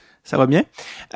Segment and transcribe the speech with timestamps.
[0.24, 0.62] ça va bien?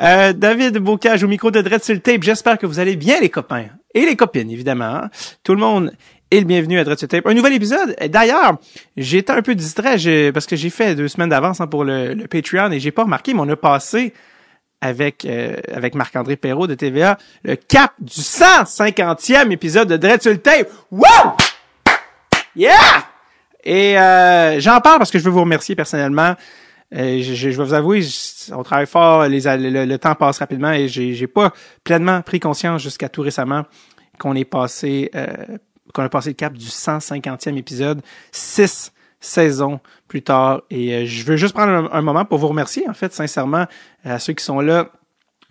[0.01, 2.23] Euh, David Bocage au micro de Dread sur le tape.
[2.23, 3.67] J'espère que vous allez bien, les copains.
[3.93, 4.85] Et les copines, évidemment.
[4.85, 5.09] hein.
[5.43, 5.91] Tout le monde
[6.31, 7.27] est le bienvenu à Dread sur le tape.
[7.27, 7.95] Un nouvel épisode.
[8.07, 8.57] D'ailleurs,
[8.95, 9.97] été un peu distrait
[10.31, 13.03] parce que j'ai fait deux semaines d'avance hein, pour le, le Patreon et j'ai pas
[13.03, 14.13] remarqué, mais on a passé
[14.79, 20.31] avec euh, avec Marc-André Perrault de TVA le cap du 150e épisode de Dread sur
[20.31, 20.69] le tape.
[20.89, 21.35] Wow!
[22.55, 23.10] Yeah!
[23.63, 26.35] Et euh, j'en parle parce que je veux vous remercier personnellement.
[26.93, 28.05] Euh, je, je- vais vous avouer,
[28.51, 31.53] on travaille fort, les, le, le temps passe rapidement et j'ai, pas
[31.85, 33.63] pleinement pris conscience jusqu'à tout récemment
[34.19, 35.57] qu'on est passé, euh,
[35.93, 40.63] qu'on a passé le cap du 150e épisode, six saisons plus tard.
[40.69, 43.67] Et euh, je veux juste prendre un, moment pour vous remercier, en fait, sincèrement,
[44.03, 44.89] à ceux qui sont là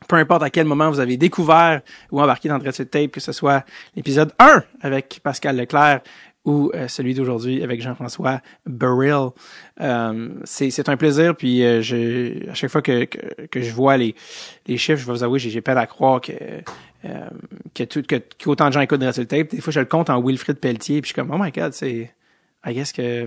[0.08, 3.32] peu importe à quel moment vous avez découvert ou embarqué dans le Tape, que ce
[3.32, 6.00] soit l'épisode 1 avec Pascal Leclerc
[6.44, 9.30] ou euh, celui d'aujourd'hui avec Jean-François Burrill.
[9.80, 13.96] Euh, c'est, un plaisir, puis euh, je, à chaque fois que, que, que je vois
[13.96, 14.14] les,
[14.66, 16.32] les chiffres, je vais vous avouer, j'ai, peine à croire que,
[17.04, 17.28] euh,
[17.74, 19.50] que, que, qu'autant de gens écoutent le Tape.
[19.50, 21.72] Des fois, je le compte en Wilfrid Pelletier, puis je suis comme, oh my god,
[21.72, 22.12] c'est...
[22.66, 23.26] I guess que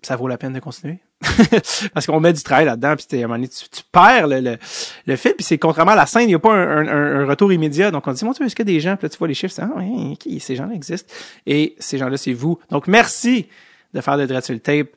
[0.00, 0.98] ça vaut la peine de continuer.
[1.94, 4.40] Parce qu'on met du travail là-dedans, puis à un moment donné, tu, tu perds le,
[4.40, 4.58] le,
[5.06, 7.26] le fil, puis c'est contrairement à la scène, il n'y a pas un, un- un
[7.26, 7.90] retour immédiat.
[7.90, 9.54] Donc on dit, mon Dieu, est-ce a des gens, puis là tu vois les chiffres,
[9.54, 11.12] c'est, ah, ok, ces gens-là existent.
[11.46, 12.58] Et ces gens-là, c'est vous.
[12.70, 13.46] Donc merci
[13.94, 14.88] de faire de Dread sur le tape,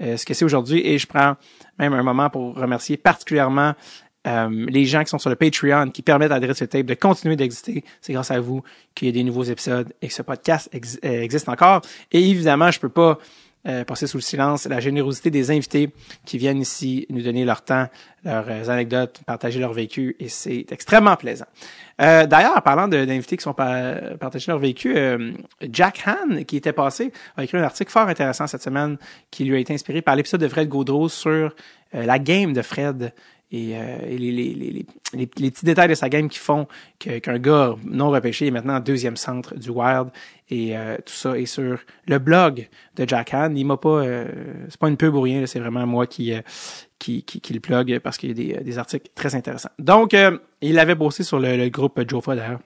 [0.00, 1.36] euh, ce que c'est aujourd'hui, et je prends
[1.78, 3.74] même un moment pour remercier particulièrement
[4.26, 6.86] euh, les gens qui sont sur le Patreon, qui permettent à Dread sur le tape
[6.86, 7.84] de continuer d'exister.
[8.00, 8.62] C'est grâce à vous
[8.94, 11.82] qu'il y a des nouveaux épisodes et que ce podcast euh, existe encore.
[12.10, 13.18] Et évidemment, je peux pas
[13.66, 15.90] euh, passer sous le silence la générosité des invités
[16.24, 17.88] qui viennent ici nous donner leur temps,
[18.24, 21.46] leurs euh, anecdotes, partager leur vécu et c'est extrêmement plaisant.
[22.00, 25.32] Euh, D'ailleurs, parlant d'invités qui sont par, partager leur vécu, euh,
[25.72, 28.98] Jack Han, qui était passé, a écrit un article fort intéressant cette semaine
[29.30, 31.54] qui lui a été inspiré par l'épisode de Fred Gaudreau sur
[31.92, 33.12] la game de Fred
[33.52, 36.66] et, euh, les, les, les, les, petits détails de sa game qui font
[36.98, 40.08] qu'un gars non repêché est maintenant deuxième centre du Wild
[40.48, 43.54] et euh, tout ça est sur le blog de Jack Han.
[43.54, 44.26] Il m'a pas, euh,
[44.68, 46.40] c'est pas une pub ou rien, c'est vraiment moi qui, euh,
[46.98, 49.70] qui, qui, qui le plug parce qu'il y a des, des articles très intéressants.
[49.78, 52.60] Donc, euh, il avait bossé sur le, le groupe Jofa d'ailleurs.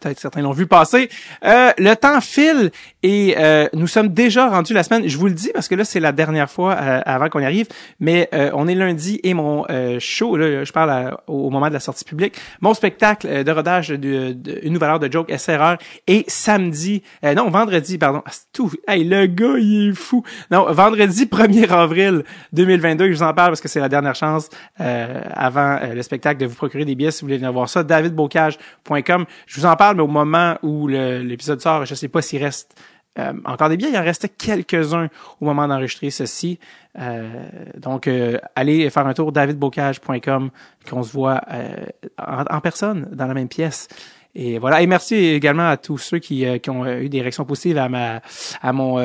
[0.00, 1.08] Peut-être certains l'ont vu passer.
[1.44, 2.70] Euh, le temps file
[3.08, 5.06] et euh, nous sommes déjà rendus la semaine.
[5.08, 7.44] Je vous le dis parce que là c'est la dernière fois euh, avant qu'on y
[7.44, 7.68] arrive,
[8.00, 11.68] mais euh, on est lundi et mon euh, show, là, je parle à- au moment
[11.68, 15.10] de la sortie publique, mon spectacle euh, de rodage de, de- une nouvelle heure de
[15.12, 15.76] joke SRR
[16.08, 18.72] est samedi, euh, non vendredi pardon, Ah, tout.
[18.88, 20.24] Hey le gars il est fou.
[20.50, 22.24] Non vendredi 1er avril
[22.54, 23.06] 2022.
[23.06, 26.54] Je vous en parle parce que c'est la dernière chance avant le spectacle de vous
[26.56, 27.84] procurer des billets si vous voulez venir voir ça.
[27.84, 29.24] davidbocage.com.
[29.46, 32.74] Je vous en parle, mais au moment où l'épisode sort, je sais pas s'il reste
[33.18, 33.90] euh, encore des billets.
[33.90, 35.08] Il en restait quelques-uns
[35.40, 36.58] au moment d'enregistrer ceci.
[36.98, 37.28] Euh,
[37.76, 40.50] donc, euh, allez faire un tour davidbocage.com,
[40.88, 41.86] qu'on se voit euh,
[42.18, 43.88] en, en personne, dans la même pièce.
[44.34, 44.82] Et voilà.
[44.82, 47.78] Et merci également à tous ceux qui, euh, qui ont euh, eu des réactions positives
[47.78, 48.20] à ma
[48.60, 48.98] à mon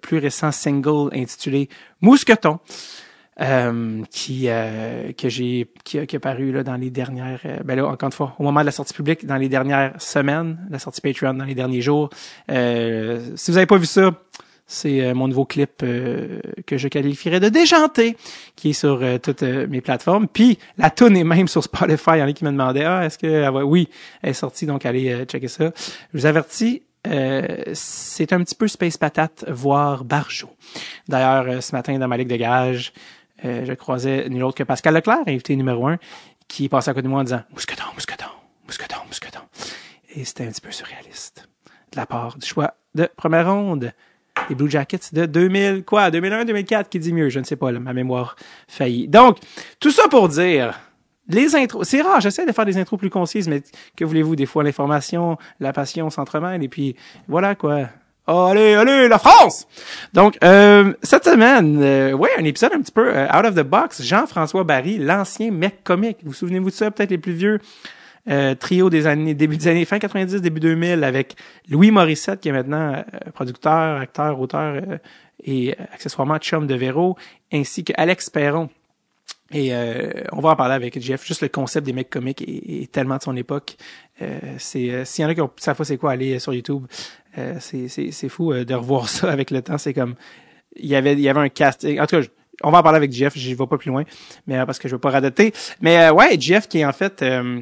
[0.00, 1.68] plus récent single intitulé
[2.00, 2.60] Mousqueton.
[3.38, 7.76] Euh, qui euh, que j'ai qui, qui a paru là dans les dernières euh, ben
[7.76, 10.78] là encore une fois au moment de la sortie publique dans les dernières semaines la
[10.78, 12.08] sortie Patreon dans les derniers jours.
[12.50, 14.10] Euh, si vous avez pas vu ça
[14.66, 18.16] c'est euh, mon nouveau clip que je qualifierais de déjanté
[18.56, 20.28] qui est sur toutes mes plateformes.
[20.28, 22.12] Puis la tune est même sur Spotify.
[22.14, 23.90] Il y en a qui me demandaient ah est-ce que elle va- oui
[24.22, 25.72] elle est sortie donc allez checker ça.
[26.14, 30.48] Je vous avertis euh, c'est un petit peu Space Patate, voire Barjo.
[31.06, 32.92] D'ailleurs, ce matin, dans ma ligue de gage,
[33.44, 35.98] euh, je croisais nul autre que Pascal Leclerc, invité numéro un,
[36.48, 38.24] qui passait à côté de moi en disant «Mousqueton, mousqueton,
[38.66, 39.40] mousqueton, mousqueton».
[40.14, 41.48] Et c'était un petit peu surréaliste
[41.92, 43.92] de la part du choix de première ronde
[44.48, 47.72] des Blue Jackets de 2000, quoi, 2001, 2004, qui dit mieux, je ne sais pas,
[47.72, 48.36] là, ma mémoire
[48.68, 49.08] faillit.
[49.08, 49.38] Donc,
[49.80, 50.78] tout ça pour dire,
[51.28, 53.62] les intros, c'est rare, j'essaie de faire des intros plus concises, mais
[53.96, 56.96] que voulez-vous, des fois l'information, la passion s'entremêlent, et puis
[57.28, 57.88] voilà quoi.
[58.28, 59.68] Allez, allez, la France!
[60.12, 63.62] Donc, euh, cette semaine, euh, ouais, un épisode un petit peu euh, out of the
[63.62, 64.02] box.
[64.02, 66.18] Jean-François Barry, l'ancien mec comique.
[66.24, 66.90] Vous souvenez-vous de ça?
[66.90, 67.60] Peut-être les plus vieux
[68.28, 71.36] euh, trio des années, début des années, fin 90, début 2000, avec
[71.70, 74.82] Louis Morissette, qui est maintenant euh, producteur, acteur, auteur
[75.44, 77.16] et accessoirement chum de Véro,
[77.52, 78.68] ainsi que Alex Perron.
[79.52, 79.72] Et
[80.32, 81.24] on va en parler avec Jeff.
[81.24, 83.76] Juste le concept des mecs comiques est, tellement de son époque.
[84.20, 86.86] Euh, c'est s'il y en a qui ont savent pas c'est quoi aller sur YouTube,
[87.38, 89.78] euh, c'est fou euh, de revoir ça avec le temps.
[89.78, 90.14] C'est comme
[90.76, 91.84] il y avait il y avait un cast.
[91.84, 92.26] En tout cas,
[92.62, 93.36] on va en parler avec Jeff.
[93.36, 94.04] J'y vais pas plus loin,
[94.46, 95.52] mais euh, parce que je veux pas radoter.
[95.80, 97.60] Mais euh, ouais, Jeff qui est en fait euh,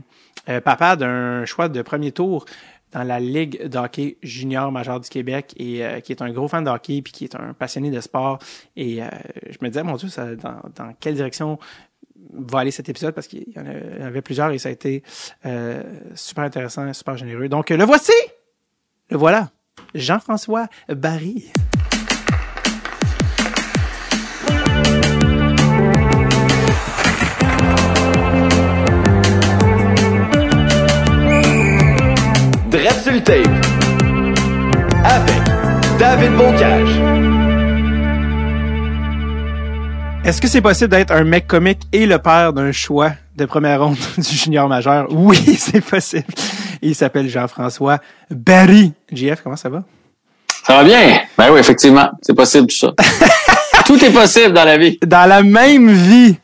[0.49, 2.44] euh, papa d'un choix de premier tour
[2.93, 6.70] dans la Ligue d'hockey junior majeur du Québec et qui est un gros fan de
[6.70, 8.38] hockey puis qui est un passionné de sport.
[8.77, 9.00] Et
[9.50, 11.59] je me disais, mon Dieu, ça, dans, dans quelle direction
[12.32, 13.12] va aller cet épisode?
[13.12, 15.03] Parce qu'il y en avait plusieurs et ça a été
[16.15, 17.49] super intéressant, super généreux.
[17.49, 18.12] Donc, le voici!
[19.11, 19.50] Le voilà!
[19.94, 21.44] Jean-François Barry.
[32.71, 33.47] Dread sur le tape
[35.05, 36.88] avec David Bocage.
[40.25, 43.12] Est-ce que c'est possible d'être un mec comique et le père d'un choix?
[43.36, 45.06] De première ronde du junior majeur?
[45.10, 46.25] Oui, c'est possible.
[46.82, 47.98] Il s'appelle Jean-François
[48.31, 48.92] Barry.
[49.12, 49.82] JF, comment ça va?
[50.66, 51.20] Ça va bien?
[51.36, 52.10] Ben oui, effectivement.
[52.22, 52.92] C'est possible tout ça.
[53.86, 54.98] tout est possible dans la vie.
[55.04, 56.36] Dans la même vie.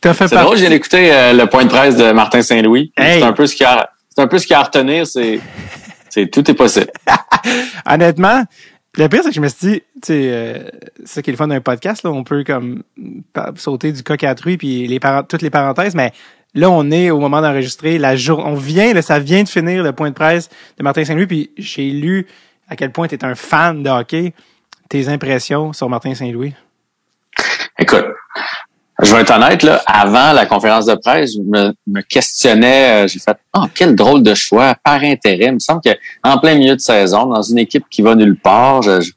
[0.00, 2.90] T'as fait C'est drôle, j'ai écouté euh, le point de presse de Martin Saint-Louis.
[2.96, 5.40] C'est un peu ce qu'il a, c'est un peu ce qu'il a à retenir, c'est,
[6.08, 6.90] c'est tout est possible.
[7.86, 8.44] Honnêtement,
[8.96, 10.68] le pire, c'est que je me suis dit, tu sais, euh,
[11.04, 12.82] c'est qui est le fun d'un podcast, là, on peut comme
[13.56, 14.98] sauter du coq à truie puis les
[15.28, 16.12] toutes les parenthèses, mais
[16.54, 19.82] là, on est au moment d'enregistrer la jour, on vient, là, ça vient de finir
[19.82, 22.26] le point de presse de Martin Saint-Louis, puis j'ai lu
[22.68, 24.32] à quel point tu es un fan de hockey.
[24.88, 26.54] Tes impressions sur Martin Saint-Louis?
[27.78, 28.06] Écoute,
[29.02, 33.08] je vais être honnête, là, avant la conférence de presse, je me, me questionnais, euh,
[33.08, 35.46] j'ai fait Oh, quel drôle de choix, par intérêt.
[35.46, 38.82] Il me semble qu'en plein milieu de saison, dans une équipe qui va nulle part,
[38.82, 39.10] je,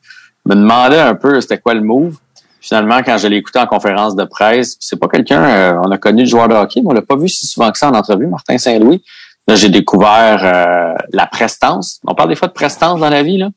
[0.45, 2.17] me demandais un peu c'était quoi le move.
[2.59, 5.97] Finalement, quand je l'ai écouté en conférence de presse, c'est pas quelqu'un, euh, on a
[5.97, 7.93] connu le joueur de hockey, mais on l'a pas vu si souvent que ça en
[7.93, 9.03] entrevue, Martin Saint-Louis.
[9.47, 11.99] Là, j'ai découvert euh, la prestance.
[12.07, 13.49] On parle des fois de prestance dans la vie, là.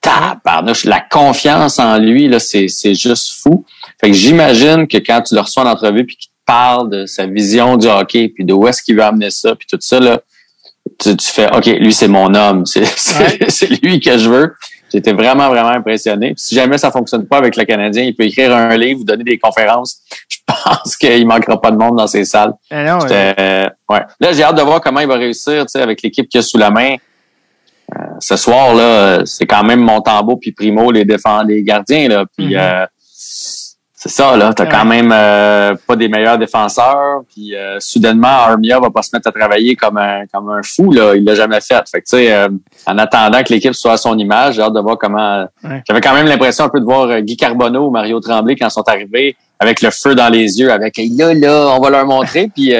[0.00, 3.64] Tabarnouche, la confiance en lui, là, c'est, c'est juste fou.
[4.00, 7.06] Fait que j'imagine que quand tu le reçois en entrevue puis qu'il te parle de
[7.06, 9.98] sa vision du hockey, puis de où est-ce qu'il veut amener ça, puis tout ça,
[9.98, 10.20] là,
[11.00, 12.64] tu, tu fais OK, lui, c'est mon homme.
[12.66, 14.54] C'est, c'est, lui que je veux.
[14.92, 16.34] J'étais vraiment, vraiment impressionné.
[16.36, 19.38] si jamais ça fonctionne pas avec le Canadien, il peut écrire un livre, donner des
[19.38, 19.98] conférences.
[20.28, 22.52] Je pense qu'il manquera pas de monde dans ces salles.
[22.70, 23.00] Non,
[23.90, 24.00] ouais.
[24.20, 26.70] Là, j'ai hâte de voir comment il va réussir avec l'équipe qu'il a sous la
[26.70, 26.96] main.
[27.94, 32.08] Euh, ce soir, là, c'est quand même Montembeau puis Primo, les défendants, les gardiens.
[32.08, 32.24] Là.
[32.36, 32.82] Puis mm-hmm.
[32.82, 32.86] euh,
[34.06, 34.52] c'est ça, là.
[34.52, 37.22] T'as quand même euh, pas des meilleurs défenseurs.
[37.32, 40.92] Puis euh, soudainement, Armia va pas se mettre à travailler comme un comme un fou.
[40.92, 41.14] Là.
[41.16, 41.82] Il l'a jamais fait.
[41.88, 42.50] Fait que tu sais, euh,
[42.86, 45.46] en attendant que l'équipe soit à son image, j'ai hâte de voir comment.
[45.88, 48.72] J'avais quand même l'impression un peu de voir Guy Carbonneau ou Mario Tremblay quand ils
[48.72, 52.50] sont arrivés avec le feu dans les yeux, avec là, là, on va leur montrer.
[52.54, 52.74] puis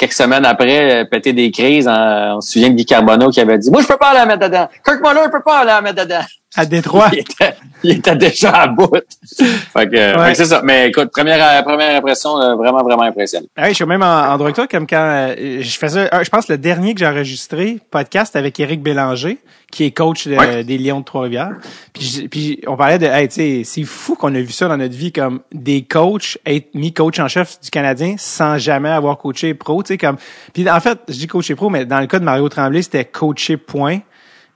[0.00, 1.86] quelques semaines après, péter des crises.
[1.88, 4.48] on se souvient de Guy Carbonneau qui avait dit Moi, je peux pas la mettre
[4.48, 4.68] dedans.
[4.84, 6.24] Kirk Muller peut pas aller la mettre dedans
[6.56, 7.10] à Détroit.
[7.82, 8.90] Il était, déjà à bout.
[9.38, 10.60] fait que, c'est ça.
[10.62, 13.48] Mais écoute, première, première impression, euh, vraiment, vraiment impressionnante.
[13.56, 16.28] Ah oui, je suis même en, droit avec toi, comme quand euh, je faisais, je
[16.28, 19.38] pense le dernier que j'ai enregistré, podcast avec Éric Bélanger,
[19.70, 21.56] qui est coach des Lions de Trois-Rivières.
[21.94, 24.76] Puis, puis on parlait de, hey, tu sais, c'est fou qu'on a vu ça dans
[24.76, 29.16] notre vie, comme des coachs être mis coach en chef du Canadien sans jamais avoir
[29.16, 30.16] coaché pro, tu sais, comme.
[30.52, 33.04] Puis en fait, je dis coaché pro, mais dans le cas de Mario Tremblay, c'était
[33.04, 34.00] coaché point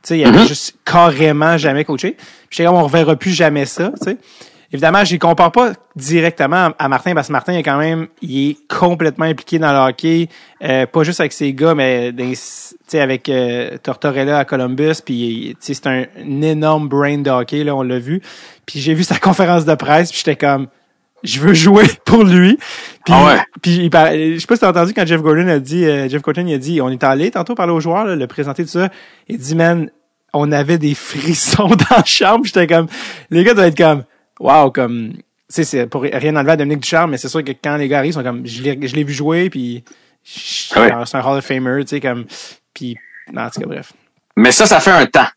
[0.08, 0.48] sais, il avait mm-hmm.
[0.48, 2.16] juste carrément jamais coaché.
[2.50, 4.18] J'étais comme, on reverra plus jamais ça, tu sais.
[4.74, 8.50] Évidemment, je ne compare pas directement à Martin parce que Martin est quand même, il
[8.50, 10.28] est complètement impliqué dans le hockey,
[10.64, 15.86] euh, pas juste avec ses gars, mais sais avec euh, Tortorella à Columbus, puis c'est
[15.86, 16.06] un,
[16.42, 18.20] énorme brain de hockey là, on l'a vu.
[18.66, 20.66] Puis j'ai vu sa conférence de presse, puis j'étais comme,
[21.22, 22.58] je veux jouer pour lui.
[23.04, 23.40] Puis, ah ouais.
[23.62, 26.20] puis il je sais pas si t'as entendu quand Jeff Gordon a dit, euh, Jeff
[26.20, 28.88] Gordon il a dit, on est allé tantôt parler aux joueurs, le présenter tout ça.
[29.28, 29.88] Il dit, man,
[30.34, 32.44] on avait des frissons dans la chambre.
[32.44, 32.88] J'étais comme,
[33.30, 34.04] les gars doivent être comme,
[34.40, 35.14] wow, comme,
[35.52, 37.98] tu c'est pour rien enlever à Dominique Ducharme, mais c'est sûr que quand les gars
[37.98, 39.84] arrivent, ils sont comme, je l'ai, vu jouer, puis
[40.24, 42.26] c'est un Hall of Famer, tu sais, comme,
[42.74, 42.96] puis,
[43.32, 43.92] non, en tout cas, bref.
[44.36, 45.28] Mais ça, ça fait un temps.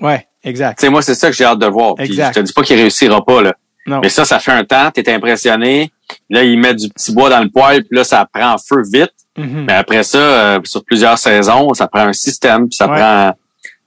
[0.00, 0.78] Ouais, exact.
[0.78, 1.94] Tu sais, moi, c'est ça que j'ai hâte de voir.
[1.96, 3.54] Puis je te dis pas qu'il réussira pas, là.
[3.86, 4.00] Non.
[4.00, 5.90] Mais ça, ça fait un temps, t'es impressionné.
[6.28, 9.12] Là, il met du petit bois dans le poêle, puis là, ça prend feu vite.
[9.36, 9.64] Mm-hmm.
[9.66, 13.32] Mais après ça, euh, sur plusieurs saisons, ça prend un système, puis ça prend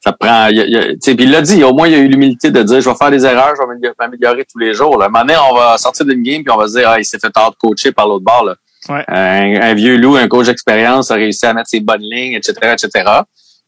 [0.03, 0.47] ça prend.
[0.47, 2.89] Il, il, puis il l'a dit, au moins il a eu l'humilité de dire je
[2.89, 4.97] vais faire des erreurs, je vais m'améliorer tous les jours.
[4.97, 5.07] Là.
[5.07, 7.29] Maintenant, on va sortir d'une game puis on va se dire ah, il s'est fait
[7.29, 8.43] tard de coacher par l'autre bord.
[8.43, 8.55] Là.
[8.89, 9.03] Ouais.
[9.07, 13.09] Un, vieux loup, un coach d'expérience a réussi à mettre ses bonnes lignes, etc., etc.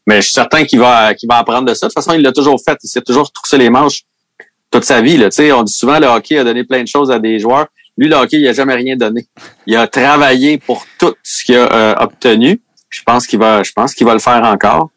[0.06, 1.86] Mais je suis certain qu'il va qu'il va apprendre de ça.
[1.86, 2.76] De toute façon, il l'a toujours fait.
[2.84, 4.02] Il s'est toujours troussé les manches
[4.70, 5.16] toute sa vie.
[5.16, 5.30] Là.
[5.30, 7.66] sais on dit souvent le hockey a donné plein de choses à des joueurs.
[7.96, 9.26] Lui, le hockey, il a jamais rien donné.
[9.66, 12.60] Il a travaillé pour tout ce qu'il a euh, obtenu.
[12.90, 14.90] Je pense qu'il va, je pense qu'il va le faire encore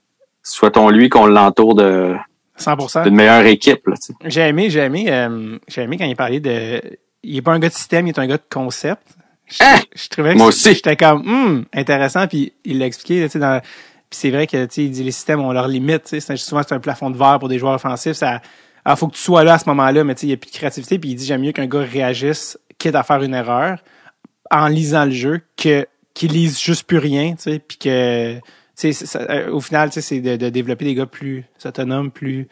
[0.50, 2.16] souhaitons-lui qu'on l'entoure de
[2.60, 3.04] 100%.
[3.04, 3.82] d'une meilleure équipe.
[4.26, 6.82] J'ai aimé, j'ai aimé, euh, j'ai aimé quand il parlait de.
[7.24, 9.04] Il est pas un gars de système, il est un gars de concept.
[9.48, 9.80] Je, hein?
[9.96, 10.74] je trouvais que Moi aussi.
[10.74, 14.66] J'étais comme hum, intéressant, puis il l'a expliqué, tu sais, dans Puis c'est vrai que
[14.66, 16.04] tu sais, il dit les systèmes ont leurs limites.
[16.04, 16.20] tu sais.
[16.20, 18.14] C'est- Souvent c'est un plafond de verre pour des joueurs offensifs.
[18.14, 18.42] Ça,
[18.86, 20.38] ah, faut que tu sois là à ce moment-là, mais tu sais, il y a
[20.38, 21.00] plus de créativité.
[21.00, 23.80] Puis il dit j'aime mieux qu'un gars réagisse quitte à faire une erreur
[24.52, 28.36] en lisant le jeu que qu'il lise juste plus rien, tu sais, puis que
[28.94, 32.48] ça- euh, au final, c'est de, de développer des gars plus autonomes, plus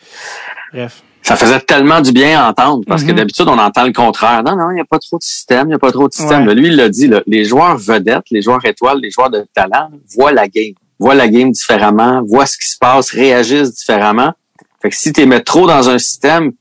[0.74, 1.02] bref.
[1.24, 3.18] Ça faisait tellement du bien à entendre parce que Mhm.
[3.18, 4.44] d'habitude, on entend le contraire.
[4.44, 6.14] Non, non, il n'y a pas trop de système, il n'y a pas trop de
[6.14, 6.48] système.
[6.48, 6.56] Ouais.
[6.56, 9.90] Lui, il l'a dit, là, les joueurs vedettes, les joueurs étoiles, les joueurs de talent
[10.16, 14.32] voient la game, voient la game différemment, voient ce qui se passe, réagissent différemment.
[14.82, 16.52] Fait que si tu les mets trop dans un système,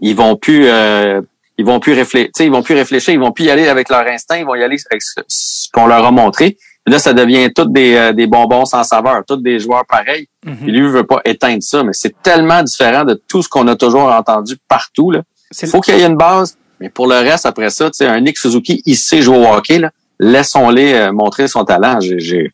[0.00, 1.20] ils vont plus euh,
[1.58, 4.06] ils vont plus réfléchir, ils vont plus réfléchir, ils vont plus y aller avec leur
[4.06, 6.56] instinct, ils vont y aller avec ce, ce qu'on leur a montré.
[6.86, 10.28] Là, ça devient toutes des, euh, des bonbons sans saveur, tous des joueurs pareils.
[10.42, 13.66] Puis lui, il veut pas éteindre ça, mais c'est tellement différent de tout ce qu'on
[13.68, 15.10] a toujours entendu partout.
[15.10, 15.22] Là.
[15.50, 17.98] C'est Il faut qu'il y ait une base, mais pour le reste, après ça, tu
[17.98, 19.78] sais, un Nick Suzuki, il sait jouer au hockey.
[19.78, 19.90] Là.
[20.20, 21.98] Laissons-les euh, montrer son talent.
[22.00, 22.52] J'ai,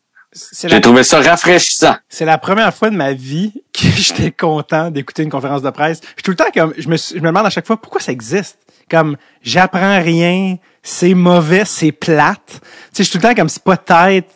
[0.81, 1.95] trouvé ça rafraîchissant.
[2.07, 5.99] c'est la première fois de ma vie que j'étais content d'écouter une conférence de presse.
[6.01, 7.99] Je suis tout le temps comme je me je me demande à chaque fois pourquoi
[7.99, 8.59] ça existe.
[8.89, 12.39] Comme j'apprends rien, c'est mauvais, c'est plate.
[12.47, 14.27] Tu sais, je suis tout le temps comme c'est pas tête.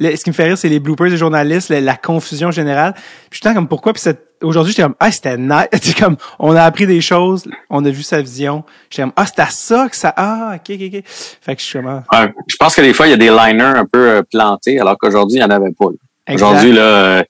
[0.00, 2.94] le- ce qui me fait rire, c'est les bloopers des journalistes, la, la confusion générale.
[2.94, 3.92] Puis je suis tout le temps comme pourquoi?
[3.92, 4.02] Puis
[4.42, 5.66] aujourd'hui, j'étais comme ah c'était nice.
[5.82, 8.64] C'est comme on a appris des choses, on a vu sa vision.
[8.90, 11.02] J'étais comme ah c'était à ça que ça ah ok ok ok.
[11.06, 12.32] Fait que je suis comme ah, Ouais.
[12.48, 14.96] Je pense que des fois, il y a des liners un peu euh, plantés, alors
[14.98, 15.86] qu'aujourd'hui, il n'y en avait pas.
[16.32, 17.22] Aujourd'hui, là, euh,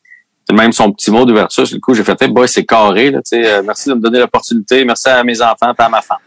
[0.49, 1.67] c'est même son petit mot d'ouverture.
[1.67, 3.11] Sur le coup, j'ai fait, hey, boy, c'est carré.
[3.11, 4.85] Là, tu sais, euh, merci de me donner l'opportunité.
[4.85, 6.19] Merci à mes enfants et à ma femme.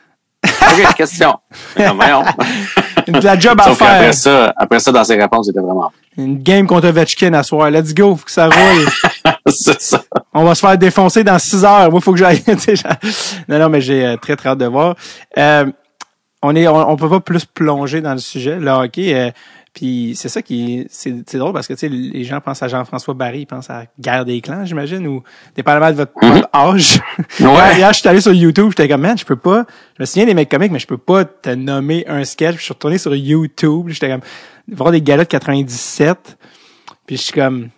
[0.72, 1.34] OK, question.
[1.80, 2.24] Non, voyons.
[3.08, 3.78] de la job à faire.
[3.78, 7.70] qu'après ça, après ça, dans ses réponses, c'était vraiment Une game contre Ovechkin à soir.
[7.72, 8.88] Let's go, faut que ça roule.
[9.48, 10.02] c'est ça.
[10.34, 11.90] On va se faire défoncer dans six heures.
[11.92, 12.44] Moi, faut que j'aille.
[13.48, 14.96] non, non, mais j'ai euh, très, très hâte de voir.
[15.38, 15.66] Euh,
[16.42, 19.14] on est, on, on peut pas plus plonger dans le sujet, le hockey.
[19.16, 19.32] euh,
[19.74, 22.68] puis c'est ça qui, c'est, c'est drôle parce que tu sais, les gens pensent à
[22.68, 25.22] Jean-François Barry, ils pensent à Guerre des clans, j'imagine, ou
[25.56, 26.34] dépendamment de votre, Mhm.
[26.34, 27.00] votre âge.
[27.40, 27.76] Ouais.
[27.78, 29.66] Hier, je suis allé sur YouTube, j'étais comme, man, je peux pas,
[29.98, 32.56] je me souviens des mecs comiques, mais je peux pas te nommer un sketch.
[32.56, 34.22] Puis je suis retourné sur YouTube, j'étais comme,
[34.72, 36.38] voir des galas de 97.
[37.06, 37.70] Puis je suis comme,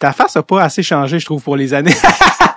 [0.00, 1.94] ta face a pas assez changé, je trouve, pour les années.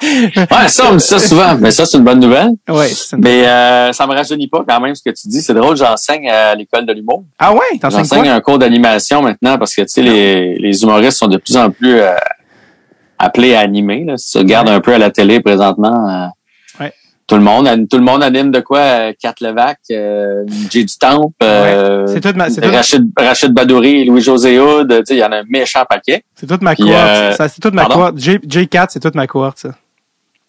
[0.02, 1.56] Ouais, ça, on me dit ça souvent.
[1.60, 2.50] Mais ça, c'est une bonne nouvelle.
[2.70, 5.42] ouais, c'est une- Mais euh, ça me rajeunit pas quand même ce que tu dis.
[5.42, 7.24] C'est drôle, j'enseigne à l'école de l'humour.
[7.40, 11.18] Ah ouais, t'enseignes J'enseigne un cours d'animation maintenant parce que tu sais, les, les humoristes
[11.18, 12.12] sont de plus en plus euh,
[13.18, 14.04] appelés à animer.
[14.06, 14.18] Là.
[14.18, 16.26] Si tu regardes un peu à la télé présentement, euh,
[16.84, 16.92] Ouais.
[17.28, 18.80] tout le monde tout le monde anime de quoi?
[18.80, 24.04] Euh, Kat Levac, euh, Jay du Temple, euh, C'est toute ma, c'est Rachid, Rachid Badouri,
[24.04, 24.58] Louis-José
[25.06, 26.24] sais, il y en a un méchant paquet.
[26.36, 27.34] c'est toute ma cohorte.
[27.38, 28.18] ça, c'est toute ma cohorte.
[28.18, 29.70] J, J4, c'est toute ma cohorte, ça.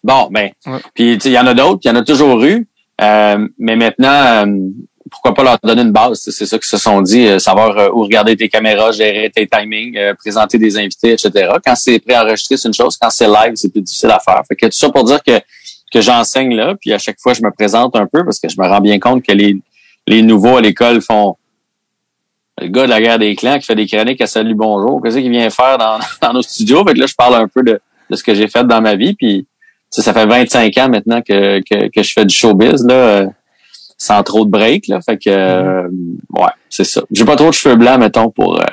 [0.03, 0.79] Bon, ben, Ouais.
[0.93, 2.67] puis il y en a d'autres, il y en a toujours eu.
[3.01, 4.45] Euh, mais maintenant, euh,
[5.11, 6.19] pourquoi pas leur donner une base?
[6.31, 9.47] C'est ça qu'ils se sont dit, euh, savoir euh, où regarder tes caméras, gérer tes
[9.47, 11.51] timings, euh, présenter des invités, etc.
[11.65, 12.97] Quand c'est préenregistré, c'est une chose.
[12.99, 14.41] Quand c'est live, c'est plus difficile à faire.
[14.47, 15.39] Fait que tout ça pour dire que,
[15.93, 18.59] que j'enseigne là, puis à chaque fois, je me présente un peu parce que je
[18.59, 19.55] me rends bien compte que les,
[20.07, 21.37] les nouveaux à l'école font
[22.59, 25.17] le gars de la guerre des clans qui fait des chroniques à Salut Bonjour, qu'est-ce
[25.19, 26.83] qu'il vient faire dans, dans nos studios?
[26.85, 28.95] Fait que là, je parle un peu de, de ce que j'ai fait dans ma
[28.95, 29.45] vie, puis
[29.91, 32.93] tu sais, ça fait 25 ans maintenant que, que, que je fais du showbiz, là,
[32.93, 33.27] euh,
[33.97, 34.99] sans trop de break, là.
[35.01, 35.87] Fait que, euh,
[36.37, 37.01] ouais, c'est ça.
[37.11, 38.65] J'ai pas trop de cheveux blancs, mettons, pour, euh,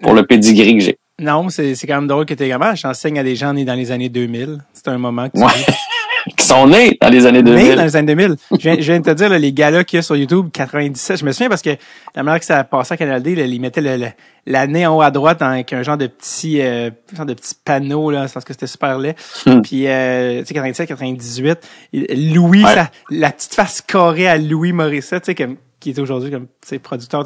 [0.00, 0.98] pour le pedigree que j'ai.
[1.20, 2.74] Non, c'est, c'est quand même drôle que t'es gamin.
[2.76, 4.58] J'enseigne à des gens nés dans les années 2000.
[4.72, 5.50] C'est un moment que tu Ouais.
[6.36, 7.64] Qui sont nés dans les années 2000.
[7.68, 8.36] Nés dans les années 2000.
[8.52, 10.48] Je viens, je viens de te dire, là, les galas qu'il y a sur YouTube,
[10.52, 11.18] 97.
[11.20, 11.70] Je me souviens parce que
[12.14, 14.10] la manière que ça passait à Canal D, là, ils mettaient le, le-
[14.46, 18.10] l'année en haut à droite avec un genre de petit, euh, genre de petit panneau,
[18.10, 19.14] là, parce que c'était super laid.
[19.46, 19.60] Hmm.
[19.62, 21.58] Puis, euh, tu sais, 97, 98.
[21.92, 22.74] il- Louis, Ouais.
[23.10, 26.68] la petite face carrée à Louis Morissette, tu sais, comme, qui est aujourd'hui comme, tu
[26.68, 27.22] sais, producteur,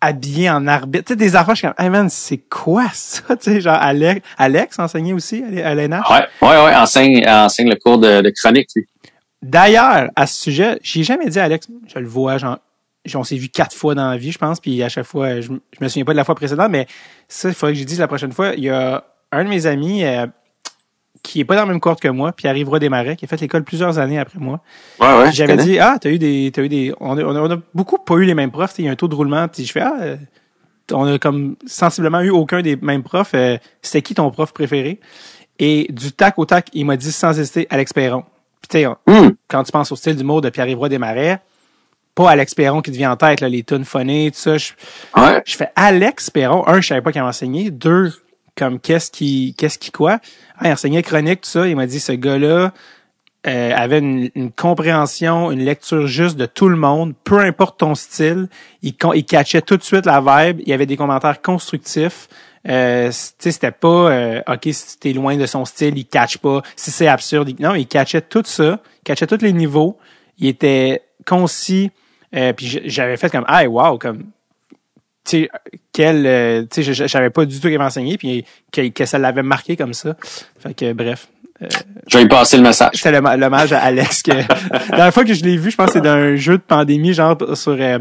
[0.00, 1.06] habillé en arbitre.
[1.06, 3.22] Tu sais, des affaires, je suis comme, hey man, c'est quoi ça?
[3.36, 6.02] Tu sais, genre, Alex, Alex enseignait aussi à l'ENH.
[6.10, 8.86] Ouais, ouais, ouais, enseigne, enseigne le cours de, de chronique, lui.
[9.42, 12.58] D'ailleurs, à ce sujet, j'ai jamais dit à Alex, je le vois, genre,
[13.14, 15.48] on s'est vu quatre fois dans la vie, je pense, puis à chaque fois, je,
[15.48, 16.86] je me souviens pas de la fois précédente, mais
[17.28, 18.54] ça, il faudrait que je dise la prochaine fois.
[18.54, 20.26] Il y a un de mes amis euh,
[21.22, 23.28] qui est pas dans la même cohorte que moi, puis arrivera des marais, qui a
[23.28, 24.60] fait l'école plusieurs années après moi.
[25.00, 25.32] Ouais, ouais.
[25.32, 28.14] J'avais dit, ah, t'as eu des, t'as eu des, on a, on a, beaucoup pas
[28.16, 29.96] eu les mêmes profs, il y a un taux de roulement, puis je fais, ah,
[30.00, 30.16] euh,
[30.92, 33.32] on a comme sensiblement eu aucun des mêmes profs.
[33.34, 35.00] Euh, C'était qui ton prof préféré?
[35.58, 38.24] Et du tac au tac, il m'a dit sans hésiter Alex Perron.
[38.60, 41.40] Puis tu Hum, quand tu penses au style d'humour de Pierre-Yves Desmarais,
[42.14, 44.56] pas Alex Perron qui te vient en tête, là, les tunes phonées, tout ça.
[44.56, 44.72] Je,
[45.16, 45.42] ouais.
[45.46, 46.66] je fais Alex Perron.
[46.66, 47.70] Un, je savais pas qu'il enseigné.
[47.70, 48.12] Deux,
[48.58, 50.18] comme qu'est-ce qui, qu'est-ce qui quoi?
[50.58, 51.68] Ah, il enseignait chronique, tout ça.
[51.68, 52.72] Il m'a dit, ce gars-là
[53.46, 57.94] euh, avait une, une compréhension, une lecture juste de tout le monde, peu importe ton
[57.94, 58.48] style.
[58.82, 60.60] Il, il catchait tout de suite la vibe.
[60.60, 62.28] Il y avait des commentaires constructifs.
[62.68, 66.62] Euh, c'était pas euh, OK, si t'es loin de son style, il catch pas.
[66.74, 69.96] Si c'est absurde, non, il catchait tout ça, il catchait tous les niveaux.
[70.38, 71.90] Il était concis.
[72.34, 74.24] Euh, puis j'avais fait comme ah wow, comme
[75.28, 75.50] tu sais
[75.92, 79.04] quel euh, tu sais je- savais pas du tout qu'il avait enseigné puis que, que
[79.04, 80.16] ça l'avait marqué comme ça.
[80.58, 81.28] Fait que bref,
[82.06, 82.90] Je vais y passer le message.
[82.94, 84.30] c'était l'homm- l'hommage à Alex que
[84.70, 87.12] la dernière fois que je l'ai vu, je pense que c'est d'un jeu de pandémie
[87.14, 87.98] genre sur euh,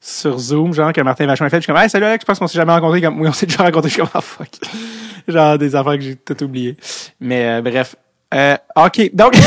[0.00, 1.56] sur Zoom, genre que Martin Vachon a fait.
[1.58, 3.32] Je suis comme hey salut Alex, je pense qu'on s'est jamais rencontré comme oui on
[3.32, 3.88] s'est déjà rencontré.
[3.88, 4.48] Je suis comme ah fuck,
[5.28, 6.76] genre des affaires que j'ai tout oublié.
[7.20, 7.96] Mais euh, bref,
[8.34, 9.34] euh, ok donc.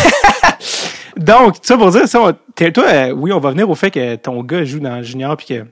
[1.18, 4.15] Donc, ça pour dire ça, on- toi, euh, oui, on va venir au fait que
[4.15, 5.65] ton gars joue dans le junior puis que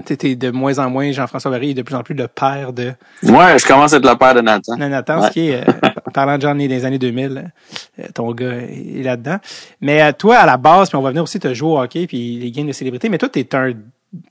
[0.00, 2.92] t'étais de moins en moins Jean-François Barry est de plus en plus le père de
[3.22, 4.76] Ouais, je commence à être le père de Nathan.
[4.76, 5.26] Nathan, Ouais.
[5.28, 5.72] ce qui est, euh,
[6.14, 7.52] parlant de Johnny des années 2000,
[7.98, 9.38] euh, ton gars est là-dedans.
[9.80, 12.06] Mais euh, toi, à la base, puis on va venir aussi te jouer au hockey
[12.06, 13.72] puis les games de célébrité, mais toi, t'es un,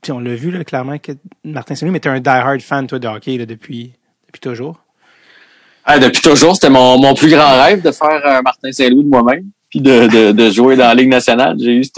[0.02, 1.12] puis on l'a vu là, clairement que
[1.44, 3.92] Martin Saint-Louis, mais t'es un die-hard fan, toi, de hockey là, depuis,
[4.26, 4.78] depuis toujours.
[5.84, 9.44] Ah, depuis toujours, c'était mon, mon plus grand rêve de faire Martin Saint-Louis de moi-même,
[9.70, 11.56] puis de, de, de jouer dans la Ligue nationale.
[11.58, 11.90] J'ai eu ce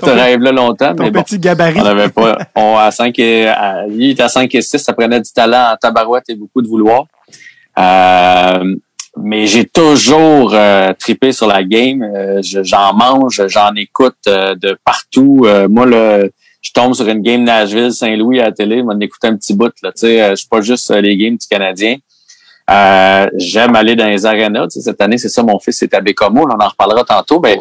[0.00, 1.78] ce rêve-là longtemps, Ton mais bon, petit gabarit.
[1.80, 2.36] on n'avait pas.
[2.56, 5.30] On, à 5 et, à- lui, il était à 5 et 6, ça prenait du
[5.32, 7.04] talent en tabarouette et beaucoup de vouloir.
[7.78, 8.74] Euh,
[9.16, 12.02] mais j'ai toujours euh, tripé sur la game.
[12.02, 15.42] Euh, je- j'en mange, j'en écoute euh, de partout.
[15.44, 16.24] Euh, moi, là,
[16.60, 19.72] je tombe sur une game Nashville, Saint-Louis à la télé, m'en écoute un petit bout.
[19.82, 21.96] Là, tu sais, euh, je suis pas juste les games du Canadien.
[22.70, 24.68] Euh, j'aime aller dans les arénas.
[24.68, 26.46] Tu sais, cette année, c'est ça, mon fils est à Bécomo.
[26.48, 27.38] On en reparlera tantôt.
[27.40, 27.58] Ben,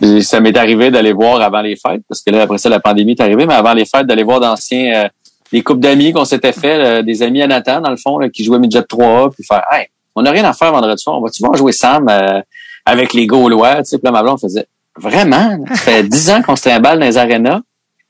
[0.00, 0.20] Ouais.
[0.22, 3.12] ça m'est arrivé d'aller voir avant les fêtes, parce que là, après ça, la pandémie
[3.12, 5.08] est arrivée, mais avant les fêtes, d'aller voir d'anciens, euh,
[5.52, 8.28] des couples d'amis qu'on s'était fait, euh, des amis à Nathan, dans le fond, là,
[8.28, 11.20] qui jouaient midget 3A, puis faire, hey, on n'a rien à faire vendredi soir, on
[11.22, 12.40] va-tu voir jouer Sam euh,
[12.86, 15.58] avec les Gaulois, tu sais, puis là, ma blonde faisait, vraiment?
[15.70, 17.60] Ça fait dix ans qu'on se trimballe dans les arénas.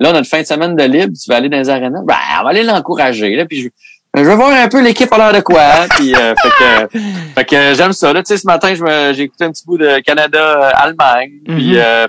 [0.01, 2.01] Là, on a une fin de semaine de libre, tu vas aller dans les arénas?
[2.05, 3.69] Ben, on va aller l'encourager, là, puis je,
[4.15, 6.99] je veux voir un peu l'équipe à l'heure de quoi, puis euh, fait que,
[7.37, 8.13] fait que j'aime ça.
[8.13, 8.73] Là, tu sais, ce matin,
[9.13, 11.79] j'ai écouté un petit bout de Canada-Allemagne, puis Mhm.
[11.79, 12.07] euh,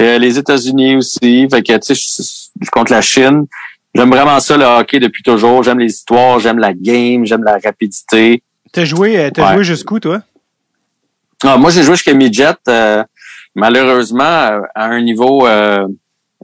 [0.00, 1.48] euh, les États-Unis aussi.
[1.50, 3.46] Fait que, tu sais, je, compte la Chine.
[3.94, 5.62] J'aime vraiment ça, le hockey, depuis toujours.
[5.64, 8.42] J'aime les histoires, j'aime la game, j'aime la rapidité.
[8.72, 9.54] T'as joué, euh, t'as Ouais.
[9.54, 10.20] joué jusqu'où, toi?
[11.42, 13.02] Ah, moi, j'ai joué jusqu'à midget, euh,
[13.54, 15.86] malheureusement, euh, à un niveau euh,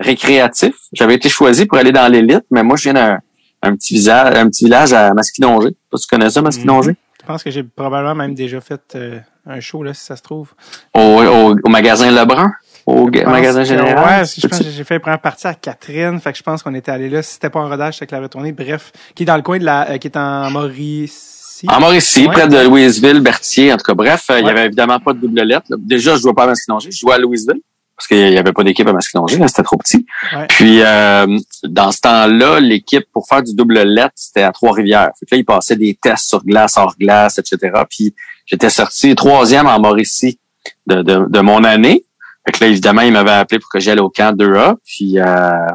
[0.00, 0.74] récréatif.
[0.92, 3.18] J'avais été choisi pour aller dans l'élite, mais moi, je viens d'un
[3.64, 5.70] un petit, visage, un petit village à Masquinongé.
[5.90, 6.96] Tu connais ça, Masquinongé?
[7.20, 10.22] Je pense que j'ai probablement même déjà fait euh, un show, là, si ça se
[10.22, 10.50] trouve.
[10.94, 12.52] Au, au, au magasin Lebrun,
[12.84, 14.20] au Je magasin que- général?
[14.20, 16.42] Ouais, que je pense que j'ai fait la première partie à Catherine, fait que je
[16.42, 17.22] pense qu'on était allé là.
[17.22, 18.52] Si c'était pas en rodage, c'était que la retournée.
[18.52, 21.66] Bref, qui est dans le coin de la, euh, qui est en Mauricie.
[21.68, 22.32] En Mauricie, Ouais.
[22.32, 23.94] près de Louisville, Berthier, en tout cas.
[23.94, 24.50] Bref, euh, il y Ouais.
[24.50, 25.66] avait évidemment pas de double lettre.
[25.70, 25.76] là.
[25.80, 27.60] Déjà, je jouais pas à Masquinongé, je jouais à Louisville.
[27.96, 30.04] Parce qu'il y avait pas d'équipe à Masquinongé, là, c'était trop petit.
[30.32, 30.46] Ouais.
[30.48, 35.10] Puis euh, dans ce temps-là, l'équipe pour faire du double lettre, c'était à Trois-Rivières.
[35.18, 37.72] Fait que là, ils passaient des tests sur glace, hors glace, etc.
[37.88, 38.14] Puis
[38.46, 40.38] j'étais sorti troisième en Mauricie
[40.86, 42.04] de, de, de mon année.
[42.46, 44.74] Fait que là, évidemment, ils m'avaient appelé pour que j'aille au camp 2A.
[44.84, 45.66] Puis euh,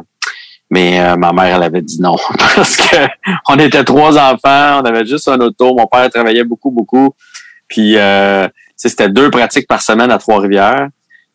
[0.70, 2.16] mais euh, ma mère, elle avait dit non.
[2.56, 2.96] Parce que
[3.48, 5.74] on était trois enfants, on avait juste un auto.
[5.74, 7.14] Mon père travaillait beaucoup, beaucoup.
[7.68, 10.88] Puis euh, c'était deux pratiques par semaine à Trois-Rivières.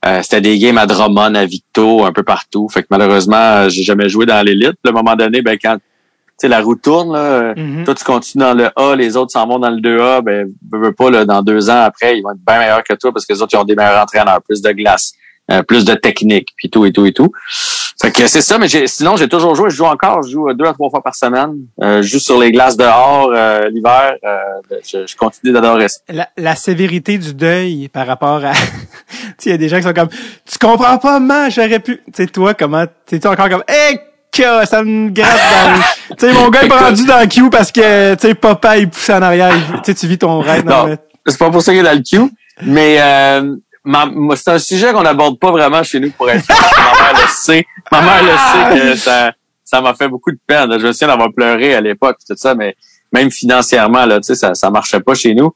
[0.08, 2.68] Euh, c'était des games à Drummond, à Victo, un peu partout.
[2.70, 4.76] Fait que malheureusement, euh, j'ai jamais joué dans l'élite.
[4.86, 5.82] À un moment donné, ben quand tu
[6.42, 7.86] sais, la roue tourne, là, Mhm.
[7.86, 10.80] toi tu continues dans le A, les autres s'en vont dans le 2A, ben veux,
[10.80, 13.26] veux pas là, dans deux ans après, ils vont être bien meilleurs que toi parce
[13.26, 15.14] que les autres ils ont des meilleurs entraîneurs, plus de glace,
[15.52, 17.32] euh, plus de technique, puis tout et tout et tout.
[18.02, 20.52] Fait que c'est ça, mais j'ai- sinon j'ai toujours joué, je joue encore, je joue
[20.54, 21.54] deux à trois fois par semaine.
[21.82, 24.16] Euh, je joue sur les glaces dehors euh, l'hiver.
[24.26, 24.38] euh,
[24.86, 26.00] je, je continue d'adorer ça.
[26.10, 28.60] la, la sévérité du deuil par rapport à tu
[29.38, 31.98] sais il y a des gens qui sont comme tu comprends pas man j'aurais pu
[31.98, 34.00] tu sais toi comment t'es tu encore comme hey
[34.66, 37.50] ça me gratte dans le- tu sais mon gars est pas rendu dans le queue
[37.50, 40.66] parce que tu sais papa il poussait en arrière tu sais tu vis ton rêve
[40.66, 40.88] dans Non.
[40.90, 42.30] le- C'est pas pour ça qu'il est dans le queue,
[42.64, 43.56] mais euh,
[44.36, 47.66] c'est un sujet qu'on n'aborde pas vraiment chez nous pour être ma mère le sait.
[47.92, 49.32] Ma mère le sait que ça
[49.64, 50.72] ça m'a fait beaucoup de peine.
[50.80, 52.76] Je me souviens d'avoir pleuré à l'époque tout ça, mais
[53.12, 55.54] même financièrement là, tu sais, ça ça marchait pas chez nous.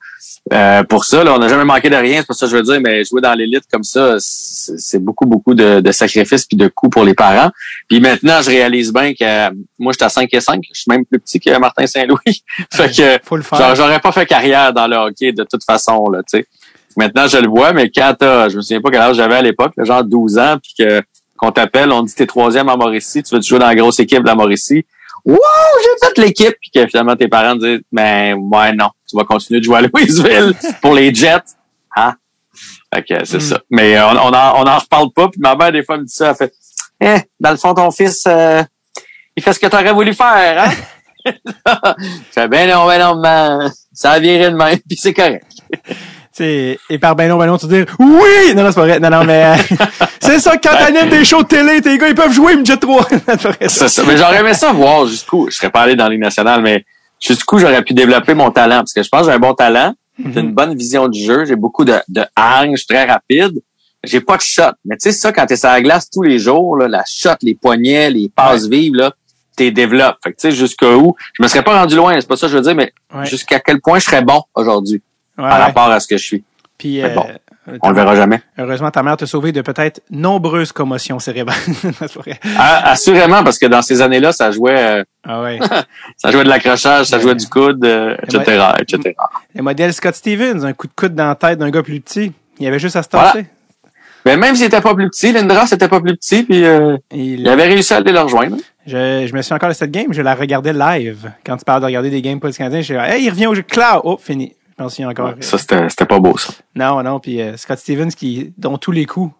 [0.51, 2.57] Euh, pour ça, là, on n'a jamais manqué de rien, c'est pas ça que je
[2.57, 6.57] veux dire, mais jouer dans l'élite comme ça, c'est beaucoup, beaucoup de, de sacrifices puis
[6.57, 7.51] de coûts pour les parents.
[7.87, 10.89] Puis maintenant, je réalise bien que euh, moi, j'étais à 5 et 5, je suis
[10.89, 12.43] même plus petit que Martin Saint-Louis.
[12.73, 15.63] fait que faut le faire Genre, j'aurais pas fait carrière dans le hockey de toute
[15.63, 16.47] façon, là, tu sais.
[16.99, 19.41] Maintenant, je le vois, mais quand t'as, je me souviens pas quel âge j'avais à
[19.41, 21.01] l'époque, genre 12 ans, puis que
[21.37, 24.21] qu'on t'appelle, on dit t'es troisième à Mauricie, tu veux jouer dans la grosse équipe
[24.21, 24.85] de la Mauricie.
[25.23, 25.37] Wow,
[25.81, 29.61] j'ai fait l'équipe, puis que finalement tes parents disent, ben ouais non, tu vas continuer
[29.61, 31.39] de jouer à Louisville pour les Jets,
[31.95, 32.15] hein?
[32.93, 33.41] Fait que c'est Mm.
[33.41, 33.61] ça.
[33.69, 36.03] Mais euh, on, on en, on en reparle pas, puis ma mère des fois me
[36.03, 36.53] dit ça, elle fait,
[36.99, 38.61] eh, dans le fond ton fils, euh,
[39.37, 40.71] il fait ce que t'aurais voulu faire, hein?
[41.95, 45.45] je fais, ben non, ben non, man, ça a viré de même, puis c'est correct.
[46.41, 48.53] Et par ben non, ben non, tu dis oui!
[48.55, 48.99] Non, non, c'est pas vrai.
[48.99, 49.75] Non, non, mais euh,
[50.19, 53.07] c'est ça, quand t'animes des shows de télé, tes gars, ils peuvent jouer Midget 3.
[53.67, 54.03] c'est ça.
[54.07, 56.85] Mais j'aurais aimé ça voir jusqu'où, je serais pas allé dans les nationales, mais
[57.19, 59.93] jusqu'où j'aurais pu développer mon talent, parce que je pense que j'ai un bon talent,
[60.33, 63.59] j'ai une bonne vision du jeu, j'ai beaucoup de, de je suis très rapide,
[64.03, 64.63] j'ai pas de shot.
[64.85, 67.35] Mais tu sais, ça, quand t'es sur la glace tous les jours, là, la shot,
[67.41, 69.11] les poignets, les passes vives, là,
[69.55, 70.17] t'es développes.
[70.23, 72.47] Fait que tu sais, jusqu'à où, je me serais pas rendu loin, c'est pas ça
[72.47, 73.25] que je veux dire, mais Ouais.
[73.25, 75.01] jusqu'à quel point je serais bon aujourd'hui,
[75.39, 75.63] Ouais, par ouais.
[75.65, 76.43] rapport à ce que je suis.
[76.77, 77.25] Puis, bon,
[77.67, 78.41] euh, On le verra jamais.
[78.57, 81.57] heureusement, ta mère t'a sauvé de peut-être nombreuses commotions cérébrales.
[82.57, 85.59] Ah, assurément, parce que dans ces années-là, ça jouait, euh, ah ouais.
[86.17, 89.15] ça jouait de l'accrochage, ça jouait du coude, euh, etc., etc.
[89.55, 92.31] Le modèle Scott Stevens, un coup de coude dans la tête d'un gars plus petit.
[92.59, 93.45] Il avait juste à se tasser.
[94.25, 97.39] Mais même s'il était pas plus petit, Lindra, c'était pas plus petit, puis euh, Il-
[97.41, 98.57] il avait réussi à aller le rejoindre.
[98.85, 101.31] Je, je me suis encore de cette game, je la regardais live.
[101.45, 103.47] Quand tu parles de regarder des games pas du Canadien, je dis Hey, il revient
[103.47, 104.01] au jeu Cloud!
[104.03, 104.55] Oh, fini.
[104.79, 105.33] Je pense qu'il y a encore.
[105.41, 106.53] Ça, c'était c'était pas beau, ça.
[106.73, 109.33] Non, non, puis euh, Scott Stevens qui dont tous les coups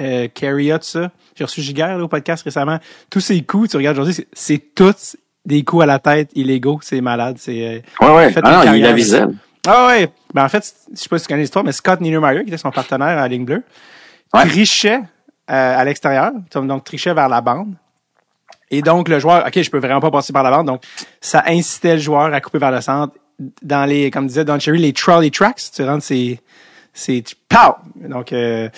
[0.00, 1.10] euh, carry out ça.
[1.34, 2.78] J'ai reçu Giguère là, au podcast récemment.
[3.10, 6.80] Tous ses coups, tu regardes aujourd'hui, c'est- c'est tous des coups à la tête illégaux,
[6.82, 8.34] c'est malade, c'est euh, Ouais, ouais.
[8.42, 9.24] Ah non, il visait.
[9.68, 12.42] Ah ouais, ben en fait, je sais pas si tu connais l'histoire, mais Scott Niedermayer,
[12.44, 13.64] qui était son partenaire à la ligne bleue,
[14.32, 14.46] Ouais.
[14.48, 15.00] trichait
[15.50, 17.74] euh, à l'extérieur, donc trichait vers la bande.
[18.70, 20.82] Et donc le joueur, ok, je peux vraiment pas passer par la bande, donc
[21.20, 23.14] ça incitait le joueur à couper vers le centre
[23.62, 25.62] dans les, comme disait Don Cherry, les trolley tracks.
[25.74, 26.40] Tu rentres ces,
[26.92, 27.74] ces, pow!
[28.08, 28.68] Donc euh,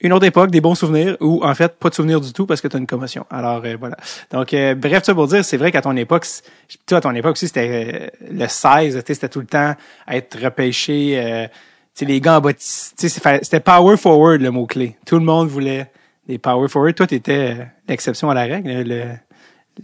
[0.00, 2.60] une autre époque, des bons souvenirs, ou en fait pas de souvenirs du tout parce
[2.60, 3.26] que tu as une commotion.
[3.30, 3.96] Alors euh, voilà.
[4.30, 6.26] Donc euh, bref, ça pour dire, c'est vrai qu'à ton époque,
[6.86, 9.74] toi à ton époque aussi c'était euh, le 16, tu sais, c'était tout le temps
[10.08, 11.18] être repêché.
[11.18, 11.46] Euh,
[11.94, 14.96] tu les gars en bas, tu c'est c'était power forward le mot clé.
[15.06, 15.90] Tout le monde voulait
[16.28, 16.94] des power forward.
[16.94, 19.04] Toi, t'étais euh, l'exception à la règle, le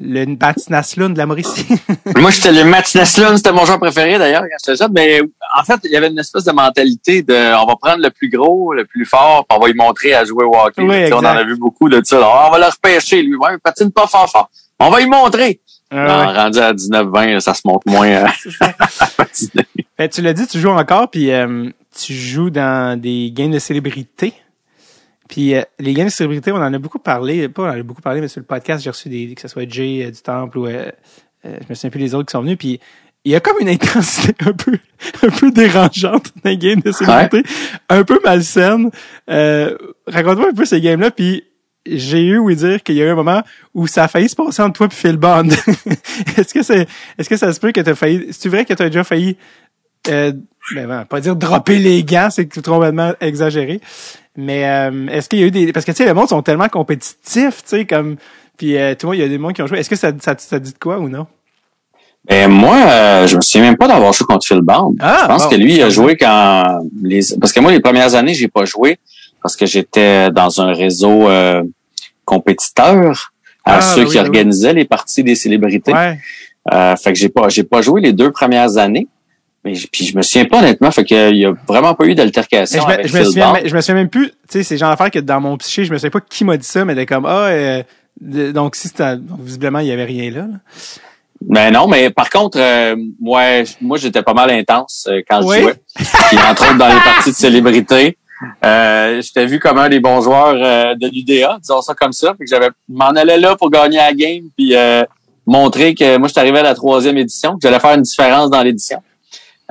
[0.01, 1.67] le Batinaslun de la Mauricie.
[2.17, 4.93] Moi, j'étais le Matt Neslund, c'était mon joueur préféré d'ailleurs quand j'étais jeune.
[4.95, 5.21] Mais
[5.57, 8.29] en fait, il y avait une espèce de mentalité de on va prendre le plus
[8.31, 10.83] gros, le plus fort, puis on va lui montrer à jouer au hockey.
[10.83, 12.17] Oui, Tu sais, on en a vu beaucoup de ça.
[12.19, 13.37] on va le repêcher, lui.
[13.37, 14.51] Ouais, il patine pas fort fort.
[14.79, 15.61] On va lui montrer.
[15.91, 16.37] Ah Non, ouais.
[16.39, 18.27] rendu à 19-20, ça se monte moins euh.
[19.97, 23.59] Fait, tu l'as dit, tu joues encore, puis euh, tu joues dans des games de
[23.59, 24.33] célébrité.
[25.29, 27.83] Puis euh, les games de célébrité, on en a beaucoup parlé, pas on en a
[27.83, 30.21] beaucoup parlé, mais sur le podcast, j'ai reçu des, que ce soit Jay euh, du
[30.21, 30.91] Temple ou euh,
[31.45, 32.81] euh, je me souviens plus les autres qui sont venus, puis
[33.25, 34.79] il y a comme une intensité un peu
[35.23, 37.43] un peu dérangeante dans les games de célébrité,
[37.89, 38.91] un peu malsaine.
[39.31, 41.45] Euh, Raconte-moi un peu ces games-là, puis
[41.87, 43.43] j'ai eu oui dire qu'il y a eu un moment
[43.75, 45.49] où ça a failli se passer entre toi et Phil Bond.
[46.37, 48.75] est-ce que c'est est-ce que ça se peut que tu as failli c'est vrai que
[48.75, 49.37] tu as déjà failli
[50.09, 50.33] euh,
[50.75, 53.81] ben, ben, pas dire dropper les gants, c'est complètement exagéré.
[54.37, 56.43] Mais euh, est-ce qu'il y a eu des parce que tu sais les mondes sont
[56.43, 58.17] tellement compétitifs, tu sais comme
[58.57, 59.79] puis euh, tout le monde il y a des mondes qui ont joué.
[59.79, 61.27] Est-ce que ça ça, ça dit de quoi ou non?
[62.29, 64.95] Ben, moi, euh, je me souviens même pas d'avoir joué contre Phil Bond.
[65.01, 65.49] Ah, je pense bon.
[65.51, 68.65] que lui, il a joué quand les parce que moi, les premières années, j'ai pas
[68.65, 68.99] joué
[69.43, 71.65] parce que j'étais dans un réseau euh,
[72.25, 73.33] compétiteur
[73.65, 74.19] à Ah, ceux oui, qui oui.
[74.21, 75.93] organisaient les parties des célébrités.
[75.93, 76.19] Ouais.
[76.73, 79.09] Euh, fait que j'ai pas j'ai pas joué les deux premières années.
[79.65, 82.15] Mais puis je me souviens pas honnêtement, fait que il y a vraiment pas eu
[82.17, 85.11] d'altercation je, je me souviens, je me souviens même plus, tu sais, c'est genre d'affaire
[85.11, 87.27] que dans mon psyché, je me souviens pas qui m'a dit ça, mais de comme,
[87.27, 87.83] ah, euh,
[88.21, 90.41] donc si c'était, visiblement, il y avait rien là.
[90.41, 90.47] là.
[91.41, 95.57] Ben non, mais par contre, euh, moi, moi j'étais pas mal intense euh, quand Oui.
[95.59, 95.75] je jouais.
[95.97, 98.17] Puis entre autres dans les parties de célébrité,
[98.65, 102.35] euh, j'étais vu comme un des bons joueurs euh, de l'UDA, disons ça comme ça.
[102.37, 105.05] Fait que j'avais m'en allais là pour gagner la game, puis euh,
[105.47, 108.51] montrer que moi je suis arrivé à la troisième édition, que j'allais faire une différence
[108.51, 109.03] dans l'édition.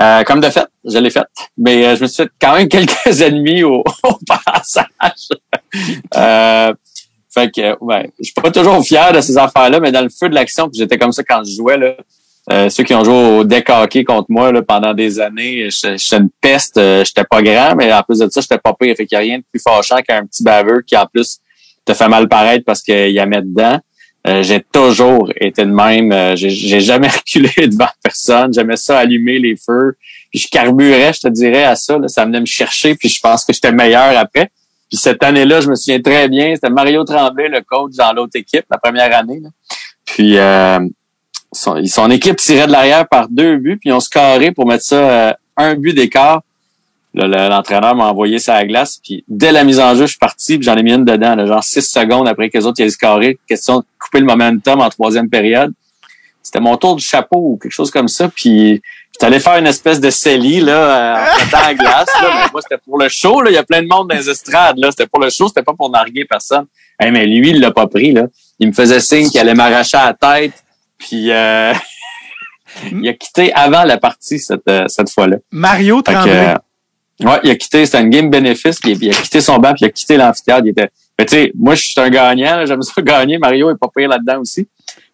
[0.02, 1.26] Euh, comme de fait, je l'ai fait.
[1.58, 5.30] Mais euh, je me suis fait quand même quelques ennemis au, au passage.
[6.16, 6.74] euh,
[7.34, 10.28] fait que, ouais, je suis pas toujours fier de ces affaires-là, mais dans le feu
[10.28, 11.96] de l'action, puis j'étais comme ça quand je jouais, là.
[12.52, 13.68] Euh, ceux qui ont joué au deck
[14.06, 18.02] contre moi là, pendant des années, j'étais une peste, euh, j'étais pas grand, mais en
[18.02, 18.96] plus de ça, j'étais pas pire.
[18.98, 21.38] Fait qu'il y a rien de plus fâchant qu'un petit baveux qui en plus
[21.86, 23.80] te fait mal paraître parce qu'il y a met dedans.
[24.28, 26.12] Euh, j'ai toujours été de même.
[26.12, 28.54] Euh, j'ai- jamais reculé devant personne.
[28.54, 29.96] J'aimais ça allumer les feux.
[30.30, 31.98] Puis je carburais, je te dirais, à ça.
[31.98, 32.08] Là.
[32.08, 34.52] Ça venait me chercher, puis je pense que j'étais meilleur après.
[34.90, 38.34] Puis cette année-là, je me souviens très bien, c'était Mario Tremblay, le coach dans l'autre
[38.36, 39.42] équipe, la première année.
[40.06, 40.80] Puis euh,
[41.52, 44.84] son, son équipe tirait de l'arrière par deux buts, puis on se carré pour mettre
[44.84, 44.96] ça
[45.30, 46.42] euh, un but d'écart.
[47.14, 50.12] Le- L'entraîneur m'a envoyé ça à la glace, puis dès la mise en jeu, je
[50.12, 52.66] suis parti, puis j'en ai mis une dedans, là, genre six secondes après que les
[52.66, 53.38] autres aient scoré.
[53.48, 55.74] Question de couper le momentum en troisième période.
[56.42, 58.82] C'était mon tour du chapeau ou quelque chose comme ça, puis
[59.14, 62.08] j'étais allé faire une espèce de celly là, euh, en mettant la glace.
[62.22, 63.42] Là, mais moi, c'était pour le show.
[63.42, 63.52] Là.
[63.52, 64.78] Il y a plein de monde dans les estrades.
[64.78, 64.90] Là.
[64.90, 66.66] C'était pour le show, c'était pas pour narguer personne.
[67.00, 68.12] Hey, mais lui, il l'a pas pris.
[68.14, 68.24] Là.
[68.58, 70.64] Il me faisait signe qu'il allait m'arracher à la tête.
[70.98, 71.74] Puis euh,
[72.92, 75.38] il a quitté avant la partie cette, euh, cette fois-là.
[75.52, 76.56] Mario Tremblay.
[77.24, 79.86] Ouais, il a quitté, c'était une game bénéfice, il a quitté son banc, puis il
[79.86, 80.64] a quitté l'amphithéâtre.
[80.66, 83.38] Il était, mais tu sais, moi, je suis un gagnant, j'aime ça gagner.
[83.38, 84.68] Mario est pas pire là-dedans aussi.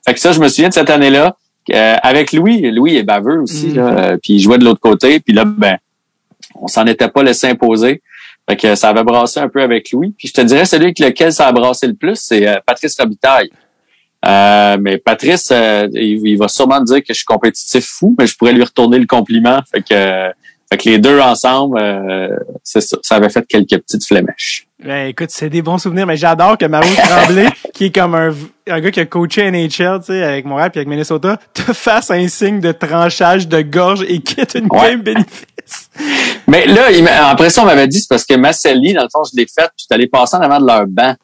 [0.06, 1.36] Fait que ça, je me souviens de cette année-là,
[1.74, 2.72] euh, avec Louis.
[2.72, 5.78] Louis est baveux aussi, là, euh, puis il jouait de l'autre côté, puis là, ben,
[6.56, 8.02] on s'en était pas laissé imposer.
[8.50, 10.13] Fait que ça avait brassé un peu avec Louis.
[10.17, 12.98] Puis je te dirais, celui avec lequel ça a brassé le plus, c'est euh, Patrice
[12.98, 13.50] Robitaille.
[14.26, 18.15] Euh, mais Patrice, euh, il, il va sûrement me dire que je suis compétitif fou,
[18.17, 19.60] mais je pourrais lui retourner le compliment.
[19.72, 20.30] Fait que, euh,
[20.69, 22.97] fait que les deux ensemble, euh, c'est ça.
[23.01, 24.67] Ça avait fait quelques petites flémèches.
[24.84, 28.34] Ben, écoute, c'est des bons souvenirs, mais j'adore que Mario Tremblay, qui est comme un,
[28.69, 32.12] un gars qui a coaché NHL, tu sais, avec Montréal puis avec Minnesota, te fasse
[32.12, 34.91] un signe de tranchage de gorge et quitte une Ouais.
[34.91, 35.89] game bénéfice.
[36.47, 39.23] Mais là, il après ça, on m'avait dit, c'est parce que Masselli, dans le fond,
[39.23, 41.15] je l'ai fait, puis allé passer en avant de leur banc.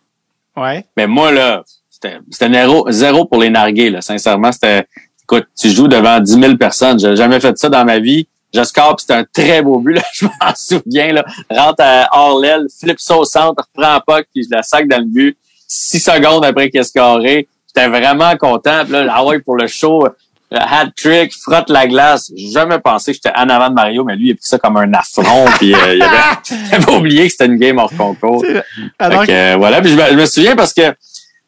[0.57, 0.85] Ouais.
[0.97, 4.01] Mais moi, là, c'était c'était zéro, zéro pour les narguer, là.
[4.01, 4.85] Sincèrement, c'était,
[5.23, 6.99] écoute, tu joues devant 10 000 personnes.
[6.99, 8.27] J'ai jamais fait ça dans ma vie.
[8.53, 10.01] Je score, c'était un très beau but, là.
[10.13, 11.25] Je m'en souviens, là.
[11.49, 14.99] Rentre à hors l'aile, flippe ça au centre, reprend pas, puis je la sac dans
[14.99, 15.37] le but.
[15.67, 17.47] Six secondes après qu'il a scoré.
[17.67, 18.83] J'étais vraiment content.
[18.83, 20.07] Puis là, ah ouais, pour le show,
[20.51, 22.31] le hat trick, frotte la glace.
[22.35, 24.59] J'ai jamais pensé que j'étais en avant de Mario, mais lui, il a pris ça
[24.59, 26.17] comme un affront, puis euh, il, avait,
[26.69, 28.43] il avait oublié que c'était une game hors concours.
[28.43, 28.61] Que,
[29.01, 29.81] euh, voilà.
[29.81, 30.93] Puis je, me, je me souviens parce que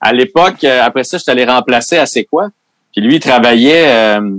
[0.06, 2.50] à l'époque, euh, après ça, je suis allé remplacer à C'est quoi?
[2.92, 4.38] Puis lui, il travaillait euh,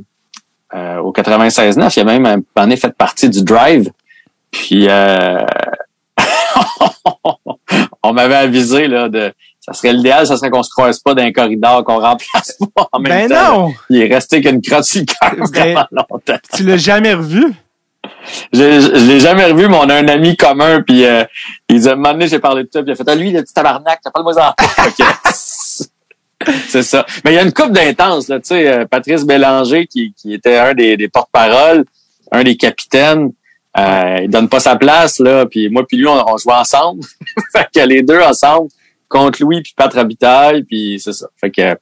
[0.74, 1.92] euh, au 96.9.
[1.96, 3.90] Il a même un moment donné fait partie du drive.
[4.50, 5.38] Puis euh,
[8.02, 11.24] on m'avait avisé là de ça serait l'idéal, ça serait qu'on se croise pas dans
[11.24, 13.59] un corridor, qu'on remplace pas en même ben temps.
[13.66, 13.74] non!
[13.90, 16.38] Il est resté qu'une crotte sur le cœur Ben- vraiment longtemps.
[16.55, 17.52] Tu l'as jamais revu?
[18.52, 21.24] Je, je, je l'ai jamais revu, mais on a un ami commun, puis euh,
[21.68, 23.14] il disait, à un moment donné, j'ai parlé de ça, puis il a fait, ah,
[23.16, 24.55] lui, le petit tabarnak, t'as pas le moi en
[26.68, 27.07] C'est ça.
[27.25, 30.35] Mais il y a une coupe d'intense, là, tu sais, euh, Patrice Bélanger, qui, qui
[30.35, 31.85] était un des, des porte-paroles,
[32.33, 33.33] un des capitaines,
[33.79, 37.03] euh, il donne pas sa place, là, puis moi puis lui, on, on jouait ensemble.
[37.53, 38.68] fait que les deux ensemble,
[39.09, 41.27] contre Louis puis Pat Rabitaille, puis c'est ça.
[41.40, 41.77] Fait que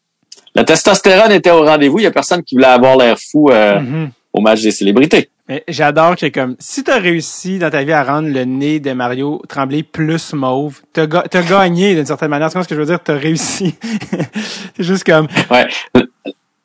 [0.54, 3.80] la testostérone était au rendez-vous, il y a personne qui voulait avoir l'air fou euh,
[3.80, 4.10] Mhm.
[4.32, 5.30] au match des célébrités.
[5.48, 8.92] Mais J'adore que comme si t'as réussi dans ta vie à rendre le nez de
[8.92, 12.50] Mario Tremblay plus mauve, t'as ga- t'as gagné d'une certaine manière.
[12.50, 13.74] C'est ce que je veux dire, t'as réussi.
[14.76, 15.68] c'est juste comme Ouais.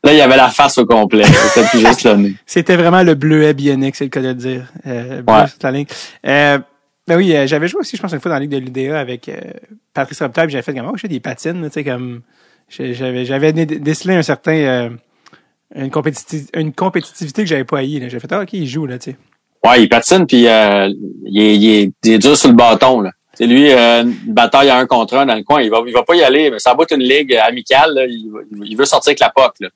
[0.02, 1.26] Là, il y avait la face au complet.
[1.26, 2.34] C'était plus juste le nez.
[2.46, 4.66] c'était vraiment le bleuet bionique, c'est le cas de le dire.
[4.88, 5.44] Euh, bleu Ouais.
[5.60, 5.86] sur ligne.
[6.26, 6.58] Euh,
[7.06, 8.98] ben oui, euh, j'avais joué aussi, je pense, une fois dans la Ligue de l'UDA
[8.98, 9.36] avec euh,
[9.94, 12.22] Patrice Robitaille, j'avais fait comme oh, j'ai des patines, tu sais, comme
[12.70, 14.90] j'avais j'avais dé- décelé un certain euh,
[15.76, 18.10] une, compétitivité, une compétitivité que j'avais pas haï.
[18.10, 19.18] J'ai fait ah, ok, il joue là, tu sais.
[19.66, 20.88] Ouais, il patine, puis euh,
[21.26, 23.02] il, est, il, est, il est dur sur le bâton.
[23.02, 23.12] Là.
[23.34, 25.62] C'est lui, euh, une bataille à un contre un dans le coin.
[25.62, 27.94] Il va, il va pas y aller, mais ça va être une ligue amicale.
[27.94, 28.06] Là.
[28.06, 29.54] Il, veut sortir avec la POC.
[29.62, 29.70] Là.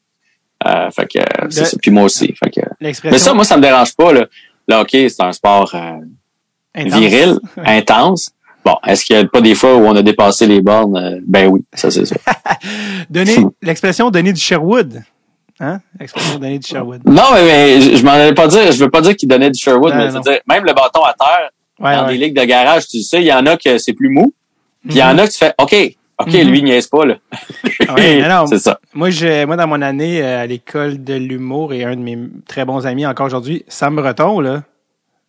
[0.65, 1.77] Euh, fait que c'est Le- ça.
[1.81, 2.33] Puis moi aussi.
[2.33, 4.11] Fait que, mais ça, moi, ça me dérange pas.
[4.13, 4.27] Là,
[4.67, 5.99] là OK, c'est un sport euh,
[6.75, 6.99] intense.
[6.99, 8.31] viril, intense.
[8.65, 10.95] Bon, est-ce qu'il y a pas des fois où on a dépassé les bornes?
[10.95, 12.15] Euh, Ben oui, ça c'est ça.
[13.09, 15.03] Donner l'expression donner du Sherwood.
[15.59, 15.79] Hein?
[15.99, 17.01] L'expression donner du Sherwood.
[17.05, 18.71] Non, mais, mais je, je m'en allais pas dire.
[18.71, 21.03] Je veux pas dire qu'il donnait du Sherwood, Non, mais je dire, même le bâton
[21.03, 22.13] à terre, Ouais, dans ouais.
[22.17, 24.33] des ligues de garage, tu sais, il y en a que c'est plus mou.
[24.83, 25.75] Puis il y en a que tu fais, OK,
[26.19, 26.49] OK, Mhm.
[26.49, 27.15] lui, il niaise pas, là.
[27.95, 28.45] Ouais, non.
[28.47, 28.79] c'est ça.
[28.93, 32.17] Moi, j'ai, moi, dans mon année euh, à l'école de l'humour et un de mes
[32.47, 34.63] très bons amis encore aujourd'hui, Sam Breton, là,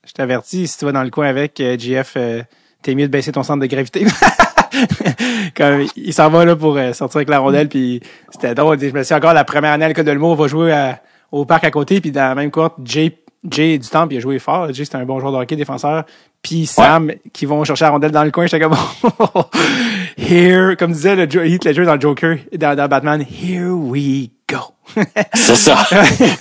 [0.06, 2.42] je t'avertis, si tu vas dans le coin avec euh, GF, euh,
[2.82, 4.04] t'es mieux de baisser ton centre de gravité.
[5.56, 8.78] Comme, il s'en va là pour euh, sortir avec la rondelle, puis c'était drôle.
[8.80, 11.00] Je me suis encore la première année à l'école de l'humour, on va jouer à-
[11.32, 13.16] au parc à côté, puis dans la même courte, Jay,
[13.50, 14.72] Jay du Temple, il a joué fort.
[14.72, 16.04] Jay, c'est un bon joueur de hockey défenseur.
[16.42, 18.76] Puis Sam, qui vont chercher la rondelle dans le coin, j'étais comme,
[20.18, 24.58] here, comme disait le Heath Ledger dans le Joker, dans, dans Batman, here we go.
[25.34, 25.76] C'est ça.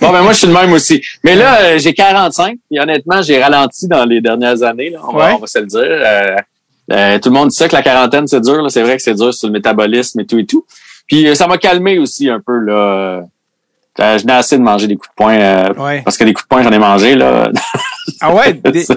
[0.00, 1.00] bon, ben moi, je suis le même aussi.
[1.24, 2.56] Mais là, euh, j'ai 45.
[2.70, 4.90] Et honnêtement, j'ai ralenti dans les dernières années.
[4.90, 5.00] Là.
[5.08, 5.32] On, va, Ouais.
[5.36, 5.80] on va se le dire.
[5.82, 6.36] Euh,
[6.92, 8.64] euh, tout le monde dit ça que la quarantaine, c'est dur.
[8.70, 10.64] C'est vrai que c'est dur sur le métabolisme et tout et tout.
[11.06, 12.58] Puis euh, ça m'a calmé aussi un peu.
[12.58, 13.22] là.
[14.00, 15.34] Euh, je n'ai assez de manger des coups de poing.
[15.38, 16.02] euh, Ouais.
[16.02, 17.14] Parce que des coups de poing, j'en ai mangé.
[17.14, 17.50] là.
[18.20, 18.52] Ah ouais?
[18.72, 18.94] des- ah,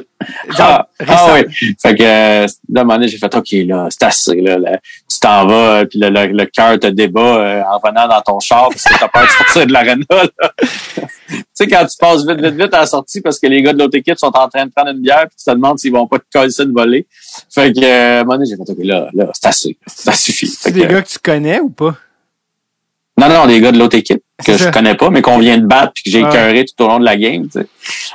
[0.58, 1.74] genre, ah oui.
[1.82, 4.42] Fait que euh, là, à un moment donné, j'ai fait OK, là, c'est assez.
[4.42, 4.80] Là, là.
[5.20, 8.22] Tu t'en vas, euh, puis le, le, le cœur te débat euh, en venant dans
[8.22, 10.06] ton char parce que t'as peur de sortir de l'aréna.
[10.10, 10.28] là.
[10.60, 13.74] tu sais, quand tu passes vite, vite, vite à la sortie parce que les gars
[13.74, 15.92] de l'autre équipe sont en train de prendre une bière, puis tu te demandes s'ils
[15.92, 17.06] vont pas te coller ça de voler.
[17.54, 19.78] Fait que euh, à un moment donné, j'ai fait OK, là, là, c'est assez.
[19.88, 20.48] Ça suffit.
[20.48, 21.96] C'est des que- gars que tu connais ou pas?
[23.20, 25.66] non, non, des gars de l'autre équipe que je connais pas, mais qu'on vient de
[25.66, 26.30] battre puis que j'ai Ouais.
[26.30, 27.46] écœuré tout au long de la game.
[27.50, 27.68] tu sais.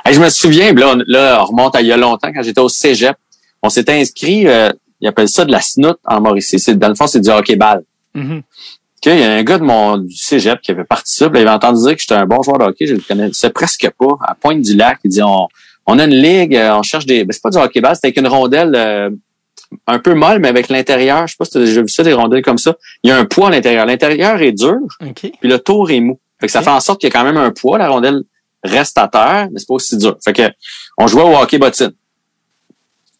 [0.05, 2.41] Hey, je me souviens, là, on, là, on remonte à il y a longtemps, quand
[2.41, 3.17] j'étais au Cégep,
[3.61, 4.69] on s'était inscrit, euh,
[5.03, 6.59] ils appellent ça de la snoot en Mauricie.
[6.59, 7.83] C'est, dans le fond, c'est du hockey-ball.
[8.15, 8.43] Mhm.
[9.01, 11.81] qu'il y a un gars de mon du cégep qui avait participé, il avait entendu
[11.81, 14.61] dire que j'étais un bon joueur de hockey, je le connaissais presque pas, à Pointe
[14.61, 14.99] du Lac.
[15.03, 15.47] Il dit on,
[15.87, 17.25] on a une ligue, euh, on cherche des.
[17.25, 19.09] Ben, c'est pas du hockey base, c'était avec une rondelle euh,
[19.87, 21.27] un peu molle, mais avec l'intérieur.
[21.27, 22.77] Je sais pas si tu as déjà vu ça, des rondelles comme ça.
[23.03, 23.85] Il y a un poids à l'intérieur.
[23.85, 25.19] L'intérieur est dur, OK.
[25.19, 26.19] puis le tour est mou.
[26.39, 27.77] Fait que ça fait en sorte qu'il y a quand même un poids.
[27.77, 28.21] La rondelle
[28.63, 30.17] reste à terre, mais c'est pas aussi dur.
[30.23, 30.43] Fait que
[30.97, 31.91] on jouait au hockey bottine.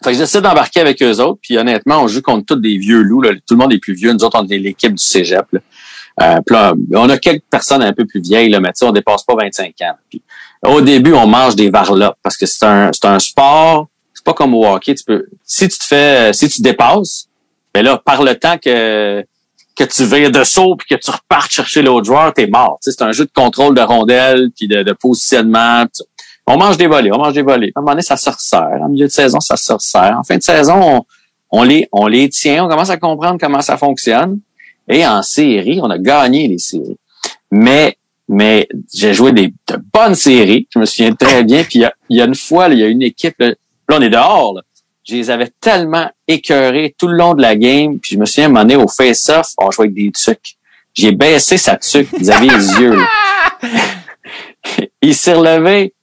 [0.03, 3.01] Fait que j'essaie d'embarquer avec eux autres, puis honnêtement, on joue contre tous des vieux
[3.01, 3.21] loups.
[3.21, 3.31] Là.
[3.33, 4.11] Tout le monde est plus vieux.
[4.11, 5.45] Nous autres, on est l'équipe du cégep.
[5.51, 5.59] Là.
[6.21, 9.35] Euh, là, on a quelques personnes un peu plus vieilles, là, mais on dépasse pas
[9.35, 9.93] 25 ans.
[10.09, 10.21] Puis,
[10.65, 13.87] au début, on mange des varlopes parce que c'est un, c'est un sport.
[14.13, 14.93] C'est pas comme au hockey.
[14.95, 17.27] Tu peux, si tu te fais, si tu dépasses,
[17.73, 19.25] ben là, par le temps que
[19.75, 22.77] que tu vires de saut puis que tu repartes chercher l'autre joueur, t'es mort.
[22.81, 25.85] C'est un jeu de contrôle de rondelle puis de, de positionnement.
[26.45, 27.71] On mange des volets, on mange des volets.
[27.75, 28.79] À un moment donné, ça se resserre.
[28.81, 30.17] En milieu de saison, ça se resserre.
[30.19, 31.05] En fin de saison, on,
[31.51, 34.39] on les, on les tient, on commence à comprendre comment ça fonctionne.
[34.87, 36.97] Et en série, on a gagné les séries.
[37.51, 40.67] Mais, mais j'ai joué des de bonnes séries.
[40.73, 41.63] Je me souviens très bien.
[41.63, 43.35] Puis il y a, il y a une fois, là, il y a une équipe.
[43.39, 44.55] Là, là, on est dehors.
[44.55, 44.61] Là.
[45.07, 47.99] Je les avais tellement écœurés tout le long de la game.
[47.99, 50.57] Puis je me souviens, à un moment donné, au face-off, on jouait avec des tucs.
[50.93, 52.09] J'ai baissé sa tuque.
[52.19, 52.95] Ils avaient les yeux.
[52.95, 53.07] là.
[55.01, 55.93] il s'est relevé.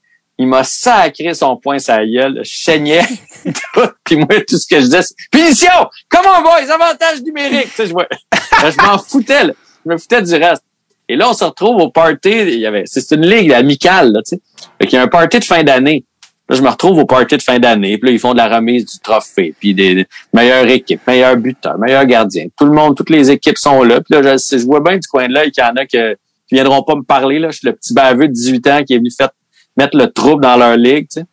[0.40, 2.40] Il m'a sacré son poing sa gueule.
[2.42, 3.05] Je saignais.
[3.44, 3.90] tout.
[4.03, 5.68] Puis moi, tout ce que je disais, c'est Punition!
[6.09, 6.72] Comment boys?
[6.72, 7.68] Avantage numérique!
[7.76, 7.92] Tu sais, je,
[8.70, 9.44] je m'en foutais.
[9.44, 9.53] là.
[9.85, 10.62] Je me foutais du reste.
[11.11, 12.31] Et là, on se retrouve au party.
[12.31, 14.40] Il y avait, c'est une ligue amicale, là, tu sais.
[14.79, 16.07] Fait qu'il y a un party de fin d'année.
[16.48, 17.98] Là, je me retrouve au party de fin d'année.
[17.98, 19.55] Puis là, ils font de la remise du trophée.
[19.61, 22.46] Puis des, des meilleures équipes, meilleurs buteurs, meilleurs gardiens.
[22.57, 24.00] Tout le monde, toutes les équipes sont là.
[24.00, 25.98] Puis là, je, je vois bien du coin de l'œil qu'il y en a qui
[26.50, 27.38] viendront pas me parler.
[27.38, 27.50] Là.
[27.50, 29.31] Je suis le petit baveux de 18 ans qui est venu fait,
[29.80, 31.06] mettre le trouble dans leur ligue.
[31.08, 31.26] Tu sais.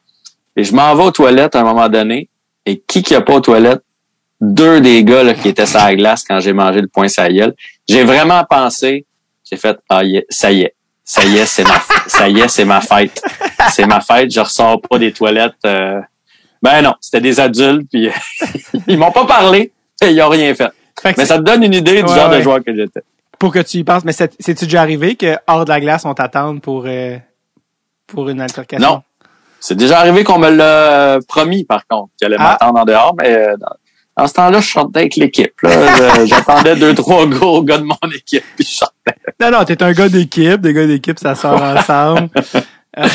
[0.56, 2.30] Et je m'en vais aux toilettes à un moment donné.
[2.66, 3.82] Et qui qui a pas aux toilettes?
[4.42, 7.28] Deux des gars là, qui étaient sur la glace quand j'ai mangé le point sa
[7.30, 7.56] gueule.
[7.88, 9.06] J'ai vraiment pensé,
[9.50, 10.74] j'ai fait, ah, yeah, ça y est.
[11.04, 13.22] Ça y est, c'est ma, ça y est, c'est ma fête.
[13.72, 15.54] C'est ma fête, je ressors pas des toilettes.
[15.66, 16.02] euh.
[16.62, 18.10] Ben non, c'était des adultes, puis
[18.88, 19.72] ils m'ont pas parlé,
[20.04, 20.70] et ils ont rien fait.
[21.18, 22.38] Mais ça te donne une idée du Ouais, genre ouais.
[22.38, 23.02] de joueur que j'étais.
[23.40, 26.04] pour que tu y penses, mais c'est- c'est-tu déjà arrivé que hors de la glace,
[26.06, 27.18] on t'attende pour, euh,
[28.08, 28.88] pour une altercation?
[28.88, 29.02] Non.
[29.60, 30.64] C'est déjà arrivé qu'on me l'a
[31.16, 32.58] euh, promis, par contre, qu'il allait Ah.
[32.60, 33.76] m'attendre en dehors, mais euh, dans,
[34.16, 35.54] dans ce temps-là, je sortais avec l'équipe.
[36.26, 39.16] J'attendais deux, trois gros gars de mon équipe, puis je sortais.
[39.40, 40.62] Non, non, t'es un gars d'équipe.
[40.62, 42.30] Des gars d'équipe, ça sort ensemble.
[43.00, 43.06] Ah.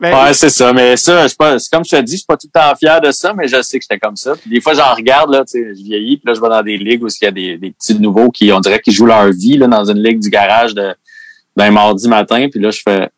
[0.00, 0.72] Ben, Ouais, c'est ça.
[0.72, 2.74] Mais ça, je pas, c'est comme je te dis, je suis pas tout le temps
[2.74, 4.34] fier de ça, mais je sais que j'étais comme ça.
[4.34, 6.62] Puis des fois, j'en regarde, là, tu sais, je vieillis, puis là, je vais dans
[6.64, 9.06] des ligues où il y a des, des petits nouveaux qui, on dirait qu'ils jouent
[9.06, 10.96] leur vie, là, dans une ligue du garage de,
[11.56, 13.08] d'un mardi matin, puis là, je fais,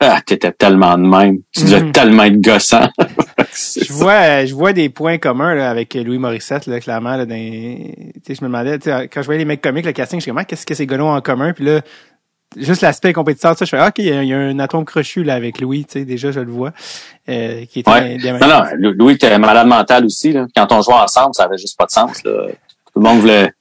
[0.00, 1.38] ah, t'étais tellement de même.
[1.52, 1.92] Tu devais Mhm.
[1.92, 2.88] tellement être gossant.
[3.38, 7.16] je vois, je vois des points communs là, avec Louis Morissette, là, clairement.
[7.16, 8.78] Là, dans, tu sais, je me demandais,
[9.08, 11.02] quand je voyais les mecs comiques, le casting, je comme, Ah, qu'est-ce que ces gars
[11.02, 11.52] en commun?
[11.54, 11.80] Puis là,
[12.56, 14.84] juste l'aspect compétiteur, je fais, ah, OK, il y, a- il y a un atome
[14.84, 16.72] crochu là, avec Louis, tu sais, déjà, je le vois.
[17.28, 18.18] Euh, qui était Ouais.
[18.18, 20.32] Non, non, Lou- Louis était malade mental aussi.
[20.32, 20.46] Là.
[20.54, 22.22] Quand on jouait ensemble, ça avait juste pas de sens.
[22.24, 22.48] Là.
[22.48, 23.52] Tout le monde voulait.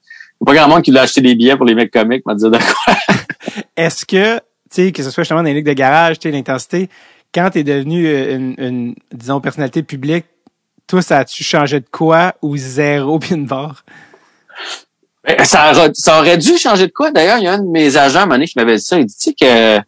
[0.42, 2.26] Il y a pas grand monde qui voulait acheter des billets pour les mecs comiques,
[2.26, 2.60] m'a dit quoi.
[3.78, 4.40] Est-ce que,
[4.84, 6.90] sais, que ce soit justement dans les ligues de garage, tu sais, l'intensité,
[7.34, 10.26] quand t'es devenu euh, une, une, disons, personnalité publique,
[10.88, 13.84] toi, ça a-tu changé de quoi ou zéro une barre?
[15.24, 17.12] Ben, Ça, aurait- ça aurait dû changer de quoi.
[17.12, 19.00] D'ailleurs, il y a un de mes agents, à qui m'avait dit ça.
[19.00, 19.84] Il dit, tu sais que, tu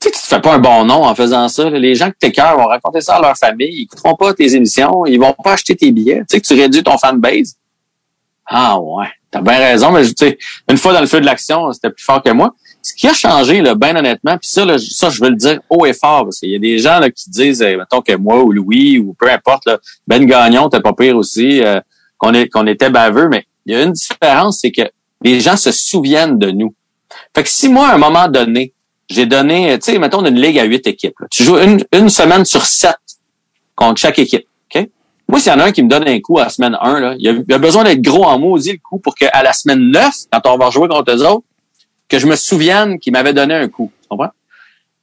[0.00, 1.70] sais tu te fais pas un bon nom en faisant ça.
[1.70, 3.68] Les gens que t'écœures vont raconter ça à leur famille.
[3.72, 5.06] Ils écouteront pas tes émissions.
[5.06, 6.20] Ils vont pas acheter tes billets.
[6.20, 7.56] Tu sais que tu réduis ton fanbase.
[8.46, 9.92] Ah ouais, t'as bien raison.
[9.92, 10.36] Mais tu sais,
[10.68, 12.52] une fois dans le feu de l'action, c'était plus fort que moi.
[12.82, 15.60] Ce qui a changé, là, bien honnêtement, puis ça, là, ça, je veux le dire
[15.70, 18.14] haut et fort, parce qu'il y a des gens là, qui disent, euh, mettons que
[18.16, 21.80] moi ou Louis ou peu importe, là, Ben Gagnon, t'es pas pire aussi, euh,
[22.18, 24.82] qu'on qu'on était baveux, mais il y a une différence, c'est que
[25.22, 26.74] les gens se souviennent de nous.
[27.34, 28.72] Fait que si moi, à un moment donné,
[29.08, 31.18] j'ai donné, tu sais, mettons, une ligue à huit équipes.
[31.20, 31.26] là.
[31.30, 32.96] Tu joues une, une semaine sur sept
[33.76, 34.46] contre chaque équipe.
[34.74, 34.88] OK?
[35.28, 37.00] Moi, s'il y en a un qui me donne un coup à la semaine 1,
[37.00, 39.90] là, il, a, a besoin d'être gros en maudit le coup pour qu'à la semaine
[39.90, 41.44] 9, quand on va rejouer contre eux autres,
[42.08, 43.90] que je me souvienne qu'il m'avait donné un coup.
[44.02, 44.30] Tu comprends?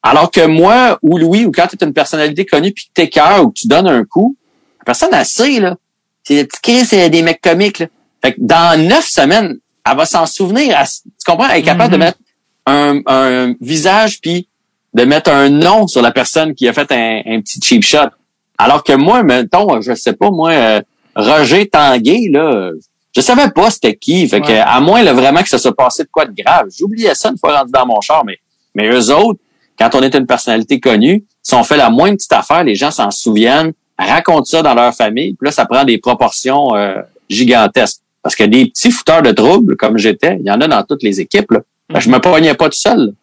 [0.02, 3.10] Alors que moi, ou Louis, ou quand tu es une personnalité connue puis que t'es
[3.10, 4.36] cœur ou que tu donnes un coup,
[4.80, 5.76] la personne a sait, là.
[6.24, 7.88] C'est des c'est des mecs comiques, là.
[8.22, 9.58] Fait que dans neuf semaines,
[9.90, 10.78] elle va s'en souvenir.
[10.80, 11.50] Elle- tu comprends?
[11.50, 12.00] Elle est capable Mhm.
[12.00, 12.18] de mettre
[12.66, 14.48] un, un visage puis
[14.94, 18.10] de mettre un nom sur la personne qui a fait un, un petit cheap shot.
[18.58, 20.82] Alors que moi, mettons, je sais pas, moi, euh,
[21.16, 22.70] Roger Tanguay, là,
[23.16, 24.28] je savais pas c'était qui.
[24.28, 24.60] Fait que, Ouais.
[24.60, 26.68] à moins là, vraiment que ça soit passé de quoi de grave.
[26.78, 28.38] J'oubliais ça une fois rendu dans mon char, mais,
[28.76, 29.40] mais eux autres,
[29.78, 32.92] quand on est une personnalité connue, si on fait la moindre petite affaire, les gens
[32.92, 38.02] s'en souviennent, racontent ça dans leur famille, puis là, ça prend des proportions euh, gigantesques.
[38.22, 41.04] Parce que des petits fouteurs de troubles, comme j'étais, il y en a dans toutes
[41.04, 41.52] les équipes.
[41.52, 41.62] Là.
[41.90, 43.14] Ben, je me pognais pas tout seul.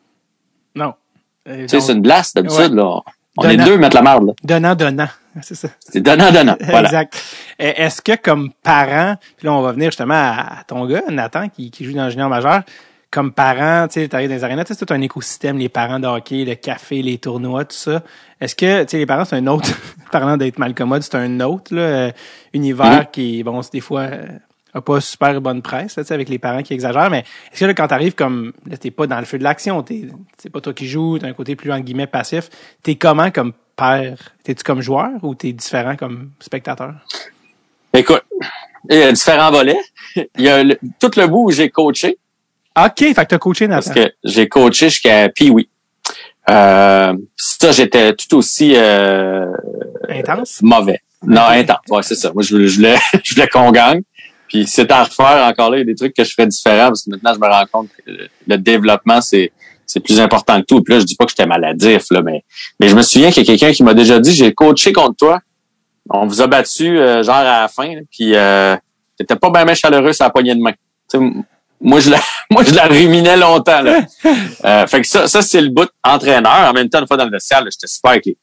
[0.74, 0.94] Non.
[1.46, 2.70] Tu sais, c'est une glace d'habitude.
[2.72, 2.76] Ouais.
[2.76, 3.00] là.
[3.36, 3.50] On Donnant.
[3.62, 4.26] est deux mettre la marde.
[4.28, 4.32] là.
[4.42, 5.08] Donnant, donnant.
[5.42, 5.68] C'est ça.
[5.80, 6.56] C'est donnant, donnant.
[6.60, 6.88] Voilà.
[6.88, 7.22] Exact.
[7.58, 11.70] Est-ce que comme parent, puis là on va venir justement à, ton gars, Nathan, qui,
[11.70, 12.62] qui joue dans junior majeur,
[13.10, 15.68] comme parent, tu sais, t'arrives dans les arénas, tu sais, c'est tout un écosystème, les
[15.68, 18.02] parents de hockey, le café, les tournois, tout ça.
[18.40, 19.68] Est-ce que, tu sais, les parents, c'est un autre,
[20.12, 22.10] parlant d'être mal commode, c'est un autre, là, euh,
[22.52, 23.06] univers Mhm.
[23.12, 24.26] qui, bon, c'est des fois, euh,
[24.76, 27.74] a pas super bonne presse, là, avec les parents qui exagèrent, mais est-ce que là,
[27.74, 30.02] quand t'arrives comme, là, t'es pas dans le feu de l'action, t'es,
[30.38, 32.48] c'est pas toi qui joues, t'as un côté plus, en guillemets, passif,
[32.82, 34.18] t'es comment comme père?
[34.44, 36.94] T'es-tu comme joueur ou t'es différent comme spectateur?
[37.94, 38.22] Écoute,
[38.90, 39.80] il y a différents volets.
[40.16, 42.18] Il y a le- tout le bout où j'ai coaché,
[42.78, 44.02] OK, fait que t'as coaché parce Nathan.
[44.04, 45.68] que j'ai coaché jusqu'à Pee-Wee.
[46.50, 49.46] Euh, ça, j'étais tout aussi euh,
[50.08, 50.60] Intense?
[50.62, 51.00] mauvais.
[51.26, 51.78] Non, intense.
[51.88, 52.30] Ouais, c'est ça.
[52.34, 54.02] Moi, je voulais, je voulais qu'on gagne.
[54.56, 56.86] Puis c'était à refaire encore là, il y a des trucs que je ferais différents
[56.86, 58.10] parce que maintenant, je me rends compte que
[58.46, 59.52] le, développement, c'est
[59.84, 60.82] c'est plus important que tout.
[60.82, 62.42] Puis là, je dis pas que j'étais maladif, là, mais,
[62.80, 65.16] mais je me souviens qu'il y a quelqu'un qui m'a déjà dit, j'ai coaché contre
[65.16, 65.40] toi.
[66.08, 68.76] On vous a battu euh, genre à la fin, là, puis euh,
[69.18, 70.72] t'étais pas bien chaleureux sur la poignée de main.
[71.78, 73.82] Moi, je la, moi, je la ruminais longtemps.
[73.82, 74.06] Là.
[74.64, 76.68] Euh, fait que ça, ça c'est le bout entraîneur.
[76.68, 78.36] En même temps, une fois dans le vestiaire, là, j'étais super avec les,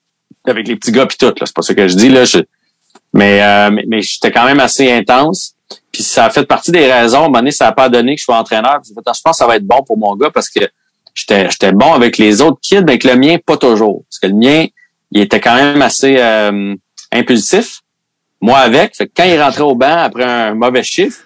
[0.48, 1.26] avec les petits gars puis tout.
[1.26, 2.24] Là, c'est pas ça que je dis là.
[2.24, 2.40] Je,
[3.14, 5.56] mais, euh, mais, mais j'étais quand même assez intense.
[5.94, 7.32] Puis ça a fait partie des raisons.
[7.32, 8.82] À un ça a pas donné que je sois entraîneur.
[8.84, 10.68] Je pense que ça va être bon pour mon gars parce que
[11.14, 14.04] j'étais, j'étais bon avec les autres kids, mais avec le mien, pas toujours.
[14.10, 14.66] Parce que le mien,
[15.12, 16.76] il était quand même assez euh,
[17.12, 17.82] impulsif.
[18.42, 18.96] Moi avec.
[18.96, 21.20] Fait que quand il rentrait au banc après un mauvais chiffre,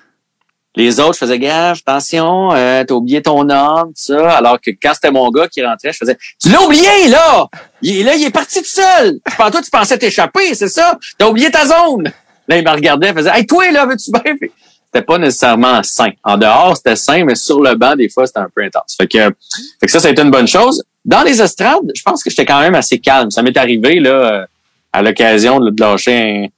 [0.76, 4.38] les autres, je faisais attention, euh, t'as oublié ton nom, tout ça.
[4.38, 7.48] Alors que quand c'était mon gars qui rentrait, je faisais Tu l'as oublié, là!
[7.82, 9.20] Il là, il est parti tout seul.
[9.38, 11.00] Toi, tu pensais t'échapper, c'est ça?
[11.18, 12.12] T'as oublié ta zone.
[12.48, 14.50] Là, il me regardait, il faisait Hey, toi, là, veux-tu bien?
[14.86, 16.12] C'était pas nécessairement sain.
[16.24, 18.96] En dehors, c'était sain, mais sur le banc, des fois, c'était un peu intense.
[18.98, 20.82] Fait que, fait que ça, ça a été une bonne chose.
[21.04, 23.30] Dans les estrades, je pense que j'étais quand même assez calme.
[23.30, 24.48] Ça m'est arrivé, là,
[24.94, 26.50] à l'occasion de lâcher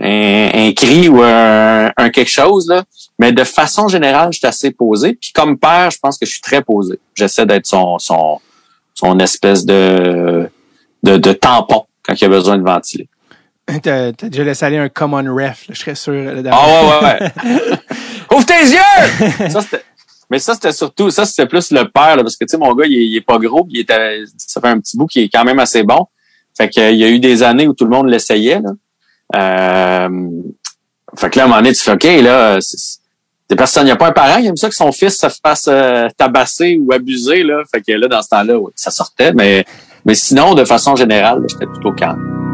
[0.00, 2.84] un, un, un cri ou un, un quelque chose, là.
[3.18, 5.14] Mais de façon générale, je suis assez posé.
[5.14, 6.98] Puis comme père, je pense que je suis très posé.
[7.14, 8.40] J'essaie d'être son, son,
[8.94, 10.48] son espèce de,
[11.02, 13.08] de, de tampon quand il a besoin de ventiler.
[13.82, 16.12] T'as déjà laissé aller un common ref, là, je serais sûr.
[16.12, 17.78] là, Ah ouais, ouais, ouais.
[18.36, 19.48] Ouvre tes yeux!
[19.50, 19.60] Ça,
[20.30, 22.72] mais ça, c'était surtout, ça, c'était plus le père, là, parce que, tu sais, mon
[22.74, 25.22] gars, il, est- il est pas gros, il était, ça fait un petit bout qui
[25.22, 26.06] est quand même assez bon.
[26.56, 28.70] Fait que, euh, il y a eu des années où tout le monde l'essayait, là.
[29.34, 30.08] Euh,
[31.16, 33.00] fait que là, à un moment donné, tu fais, OK, là, c'est-
[33.48, 35.26] des personnes, il n'y a pas un parent qui aime ça que son fils se
[35.44, 37.62] fasse euh, tabasser ou abuser, là.
[37.68, 39.64] Fait que là, dans ce temps-là, ouais, ça sortait, mais,
[40.04, 42.49] mais sinon, de façon générale, j'étais plutôt calme.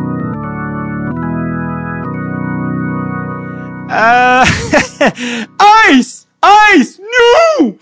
[3.91, 4.45] Euh...
[5.93, 6.27] Ice!
[6.77, 7.01] Ice!
[7.61, 7.77] No!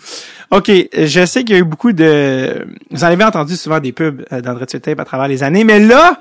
[0.50, 2.66] OK, je sais qu'il y a eu beaucoup de...
[2.90, 5.80] Vous en avez entendu souvent des pubs euh, Sur Tape à travers les années, mais
[5.80, 6.18] là,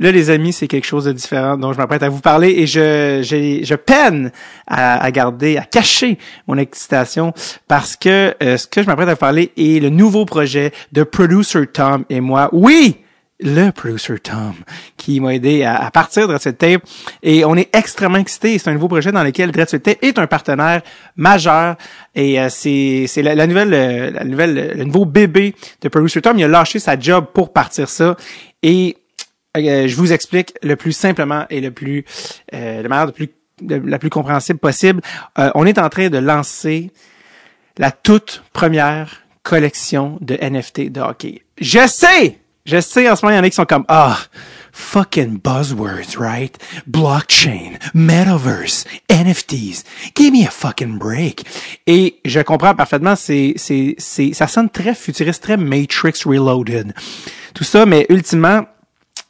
[0.00, 2.66] là, les amis, c'est quelque chose de différent dont je m'apprête à vous parler et
[2.66, 4.32] je, j'ai- je peine
[4.66, 7.32] à, à garder, à cacher mon excitation
[7.68, 11.02] parce que euh, ce que je m'apprête à vous parler est le nouveau projet de
[11.04, 12.50] Producer Tom et moi.
[12.52, 12.96] Oui!
[13.44, 14.54] Le producer Tom
[14.96, 16.82] qui m'a aidé à, partir de Sur Tape
[17.22, 18.58] et on est extrêmement excités.
[18.58, 20.82] C'est un nouveau projet dans lequel Sur Tape est un partenaire
[21.14, 21.76] majeur
[22.16, 26.20] et euh, c'est c'est la, la nouvelle euh, la nouvelle le nouveau bébé de producer
[26.20, 26.36] Tom.
[26.38, 28.16] Il a lâché sa job pour partir ça
[28.62, 28.96] et
[29.56, 32.04] euh, je vous explique le plus simplement et le plus
[32.52, 33.28] euh, de manière de plus
[33.62, 35.00] de la plus compréhensible possible.
[35.38, 36.90] Euh, on est en train de lancer
[37.78, 41.42] la toute première collection de NFT de hockey.
[41.60, 44.18] Je sais, je sais en ce moment il y en a qui sont comme ah
[44.74, 46.58] fucking buzzwords, right?
[46.86, 49.84] Blockchain, metaverse, NFTs.
[50.14, 51.44] Give me a fucking break.
[51.86, 56.92] Et je comprends parfaitement, c'est c'est c'est ça sonne très futuriste, très Matrix Reloaded.
[57.54, 58.64] Tout ça, mais ultimement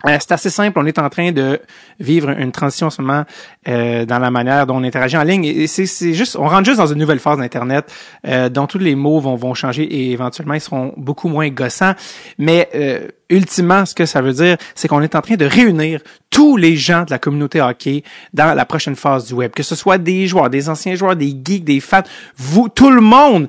[0.07, 0.79] euh, c'est assez simple.
[0.79, 1.61] On est en train de
[1.99, 3.25] vivre une transition en
[3.69, 5.45] euh, dans la manière dont on interagit en ligne.
[5.45, 7.91] Et c'est, c'est juste, on rentre juste dans une nouvelle phase d'Internet
[8.27, 11.95] euh, dont tous les mots vont, vont changer et éventuellement ils seront beaucoup moins gossants.
[12.39, 16.01] Mais euh, ultimement, ce que ça veut dire, c'est qu'on est en train de réunir
[16.31, 18.03] tous les gens de la communauté hockey
[18.33, 19.53] dans la prochaine phase du web.
[19.53, 22.03] Que ce soit des joueurs, des anciens joueurs, des geeks, des fans,
[22.37, 23.49] vous, tout le monde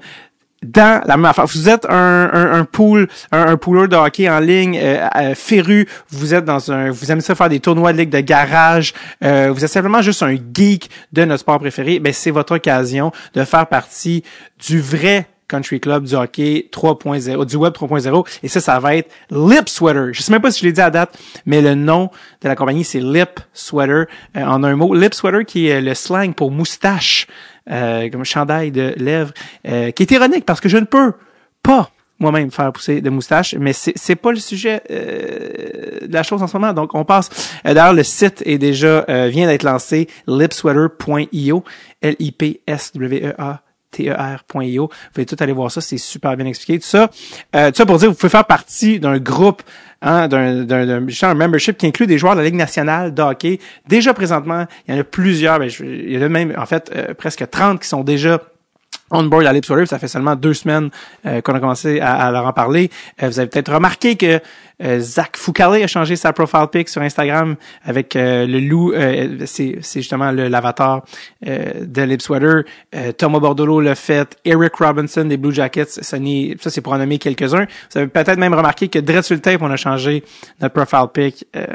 [0.64, 1.46] dans la même affaire.
[1.46, 5.36] Vous êtes un, un, un pool, un, un pooler de hockey en ligne euh, euh,
[5.36, 5.88] féru.
[6.10, 8.94] Vous êtes dans un, vous aimez ça faire des tournois de ligue de garage.
[9.24, 12.00] euh, vous êtes simplement juste un geek de notre sport préféré.
[12.00, 14.24] Ben c'est votre occasion de faire partie
[14.68, 18.28] du vrai Country Club du hockey 3.0, du web 3.0.
[18.42, 20.12] Et ça, ça va être Lip Sweater.
[20.12, 22.10] Je sais même pas si je l'ai dit à date, mais le nom
[22.42, 24.96] de la compagnie, c'est Lip Sweater, euh, en un mot.
[24.96, 27.28] Lip Sweater qui est le slang pour moustache.
[27.70, 29.34] Euh, comme chandail de lèvres,
[29.68, 31.14] euh, qui est ironique parce que je ne peux
[31.64, 36.24] pas moi-même faire pousser de moustaches, mais c'est c'est pas le sujet euh, de la
[36.24, 36.72] chose en ce moment.
[36.72, 37.30] Donc on passe.
[37.68, 41.64] Euh, D'ailleurs, le site est déjà euh, vient d'être lancé, lipsweater.io,
[42.02, 43.62] L I P S W E A
[43.92, 44.84] ter.io.
[44.88, 46.80] Vous pouvez tout aller voir ça, c'est super bien expliqué.
[46.80, 47.10] Tout ça,
[47.56, 49.62] euh, tout ça pour dire, vous pouvez faire partie d'un groupe,
[50.06, 53.60] hein, d'un, membership qui inclut des joueurs de la Ligue nationale de hockey.
[53.88, 56.66] Déjà présentement, il y en a plusieurs, ben, je- il y en a même en
[56.66, 58.40] fait euh, presque 30 qui sont déjà
[59.12, 60.90] on board à Lips ça fait seulement deux semaines
[61.28, 62.90] euh, qu'on a commencé à, à leur en parler.
[63.22, 64.40] Euh, vous avez peut-être remarqué que
[65.00, 68.92] Zach Foucalé a changé sa profile pic sur Instagram avec euh, le loup.
[68.94, 71.04] euh, c'est, justement le, l'avatar
[71.48, 72.64] euh, de Lips Water.
[72.94, 74.36] Euh, Thomas Bordolo l'a fait.
[74.44, 75.86] Eric Robinson des Blue Jackets.
[75.86, 77.66] Ça, ça c'est pour en nommer quelques-uns.
[77.94, 80.24] Vous avez peut-être même remarqué que direct sur tape, on a changé
[80.62, 81.66] notre profile pic euh,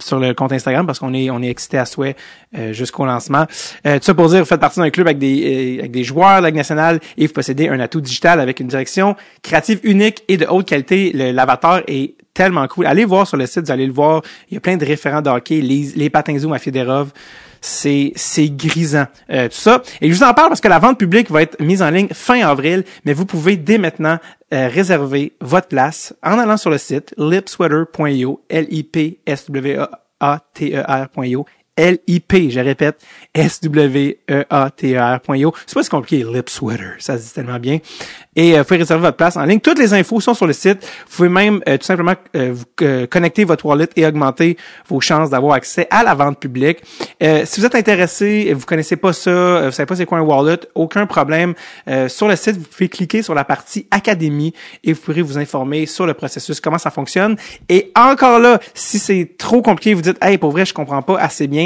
[0.00, 2.16] sur le compte Instagram parce qu'on est on est excité à souhait
[2.58, 3.46] euh, jusqu'au lancement.
[3.86, 6.02] Euh, tout ça pour dire, vous faites partie d'un club avec des euh, avec des
[6.04, 9.78] joueurs de la Ligue nationale et vous possédez un atout digital avec une direction créative
[9.84, 11.12] unique et de haute qualité.
[11.14, 12.86] Le- L'avatar est tellement cool.
[12.86, 14.22] Allez voir sur le site, vous allez le voir.
[14.50, 17.10] Il y a plein de référents de hockey, les, les patins zoom à Federov.
[17.62, 19.82] C'est, c'est grisant, euh, tout ça.
[20.00, 22.06] Et je vous en parle parce que la vente publique va être mise en ligne
[22.12, 24.20] fin avril, mais vous pouvez dès maintenant
[24.52, 31.46] euh, réserver votre place en allant sur le site lipsweater.io, L-I-P-S-W-A-T-E-R.io,
[31.76, 33.00] L-I-P, je répète,
[33.34, 34.34] S-W-E-A-T-E-R.io.
[35.66, 37.78] C'est pas si compliqué, lip sweater, ça se dit tellement bien.
[38.36, 39.60] Et euh, vous pouvez réserver votre place en ligne.
[39.60, 40.84] Toutes les infos sont sur le site.
[41.08, 44.58] Vous pouvez même euh, tout simplement euh, vous euh, connecter votre wallet et augmenter
[44.88, 46.78] vos chances d'avoir accès à la vente publique.
[47.22, 50.18] Euh, si vous êtes intéressé, vous connaissez pas ça, euh, vous savez pas c'est quoi
[50.18, 51.54] un wallet, aucun problème.
[52.08, 54.52] Sur le site, vous pouvez cliquer sur la partie Académie
[54.84, 57.36] et vous pourrez vous informer sur le processus, comment ça fonctionne.
[57.68, 61.18] Et encore là, si c'est trop compliqué, vous dites, hey, pour vrai, je comprends pas
[61.18, 61.65] assez bien,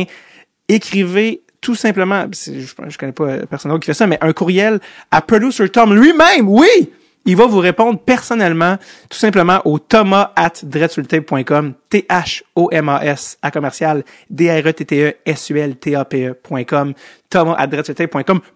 [0.69, 4.81] écrivez tout simplement, je, je connais pas personne d'autre qui fait ça, mais un courriel
[5.11, 6.91] à Producer Tom lui-même, oui!
[7.27, 8.79] Il va vous répondre personnellement,
[9.11, 10.53] tout simplement au thomas at
[11.91, 16.95] T-H-O-M-A-S, à commercial, D-R-E-T-T-E-S-U-L-T-A-P-E.com,
[17.29, 17.67] thomas at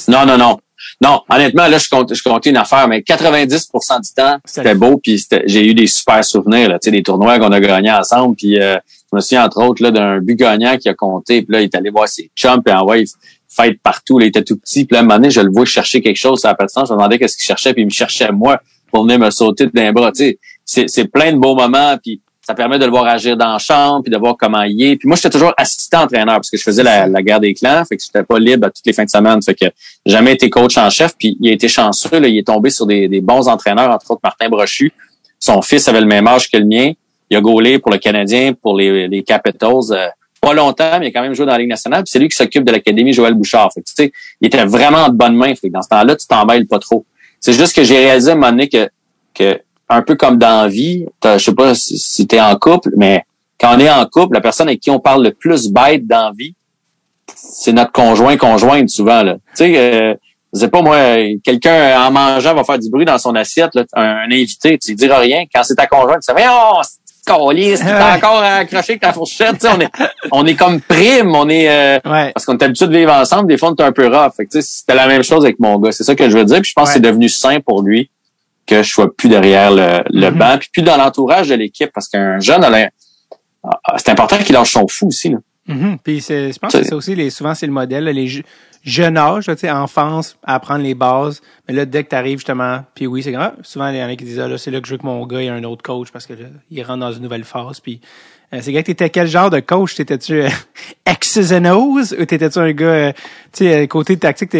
[0.07, 0.59] Non, non, non.
[1.01, 4.99] Non, honnêtement, là, je compte, je comptais une affaire, mais 90% du temps, c'était beau,
[5.01, 8.35] puis j'ai eu des super souvenirs, là, tu sais, des tournois qu'on a gagnés ensemble,
[8.35, 8.75] puis euh,
[9.11, 11.65] je me souviens, entre autres, là, d'un but gagnant qui a compté, puis là, il
[11.65, 13.07] est allé voir ses chums, puis en ouais, il
[13.49, 15.51] fête partout, là, il était tout petit, puis là, à un moment donné, je le
[15.51, 17.87] vois chercher quelque chose à la patine, je me demandais qu'est-ce qu'il cherchait, puis il
[17.87, 18.61] me cherchait moi
[18.91, 20.39] pour venir me sauter d'un bras, tu sais.
[20.69, 23.57] C'est, c'est plein de beaux moments, puis ça permet de le voir agir dans la
[23.57, 24.95] chambre, puis de voir comment il est.
[24.95, 27.83] Puis moi, j'étais toujours assistant entraîneur parce que je faisais la, la guerre des clans,
[27.83, 29.41] fait que j'étais pas libre à toutes les fins de semaine.
[29.43, 29.65] Fait que
[30.05, 32.85] jamais été coach en chef, puis il a été chanceux, là, il est tombé sur
[32.85, 34.93] des, des bons entraîneurs, entre autres Martin Brochu.
[35.37, 36.93] Son fils avait le même âge que le mien.
[37.29, 39.91] Il a gaulé pour le Canadien, pour les, les Capitals.
[39.91, 40.07] euh,
[40.39, 42.03] pas longtemps, mais il a quand même joué dans la Ligue nationale.
[42.03, 43.73] Puis c'est lui qui s'occupe de l'Académie Joël Bouchard.
[43.73, 45.53] Fait que, tu sais, il était vraiment de bonne main.
[45.55, 47.05] Fait que dans ce temps-là, tu t'embêtes pas trop.
[47.41, 48.89] C'est juste que j'ai réalisé à un moment donné que,
[49.33, 52.55] que un peu comme dans la vie, je sais pas si, si tu es en
[52.57, 53.23] couple, mais
[53.59, 56.25] quand on est en couple, la personne avec qui on parle le plus bête dans
[56.27, 56.55] la vie,
[57.35, 59.35] c'est notre conjoint conjointe souvent là.
[59.55, 60.13] Tu sais euh,
[60.53, 60.97] je sais pas moi,
[61.43, 64.89] quelqu'un en mangeant va faire du bruit dans son assiette, là, un, un invité, tu
[64.89, 65.43] lui diras rien.
[65.53, 69.59] Quand c'est ta conjointe, tu sais, oh, c'est tu t'es encore accroché avec ta fourchette.
[69.59, 69.89] Tu sais, on est,
[70.31, 72.31] on est comme prime, on est, euh, ouais.
[72.33, 73.49] parce qu'on est habitué de vivre ensemble.
[73.49, 74.31] Des fois, on est un peu rough.
[74.37, 75.91] Fait que, tu sais, c'était la même chose avec mon gars.
[75.91, 76.61] C'est ça que je veux dire.
[76.61, 76.93] Puis je pense Ouais.
[76.93, 78.09] que c'est devenu sain pour lui
[78.67, 80.37] que je sois plus derrière le, le Mhm.
[80.37, 82.89] banc, puis plus dans l'entourage de l'équipe, parce qu'un jeune, a l'air-
[83.63, 85.29] ah, c'est important qu'il lâche son fou aussi.
[85.29, 85.37] Là.
[85.67, 85.97] Mhm.
[86.03, 88.41] Puis c'est, je pense que c'est aussi les, souvent c'est le modèle, là, les je-
[88.83, 91.41] jeunes âges, tu sais, enfance, à apprendre les bases.
[91.67, 93.53] Mais là, dès que t'arrives justement, puis oui, c'est grave.
[93.63, 95.05] Souvent, il y en a qui disent, ah, là, c'est là que je veux que
[95.05, 97.79] mon gars ait un autre coach parce que là, il rentre dans une nouvelle phase.
[97.81, 97.99] Puis
[98.53, 99.95] euh, c'est gars, t'étais quel genre de coach?
[99.95, 100.49] T'étais-tu euh,
[101.07, 103.11] X's and ou t'étais-tu un gars, euh,
[103.51, 104.55] tu sais, euh, côté tactique,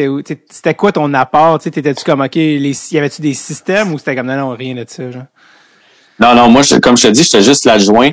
[0.49, 1.59] c'était quoi ton apport?
[1.59, 4.85] T'étais-tu comme, ok, les, y avait-tu des systèmes ou c'était comme, non, non, rien de
[4.87, 5.23] ça, genre?
[6.19, 8.11] Non, non, moi, je- comme je te dis, j'étais juste l'adjoint.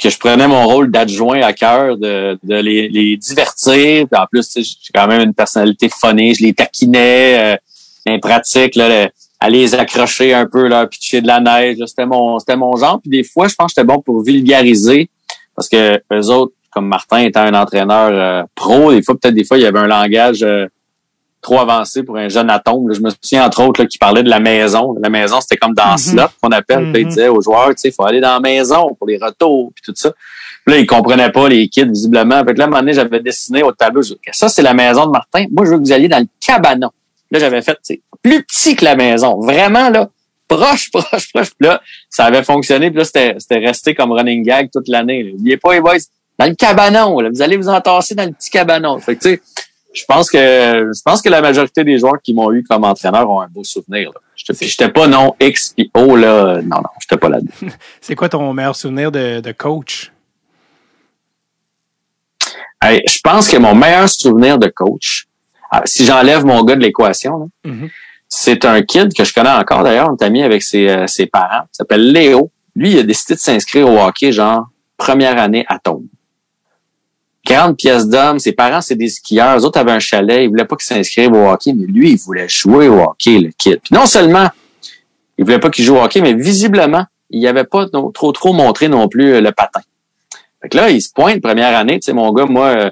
[0.00, 4.06] Que je prenais mon rôle d'adjoint à cœur de, de les, les divertir.
[4.16, 6.34] En plus, j'ai quand même une personnalité phonée.
[6.34, 7.56] Je les taquinais, euh,
[8.04, 9.10] les pratiques, là, le-
[9.40, 11.78] à les accrocher un peu, là, pitcher de la neige.
[11.86, 13.00] C'était mon, c'était mon genre.
[13.00, 15.08] Puis des fois, je pense que j'étais bon pour vulgariser.
[15.54, 19.44] Parce que eux autres, comme Martin étant un entraîneur euh, pro, des fois, peut-être des
[19.44, 20.66] fois, il y avait un langage euh,
[21.40, 22.88] trop avancé pour un jeune atome.
[22.88, 22.94] là.
[22.94, 24.94] Je me souviens, entre autres, là, qui parlait de la maison.
[25.00, 25.98] La maison, c'était comme dans Mhm.
[25.98, 26.84] slot qu'on appelle.
[26.84, 27.08] Puis là, il Mhm.
[27.10, 29.92] disait aux joueurs, tu sais, faut aller dans la maison pour les retours, puis tout
[29.96, 30.10] ça.
[30.64, 32.42] Puis là, ils comprenaient pas, les kids, visiblement.
[32.44, 34.02] Fait que là, à un moment donné, j'avais dessiné au tableau.
[34.02, 35.44] je dis, ça, c'est la maison de Martin.
[35.52, 36.90] Moi, je veux que vous alliez dans le cabanon.
[37.30, 37.78] Là, j'avais fait,
[38.22, 39.40] plus petit que la maison.
[39.40, 40.08] Vraiment, là,
[40.48, 41.50] proche, proche, proche.
[41.58, 42.90] Puis là, ça avait fonctionné.
[42.90, 45.24] Puis là, c'était c'était resté comme running gag toute l'année.
[45.24, 45.96] N'oubliez pas, les boys,
[46.38, 47.20] dans le cabanon.
[47.20, 48.98] Là, vous allez vous entasser dans le petit cabanon.
[48.98, 49.42] Fait que, tu sais,
[49.92, 53.28] je pense que je pense que la majorité des joueurs qui m'ont eu comme entraîneur
[53.30, 54.10] ont un beau souvenir.
[54.14, 54.20] Là.
[54.36, 56.60] J'étais, pas non X puis O là.
[56.62, 57.52] Non, non, j'étais pas là-dedans.
[58.00, 60.12] C'est quoi ton meilleur souvenir de, de coach?
[62.82, 65.25] Hey, je pense que mon meilleur souvenir de coach,
[65.84, 67.88] si j'enlève mon gars de l'équation, Mhm.
[68.28, 71.26] c'est un kid que je connais encore d'ailleurs, on est ami avec ses, euh, ses
[71.26, 71.64] parents.
[71.72, 72.50] Il s'appelle Léo.
[72.74, 76.04] Lui, il a décidé de s'inscrire au hockey, genre première année à Tombe.
[77.44, 79.56] 40 pièces d'hommes, ses parents, c'est des skieurs.
[79.58, 80.42] Eux autres avaient un chalet.
[80.44, 83.50] Ils voulaient pas qu'il s'inscrive au hockey, mais lui, il voulait jouer au hockey, le
[83.56, 83.78] kid.
[83.82, 84.48] Puis non seulement,
[85.38, 88.88] il voulait pas qu'il joue au hockey, mais visiblement, il avait pas trop trop montré
[88.88, 89.80] non plus euh, le patin.
[90.60, 92.00] Fait que là, il se pointe première année.
[92.00, 92.90] Tu sais, mon gars, moi, euh,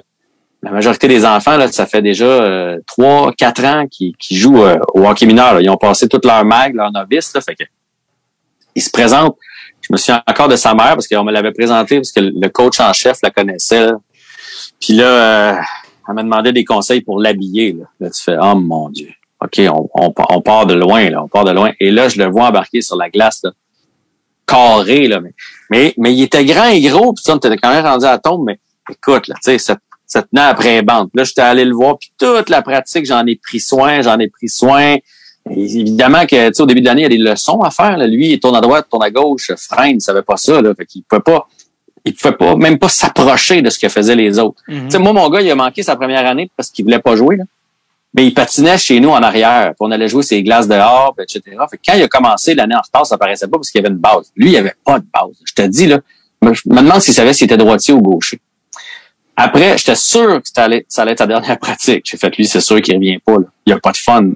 [0.65, 4.63] la majorité des enfants, là, ça fait déjà euh, 3, 4 ans qu'ils qu'ils jouent
[4.63, 5.53] euh, au hockey mineur.
[5.53, 5.61] là.
[5.61, 7.35] Ils ont passé toute leur mag, leur novice.
[7.35, 7.63] Là, fait que
[8.73, 9.37] il se présente.
[9.81, 12.49] Je me souviens encore de sa mère parce qu'on me l'avait présenté parce que le
[12.49, 13.85] coach en chef la connaissait.
[13.85, 13.97] là.
[14.81, 15.55] Puis là, euh,
[16.07, 17.77] elle m'a demandé des conseils pour l'habiller.
[17.99, 18.09] Là.
[18.09, 19.09] Tu fais, oh mon Dieu.
[19.41, 21.21] OK, on, on, on part de loin, là.
[21.23, 21.73] On part de loin.
[21.79, 23.51] Et là, je le vois embarquer sur la glace, là.
[24.47, 25.19] Carré, là.
[25.19, 25.33] Mais,
[25.69, 28.11] mais, mais il était grand et gros, puis ça, on était quand même rendu à
[28.13, 28.59] la tombe, mais
[28.89, 29.75] écoute, là, tu sais,
[30.07, 31.09] ça tenait après les bandes.
[31.13, 34.27] Là, j'étais allé le voir, puis toute la pratique, j'en ai pris soin, j'en ai
[34.27, 34.95] pris soin.
[35.51, 37.69] Et évidemment que, tu sais, au début de l'année, il y a des leçons à
[37.69, 37.97] faire.
[37.97, 38.07] Là.
[38.07, 40.73] Lui, il tourne à droite, tourne à gauche, freine, il savait pas ça, là.
[40.75, 41.47] Fait qu'il pouvait pas,
[42.03, 44.61] il pouvait pas, même pas s'approcher de ce que faisaient les autres.
[44.67, 44.85] Mhm.
[44.85, 47.15] Tu sais, moi, mon gars, il a manqué sa première année parce qu'il voulait pas
[47.15, 47.35] jouer.
[47.35, 47.43] Là.
[48.15, 49.67] Mais il patinait chez nous en arrière.
[49.69, 51.57] Puis on allait jouer ses glaces dehors, puis etc.
[51.69, 53.85] Fait que quand il a commencé l'année en retard, ça paraissait pas parce qu'il y
[53.85, 54.31] avait une base.
[54.35, 55.35] Lui, il avait pas de base.
[55.43, 55.99] Je te dis, là,
[56.41, 58.39] je me demande s'il savait s'il était droitier ou gaucher.
[59.37, 62.05] Après, j'étais sûr que ça allait, ça allait être sa dernière pratique.
[62.05, 63.33] J'ai fait, lui, c'est sûr qu'il revient pas.
[63.33, 63.45] Là.
[63.65, 64.31] Il a pas de fun.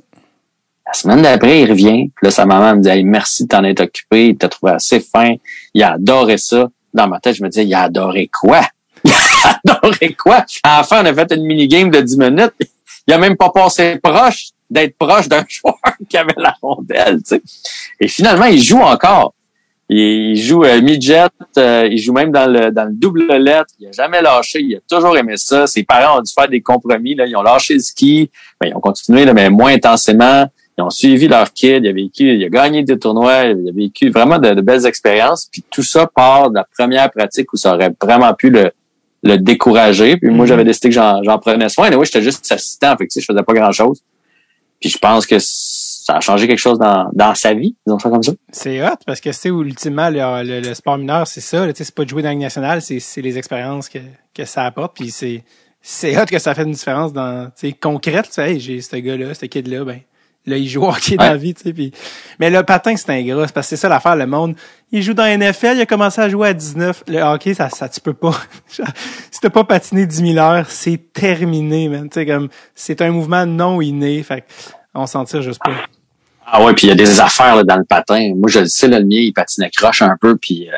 [0.85, 2.09] La semaine d'après, il revient.
[2.15, 4.29] Puis là, sa maman me dit, hey, merci de t'en être occupé.
[4.29, 5.35] Il t'a trouvé assez fin.
[5.73, 6.67] Il a adoré ça.
[6.93, 8.61] Dans ma tête, je me disais, il a adoré quoi?
[9.05, 10.43] Il a adoré quoi?
[10.63, 12.53] À la fin, on a fait une mini-game de 10 minutes.
[13.07, 15.79] Il a même pas passé proche d'être proche d'un joueur
[16.09, 17.41] qui avait la rondelle, tu sais.
[17.99, 19.33] Et finalement, il joue encore.
[19.91, 21.25] Il, joue euh, midget,
[21.57, 23.73] euh, il joue même dans le, dans le double lettre.
[23.79, 25.65] Il a jamais lâché, il a toujours aimé ça.
[25.65, 27.15] Ses parents ont dû faire des compromis.
[27.15, 27.25] Là.
[27.25, 28.29] Ils ont lâché le ski,
[28.61, 30.45] ben, ils ont continué, là, mais moins intensément.
[30.77, 33.71] Ils ont suivi leur kid, il a vécu, il a gagné des tournois, il a
[33.73, 35.49] vécu vraiment de, de belles expériences.
[35.51, 38.71] Puis tout ça part de la première pratique où ça aurait vraiment pu le,
[39.23, 40.17] le décourager.
[40.17, 40.49] Puis moi, Mhm.
[40.49, 41.89] j'avais décidé que j'en, j'en prenais soin.
[41.89, 44.01] Et oui, j'étais juste assistant, fait que, tu sais, je faisais pas grand-chose.
[44.79, 45.35] Puis je pense que
[46.09, 48.31] ça a changé quelque chose dans, dans sa vie, disons ça comme ça.
[48.51, 51.67] C'est hot parce que c'est ultimement le, le, le sport mineur, c'est ça.
[51.67, 53.89] là, tu sais, C'est pas de jouer dans la Ligue nationale, c'est c'est les expériences
[53.89, 53.99] que,
[54.33, 54.95] que ça apporte.
[54.95, 55.43] Puis c'est
[55.81, 58.25] c'est hot que ça fait une différence dans tu sais, concrète.
[58.25, 59.99] Tu sais, hey, j'ai ce gars-là, ce kid-là, ben
[60.47, 61.53] là il joue au hockey dans la vie.
[61.53, 61.91] Tu sais, puis
[62.39, 64.15] mais le patin c'est un gros, c'est parce que c'est ça l'affaire.
[64.15, 64.55] Le monde,
[64.91, 67.03] il joue dans la NFL, il a commencé à jouer à 19.
[67.07, 68.33] Le hockey, ça, ça tu peux pas.
[68.67, 68.81] si
[69.39, 72.09] t'as pas patiné 10 000 heures, c'est terminé, man.
[72.09, 74.23] Tu sais comme c'est un mouvement non inné.
[74.23, 74.43] Fait
[74.95, 75.71] on s'en tire juste pas.
[76.51, 78.33] Ah ouais, puis il y a des affaires là, dans le patin.
[78.35, 80.73] Moi, je le sais, là, le mien, il patinait croche un peu, puis euh,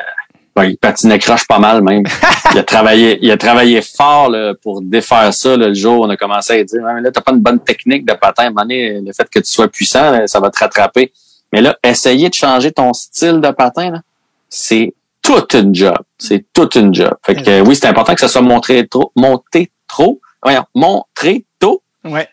[0.54, 2.04] ben, il patinait croche pas mal même.
[2.52, 6.04] il a travaillé, il a travaillé fort là, pour défaire ça là, le jour où
[6.04, 8.50] on a commencé à dire mais là, t'as pas une bonne technique de patin.
[8.50, 11.12] Donné, le fait que tu sois puissant, là, ça va te rattraper.
[11.52, 14.02] Mais là, essayer de changer ton style de patin, là,
[14.48, 14.92] c'est
[15.22, 15.98] toute une job.
[16.18, 17.14] C'est toute une job.
[17.24, 20.20] Fait que euh, oui, c'est important que ça soit montré trop, monté trop.
[20.42, 21.82] Voyons, montré tôt.
[22.04, 22.28] Ouais.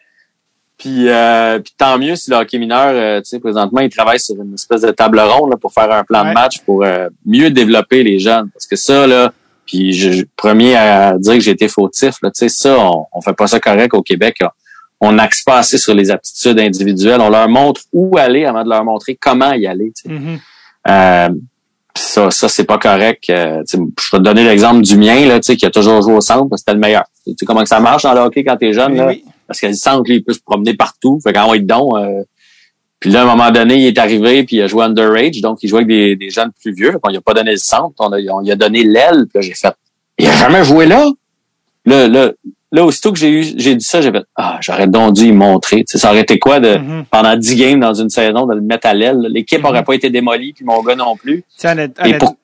[0.79, 4.19] Puis, euh, puis tant mieux si le hockey mineur, euh, tu sais, présentement, il travaille
[4.19, 6.29] sur une espèce de table ronde là, pour faire un plan Ouais.
[6.29, 8.49] de match pour euh, mieux développer les jeunes.
[8.53, 9.31] Parce que ça, là,
[9.65, 13.21] Puis je, premier à dire que j'ai été fautif, là, tu sais, ça, on, on
[13.21, 14.37] fait pas ça correct au Québec.
[15.01, 17.21] On n'axe pas assez sur les aptitudes individuelles.
[17.21, 19.91] On leur montre où aller avant de leur montrer comment y aller.
[19.95, 20.09] tu sais.
[20.09, 20.39] Mhm.
[20.89, 21.29] Euh,
[21.95, 23.25] ça, ça c'est pas correct.
[23.29, 25.69] Euh, tu sais, je vais te donner l'exemple du mien, là, tu sais, qui a
[25.71, 27.03] toujours joué au centre, parce que c'était le meilleur.
[27.25, 29.07] Tu sais comment que ça marche dans le hockey quand t'es jeune, là?
[29.07, 29.23] oui.
[29.49, 31.19] Parce que le centre, lui, il peut se promener partout.
[31.23, 31.97] Fait qu'en va donc.
[31.97, 32.23] Euh,
[33.01, 35.59] puis là, à un moment donné, il est arrivé, puis il a joué underage, donc
[35.63, 36.91] il jouait avec des, des jeunes plus vieux.
[36.91, 39.25] Fait qu'on lui a pas donné le centre, on, a, on lui a donné l'aile.
[39.27, 39.73] Puis là, j'ai fait,
[40.19, 41.09] il a jamais joué là?
[41.85, 42.31] Là, là,
[42.73, 45.31] là aussitôt que j'ai eu, j'ai dit ça, j'ai fait, ah, j'aurais donc dû y
[45.31, 45.83] montrer.
[45.87, 47.05] Ça aurait été quoi de, Mhm.
[47.09, 49.19] pendant 10 games dans une saison, de le mettre à l'aile?
[49.29, 49.65] L'équipe Mhm.
[49.65, 51.43] aurait pas été démolie, puis mon gars non plus.
[51.57, 52.35] Sais, honnête- Et honnête- pour...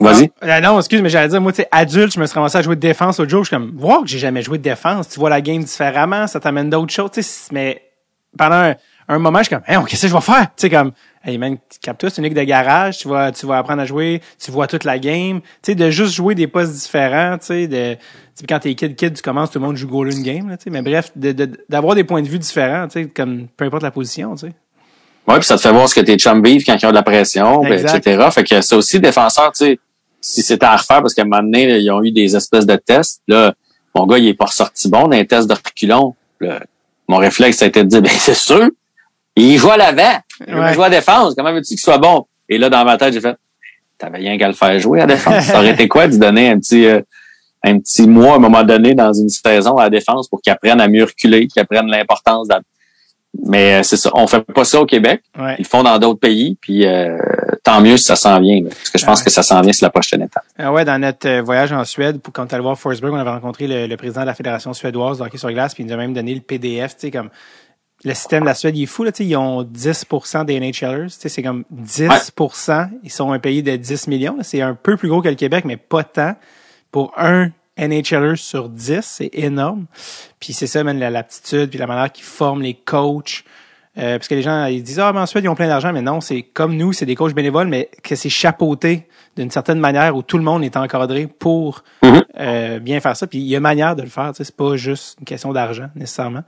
[0.00, 0.30] Vas-y.
[0.40, 2.62] Ah, non, excuse, mais j'allais dire, moi, tu sais, adulte, je me suis ramassé à
[2.62, 3.42] jouer de défense l'autre jour.
[3.42, 5.08] Je suis comme, voir que j'ai jamais joué de défense.
[5.08, 7.10] Tu vois la game différemment, ça t'amène d'autres choses.
[7.12, 7.82] Tu sais, mais
[8.36, 8.74] pendant un,
[9.08, 10.42] un moment, je suis comme, hey, qu'est-ce que je vais faire?
[10.56, 10.92] Tu sais, comme,
[11.24, 12.98] hey, man, capte-toi, c'est une ligue de garage.
[12.98, 14.20] Tu vas, tu vas apprendre à jouer.
[14.40, 15.40] Tu vois toute la game.
[15.40, 18.00] Tu sais, de juste jouer des postes différents, tu sais, de, tu
[18.36, 20.56] sais, quand t'es kid, kid, tu commences, tout le monde joue goal une game, là,
[20.56, 20.70] tu sais.
[20.70, 23.82] Mais bref, de, de- d'avoir des points de vue différents, tu sais, comme, peu importe
[23.82, 24.52] la position, tu sais.
[25.26, 26.94] Ouais, puis ça te fait voir ce que tes chums vivent quand ils ont de
[26.94, 28.28] la pression, ben, etc.
[28.30, 29.78] Fait que c'est aussi défenseur, tu sais,
[30.20, 32.66] si c'était à refaire, parce qu'à un moment donné, là, ils ont eu des espèces
[32.66, 33.22] de tests.
[33.28, 33.54] Là,
[33.94, 36.14] mon gars, il est pas ressorti bon dans les tests de reculons.
[36.40, 36.60] Là,
[37.08, 38.68] mon réflexe, ça a été de dire, ben c'est sûr,
[39.36, 40.18] il joue à l'avant.
[40.46, 41.34] Il joue à défense.
[41.36, 42.26] Comment veux-tu qu'il soit bon?
[42.48, 43.36] Et là, dans ma tête, j'ai fait,
[43.96, 45.44] t'avais rien qu'à le faire jouer à défense.
[45.44, 47.00] ça aurait été quoi de donner un petit, euh,
[47.64, 50.52] un petit mois à un moment donné dans une saison à la défense pour qu'il
[50.52, 52.60] apprenne à mieux reculer, qu'il apprenne l'importance de la-
[53.46, 54.10] Mais euh, c'est ça.
[54.14, 55.22] On fait pas ça au Québec.
[55.38, 55.54] Ouais.
[55.58, 57.16] Ils le font dans d'autres pays, puis euh,
[57.68, 58.62] tant mieux si ça s'en vient.
[58.62, 58.68] là.
[58.70, 59.24] parce que je pense Ouais.
[59.24, 60.44] que ça s'en vient, c'est la prochaine étape.
[60.58, 63.30] Ah ouais, dans notre euh, voyage en Suède, pour quand allait voir Forsberg, on avait
[63.30, 65.92] rencontré le, le président de la Fédération suédoise de hockey sur glace, puis il nous
[65.92, 67.30] a même donné le PDF, tu sais, comme
[68.04, 70.60] le système de la Suède, il est fou, là, tu sais, ils ont 10% des
[70.60, 74.44] NHLers, tu sais, c'est comme 10%, ils sont un pays de 10 millions, là.
[74.44, 76.34] c'est un peu plus gros que le Québec, mais pas tant.
[76.90, 79.86] Pour un NHLer sur 10, c'est énorme.
[80.40, 83.44] Puis c'est ça, même la- l'aptitude, puis la manière qu'ils forment les coachs,
[83.98, 85.92] euh, parce que les gens ils disent ah mais en Suède ils ont plein d'argent
[85.92, 89.78] mais non c'est comme nous c'est des coachs bénévoles mais que c'est chapeauté d'une certaine
[89.80, 92.22] manière où tout le monde est encadré pour Mhm.
[92.38, 94.56] euh, bien faire ça puis il y a manière de le faire tu sais c'est
[94.56, 96.42] pas juste une question d'argent nécessairement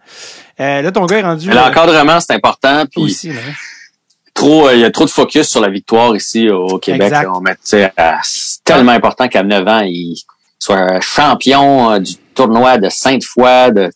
[0.60, 2.84] euh, là ton gars est rendu l'encadrement, c'est important.
[2.90, 3.40] Puis aussi là.
[4.34, 7.12] trop, euh, il y a trop de focus sur la victoire ici au Québec.
[7.62, 7.92] C'est
[8.64, 10.16] tellement important qu'à 9 ans, il
[10.58, 12.88] soit champion du tournoi de.
[13.70, 13.90] De,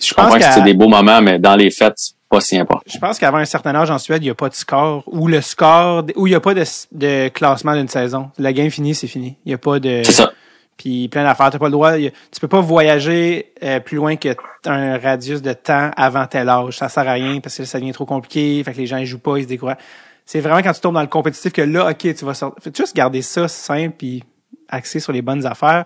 [0.00, 2.58] je comprends que qu'à- c'est des beaux moments, mais dans les fêtes, c'est pas si
[2.58, 2.82] important.
[2.92, 5.28] je pense qu'avant un certain âge en Suède il y a pas de score ou
[5.28, 8.94] le score ou il y a pas de, de classement d'une saison la game finie
[8.94, 10.32] c'est fini il y a pas de C'est ça.
[10.76, 11.50] puis plein d'affaires.
[11.50, 14.34] T'as pas le droit, a- tu peux pas voyager euh, plus loin que
[14.66, 16.76] un radius de temps avant tel âge.
[16.78, 18.62] Ça sert à rien parce que ça devient trop compliqué.
[18.64, 19.76] Fait que les gens ils jouent pas, ils se découragent.
[20.24, 22.60] C'est vraiment quand tu tombes dans le compétitif que là, ok, tu vas sortir.
[22.62, 24.24] Faut juste garder ça simple puis
[24.68, 25.84] axé sur les bonnes affaires.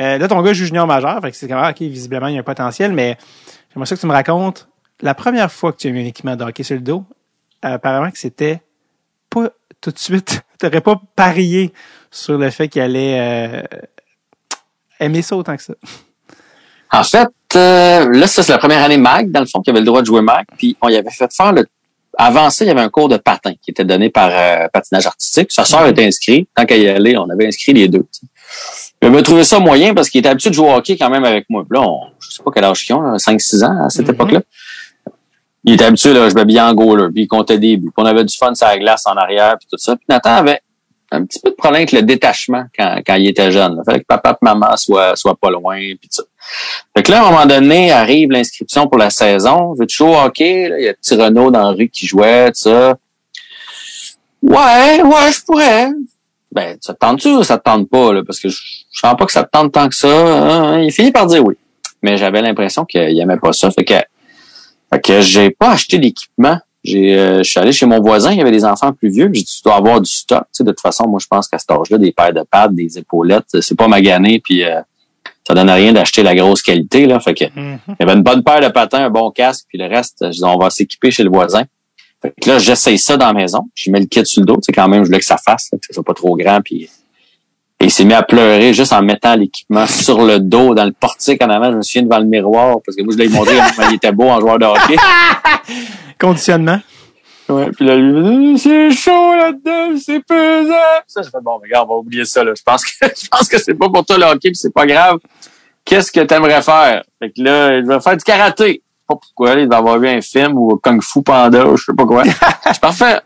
[0.00, 2.34] Euh, là, ton gars joue junior majeur, fait que c'est comme ah, ok, visiblement il
[2.34, 3.16] y a un potentiel, mais
[3.72, 4.68] j'aimerais ça que tu me racontes
[5.02, 7.04] la première fois que tu as mis un équipement de hockey sur le dos.
[7.64, 8.62] euh, apparemment que c'était
[9.30, 10.42] pas tout de suite.
[10.58, 11.72] T'aurais pas parié
[12.10, 13.62] sur le fait qu'il allait euh,
[15.00, 15.74] aimer ça autant que ça.
[16.92, 19.80] En fait, euh, là, ça, c'est la première année MAG, dans le fond, qui avait
[19.80, 20.46] le droit de jouer MAG.
[20.56, 21.66] Puis on y avait fait faire le.
[22.18, 25.06] Avant ça, il y avait un cours de patin qui était donné par euh, patinage
[25.06, 25.52] artistique.
[25.52, 25.90] Sa sœur Mhm.
[25.90, 26.48] était inscrite.
[26.54, 28.06] Tant qu'à y aller, on avait inscrit les deux.
[28.12, 28.24] tu.
[29.02, 31.24] Il avait trouvé ça moyen parce qu'il était habitué de jouer au hockey quand même
[31.24, 31.64] avec moi.
[31.68, 34.14] Puis là, on, je sais pas quel âge ils ont, 5-6 ans à cette Mhm.
[34.14, 34.40] époque-là.
[35.66, 37.90] Il était habitué, là, je m'habillais en goaler, puis il comptait des buts.
[37.94, 39.96] Puis on avait du fun sur la glace en arrière, puis tout ça.
[39.96, 40.60] Puis Nathan avait
[41.10, 43.76] un petit peu de problème avec le détachement quand, quand il était jeune.
[43.80, 46.22] Il fallait que papa et maman soient, soient pas loin, puis tout ça.
[46.96, 49.74] Fait que là, à un moment donné, arrive l'inscription pour la saison.
[49.78, 50.68] Veux-tu jouer au hockey?
[50.68, 52.96] Là, il y a petit Renaud dans la rue qui jouait, tout ça.
[54.42, 55.88] Ouais, ouais, je pourrais.
[56.52, 58.12] Ben, ça te tente-tu ou ça te tente pas?
[58.12, 60.08] Là, parce que je, je sens pas que ça te tente tant que ça.
[60.08, 61.56] Hein, Il finit par dire oui.
[62.02, 63.70] Mais j'avais l'impression qu'il aimait pas ça.
[63.70, 63.94] Fait que,
[64.92, 66.58] fait que j'ai pas acheté d'équipement.
[66.84, 69.28] J'ai, euh, je suis allé chez mon voisin, il y avait des enfants plus vieux.
[69.32, 70.42] J'ai dit, tu dois avoir du stock.
[70.44, 72.74] Tu sais, de toute façon, moi, je pense qu'à cet âge-là, des paires de pattes,
[72.74, 74.80] des épaulettes, c'est pas magané, puis euh,
[75.46, 77.06] ça donne rien d'acheter la grosse qualité.
[77.06, 77.18] Là.
[77.18, 79.86] Fait que il y avait une bonne paire de patins, un bon casque, puis le
[79.86, 81.64] reste, je dis, on va s'équiper chez le voisin.
[82.22, 83.68] Fait que là, j'essaye ça dans la maison.
[83.74, 84.56] Je mets le kit sur le dos.
[84.56, 86.36] Tu sais, quand même, je voulais que ça fasse, là, que ça soit pas trop
[86.36, 86.60] grand.
[86.62, 86.88] Puis
[87.78, 90.92] et il s'est mis à pleurer juste en mettant l'équipement sur le dos, dans le
[90.92, 91.70] portique en avant.
[91.72, 93.58] Je me souviens devant le miroir, parce que moi, je l'ai montré
[93.90, 94.96] il était beau en joueur de hockey.
[96.18, 96.80] Conditionnement.
[97.48, 100.74] Ouais, puis là, lui, il dit, c'est chaud là-dedans, c'est pesant.
[101.06, 102.52] Ça, j'ai fait, bon, regarde, on va oublier ça, là.
[102.56, 104.86] Je pense que, je pense que c'est pas pour toi le hockey, puis c'est pas
[104.86, 105.18] grave.
[105.84, 107.04] Qu'est-ce que t'aimerais faire?
[107.20, 108.64] Fait que là, il va faire du karaté.
[108.64, 111.66] Je sais pas pourquoi, là, il va avoir vu un film ou Kung Fu Panda,
[111.66, 112.24] ou je sais pas quoi.
[112.74, 113.20] Je parfait.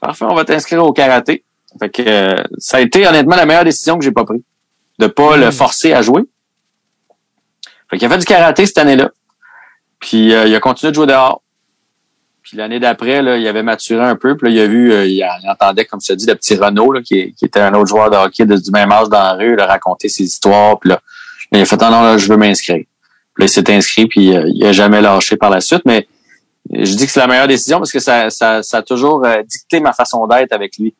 [0.00, 1.44] Parfait, on va t'inscrire au karaté.
[1.78, 4.42] Fait que, euh, ça a été honnêtement la meilleure décision que j'ai pas prise.
[4.98, 6.22] de pas le forcer à jouer.
[7.90, 9.10] Fait qu'il a fait du karaté cette année-là.
[10.00, 11.42] Puis euh, il a continué de jouer dehors.
[12.42, 14.36] Puis l'année d'après, là, il avait maturé un peu.
[14.36, 16.92] Puis là, il a vu, euh, il, entendait, comme je te dis, le petit Renaud,
[16.92, 19.54] là, qui, était un autre joueur de hockey de, du même âge dans la rue,
[19.54, 20.78] il a raconté ses histoires.
[20.78, 21.00] Puis là,
[21.52, 22.84] il a fait ah non, là, je veux m'inscrire.
[23.34, 25.82] Puis là, il s'est inscrit, puis euh, il a jamais lâché par la suite.
[25.84, 26.06] Mais
[26.72, 29.80] je dis que c'est la meilleure décision parce que ça, ça, ça a toujours dicté
[29.80, 30.94] ma façon d'être avec lui.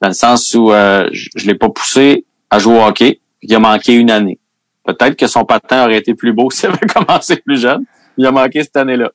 [0.00, 3.54] Dans le sens où je, je l'ai pas poussé à jouer au hockey, puis il
[3.54, 4.38] a manqué une année.
[4.84, 7.84] Peut-être que son patin aurait été plus beau s'il avait commencé plus jeune.
[8.16, 9.10] Il a manqué cette année-là.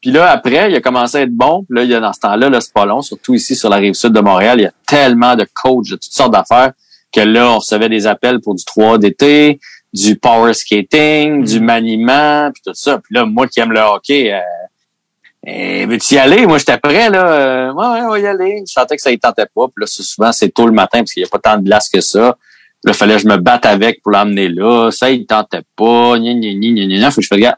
[0.00, 1.64] Puis là, après, il a commencé à être bon.
[1.64, 3.68] Puis là, il y a, dans ce temps-là, là, c'est pas long, surtout ici sur
[3.68, 6.72] la rive sud de Montréal, il y a tellement de coachs de toutes sortes d'affaires
[7.12, 9.60] que là, on recevait des appels pour du 3 d'été,
[9.92, 11.64] du power skating, du mm.
[11.64, 12.98] maniement, puis tout ça.
[12.98, 14.40] Puis là, moi qui aime le hockey, euh,
[15.46, 16.46] eh, veux-tu y aller?
[16.46, 17.32] Moi, j'étais prêt, là.
[17.32, 18.62] Euh, ouais, on va y aller.
[18.66, 19.68] Je sentais que ça y tentait pas.
[19.68, 21.88] Puis là, souvent, c'est tôt le matin parce qu'il n'y a pas tant de glace
[21.88, 22.36] que ça.
[22.84, 24.90] Là, fallait que je me batte avec pour l'emmener là.
[24.90, 26.18] Ça, il tentait pas.
[26.18, 27.10] Gna, gna, gna, gna.
[27.10, 27.56] Faut que je fasse, regarde.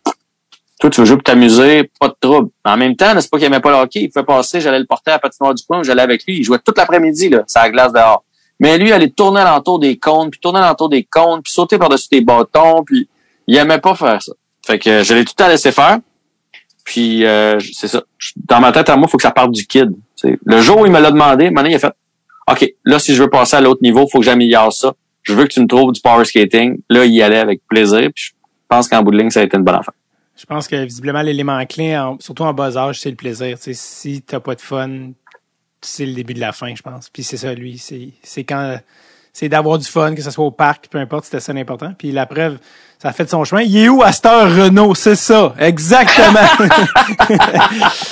[0.81, 2.51] Toi, tu veux jouer pour t'amuser, pas de trouble.
[2.65, 4.01] En même temps, c'est pas qu'il aimait pas le hockey.
[4.01, 6.39] Il pouvait passer, j'allais le porter à la patinoire du coin, j'allais avec lui.
[6.39, 8.25] Il jouait toute l'après-midi, là, ça la glace dehors.
[8.59, 11.79] Mais lui, il allait tourner alentour des cônes, puis tourner alentour des cônes, puis sauter
[11.79, 13.09] par-dessus des bâtons, puis
[13.47, 14.33] il aimait pas faire ça.
[14.67, 15.99] Fait que je l'ai tout le temps laissé faire.
[16.85, 18.03] Puis euh, c'est ça.
[18.37, 19.91] Dans ma tête à moi, il faut que ça parte du kid.
[20.45, 21.93] Le jour où il me l'a demandé, maintenant il a fait
[22.51, 25.35] OK, là, si je veux passer à l'autre niveau, il faut que j'améliore ça je
[25.35, 26.81] veux que tu me trouves du power skating.
[26.89, 28.11] Là, il y allait avec plaisir.
[28.15, 28.33] Puis je
[28.69, 29.95] pense qu'en bout de ligne, ça a été une bonne affaire.
[30.37, 33.57] Je pense que visiblement, l'élément clé, surtout en bas âge, c'est le plaisir.
[33.59, 35.11] Tu sais, si t'as pas de fun,
[35.81, 37.09] c'est le début de la fin, je pense.
[37.11, 37.79] Puis c'est ça, lui.
[37.79, 38.79] C'est quand
[39.33, 41.95] c'est d'avoir du fun, que ce soit au parc, peu importe, c'était ça l'important.
[41.97, 42.59] Puis la preuve,
[43.03, 43.63] ça a fait son chemin.
[43.63, 44.11] Il est où heure,
[44.57, 44.95] Renault?
[44.95, 46.39] C'est ça, exactement.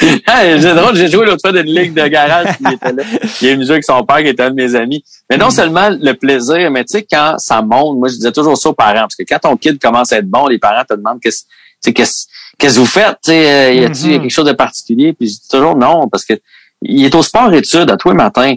[0.00, 3.04] c'est drôle, j'ai joué l'autre fois d'une ligue de garage, qui était là.
[3.40, 5.04] Il a jouer avec son père, qui était un de mes amis.
[5.30, 5.52] Mais non mm.
[5.52, 8.74] seulement le plaisir, mais tu sais, quand ça monte, moi, je disais toujours ça aux
[8.74, 11.44] parents, parce que quand ton kid commence à être bon, les parents te demandent qu'est-ce
[11.92, 12.26] qu'est-ce
[12.58, 13.16] qu'est-ce que vous faites?
[13.22, 14.20] Tu sais, y a-t-il mm-hmm.
[14.22, 15.12] quelque chose de particulier?
[15.12, 16.34] Puis je dis toujours non, parce que
[16.82, 18.56] il est au sport études à tous les matins.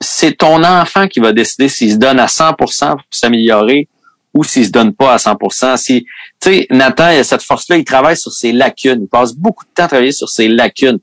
[0.00, 2.70] C'est ton enfant qui va décider s'il se donne à 100% pour
[3.10, 3.88] s'améliorer
[4.34, 5.76] ou s'il se donne pas à 100%.
[5.76, 6.04] Si,
[6.40, 9.02] tu sais, Nathan, il a cette force-là, il travaille sur ses lacunes.
[9.02, 10.98] Il passe beaucoup de temps à travailler sur ses lacunes.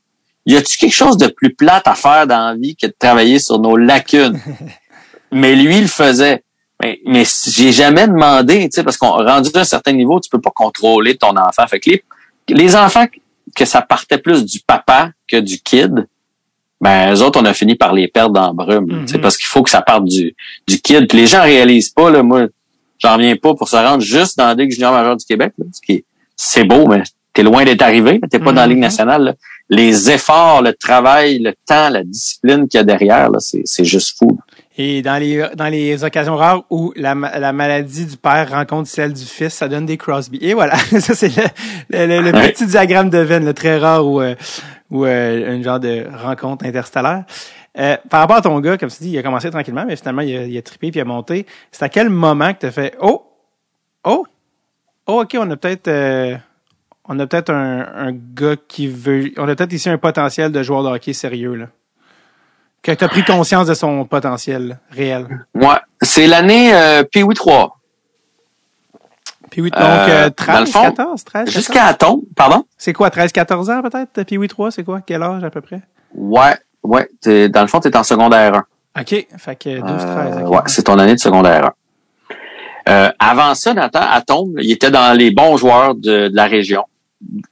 [0.45, 3.39] Y a-tu quelque chose de plus plate à faire dans la vie que de travailler
[3.39, 4.39] sur nos lacunes?
[5.31, 6.43] mais lui, il le faisait.
[6.81, 10.29] Mais, mais j'ai jamais demandé, tu sais, parce qu'on rendu à un certain niveau, tu
[10.29, 11.67] peux pas contrôler ton enfant.
[11.67, 12.03] Fait que les,
[12.49, 13.05] les enfants
[13.55, 16.07] que ça partait plus du papa que du kid,
[16.79, 18.85] ben eux autres, on a fini par les perdre dans brume.
[18.85, 20.35] Mm Parce qu'il faut que ça parte du,
[20.67, 21.07] du kid.
[21.07, 22.47] Puis les gens réalisent pas, là, moi,
[22.99, 25.53] J'en reviens pas pour se rendre juste dans la Ligue junior majeure du Québec.
[25.57, 26.03] Là, ce qui
[26.35, 28.19] c'est beau, mais t'es loin d'être arrivé.
[28.29, 28.81] T'es pas dans la Ligue mm-hmm.
[28.81, 29.35] nationale.
[29.69, 34.39] Les efforts, le travail, le temps, la discipline qu'il y a derrière, c'est juste fou.
[34.79, 39.11] Et dans les dans les occasions rares où la, la maladie du père rencontre celle
[39.11, 40.37] du fils, ça donne des Crosby.
[40.39, 41.31] Et voilà, ça c'est
[41.89, 44.35] le, le, petit diagramme de Venn, le très rare ou euh,
[44.91, 47.23] ou euh, une genre de rencontre interstellaire.
[47.77, 50.23] Euh, par rapport à ton gars, comme tu dis, il a commencé tranquillement, mais finalement,
[50.23, 51.45] il a, il a trippé puis il a monté.
[51.71, 53.23] C'est à quel moment que tu as fait Oh!
[54.03, 54.25] Oh!
[55.05, 56.35] Oh, OK, on a peut-être euh,
[57.07, 59.31] on a peut-être un, un, gars qui veut.
[59.37, 61.67] On a peut-être ici un potentiel de joueur de hockey sérieux, là.
[62.81, 65.45] Que tu as pris conscience de son potentiel réel.
[65.53, 65.77] Ouais.
[66.01, 67.73] C'est l'année euh, P8 3.
[69.51, 72.65] P8, donc 13, 14, 13, Jusqu'à Atom, pardon?
[72.77, 74.21] C'est quoi, 13, 14 ans peut-être?
[74.21, 75.01] P8 3, c'est quoi?
[75.01, 75.81] Quel âge à peu près?
[76.13, 76.55] Ouais,
[76.87, 77.09] Ouais,
[77.49, 78.63] dans le fond, tu es en secondaire
[78.95, 79.01] 1.
[79.01, 79.83] OK, fait que 12-13.
[79.83, 81.71] Euh, ouais, c'est ton année de secondaire
[82.87, 82.89] 1.
[82.89, 86.83] Euh, avant ça, Nathan, à Tombe, il était dans les bons joueurs de, la région.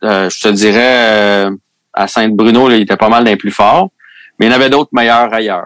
[0.03, 1.49] Euh, je te dirais,
[1.93, 3.89] à Saint-Bruno, il était pas mal d'un plus fort,
[4.39, 5.65] mais il y en avait d'autres meilleurs ailleurs.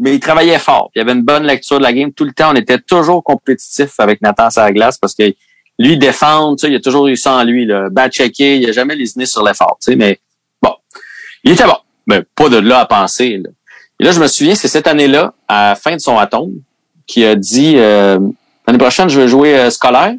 [0.00, 0.90] Mais il travaillait fort.
[0.94, 2.12] Il avait une bonne lecture de la game.
[2.12, 5.34] Tout le temps, on était toujours compétitif avec Nathan glace parce que
[5.78, 7.66] lui, défendre, il a toujours eu ça en lui.
[7.66, 7.88] Là.
[8.08, 9.78] checker, il a jamais lésiné sur l'effort.
[9.96, 10.18] Mais
[10.62, 10.74] bon,
[11.44, 11.76] il était bon
[12.06, 13.38] ben, pas de là à penser.
[13.38, 13.50] Là.
[14.00, 16.52] Et là, je me souviens, c'est cette année-là, à la fin de son atome,
[17.06, 18.18] qui a dit euh,
[18.66, 20.14] l'année prochaine, je vais jouer euh, scolaire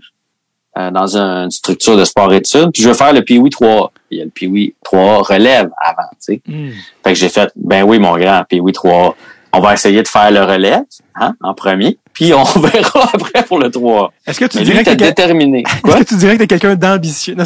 [0.77, 4.21] euh, dans une structure de sport-études, puis je vais faire le PWI 3 Il y
[4.21, 6.41] a le PWI 3 relève avant, tu sais.
[6.47, 6.71] Hmm.
[7.03, 9.15] Fait que j'ai fait, ben oui, mon grand, PWI 3
[9.55, 10.83] on va essayer de faire le relève
[11.15, 14.13] hein, en premier, puis on verra après pour le 3.
[14.27, 17.35] Est-ce que tu dirais que déterminé Est-ce que tu dirais que t'es quelqu'un d'ambitieux?
[17.37, 17.45] Oui,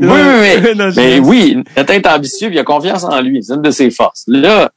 [0.00, 0.92] oui, oui.
[0.96, 4.24] mais oui, est ambitieux, puis il a confiance en lui, c'est une de ses forces.
[4.26, 4.70] Là,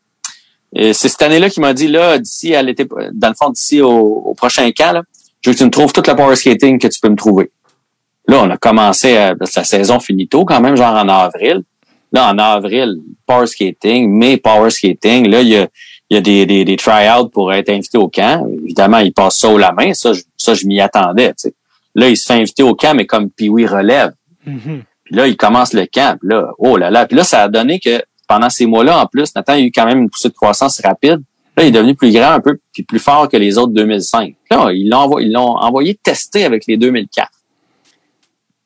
[0.73, 4.33] c'est cette année-là qu'il m'a dit là, d'ici à l'été, dans le fond, d'ici au,
[4.35, 5.03] prochain camp, là,
[5.41, 7.51] je veux que tu me trouves toute la power skating que tu peux me trouver.
[8.27, 11.63] Là, on a commencé, à, sa saison finito quand même, genre en avril.
[12.11, 15.27] Là, en avril, power skating, mai power skating.
[15.27, 15.67] Là, il y a,
[16.09, 18.47] il y a des, des, des try-outs pour être invité au camp.
[18.63, 19.93] Évidemment, il passe ça au la main.
[19.93, 21.33] Ça, je, ça, je m'y attendais.
[21.95, 24.13] Là, il se fait inviter au camp, mais comme oui relève.
[24.45, 24.83] Mhm.
[25.03, 26.17] Puis là, il commence le camp.
[26.19, 27.05] Puis là, oh là là.
[27.05, 29.85] Puis là, ça a donné que pendant ces mois-là, en plus, Nathan a eu quand
[29.85, 31.21] même une poussée de croissance rapide.
[31.57, 34.35] Là, il est devenu plus grand un peu, puis plus fort que les autres 2005.
[34.49, 37.29] Là, ils l'ont envoyé, envoyé tester avec les 2004.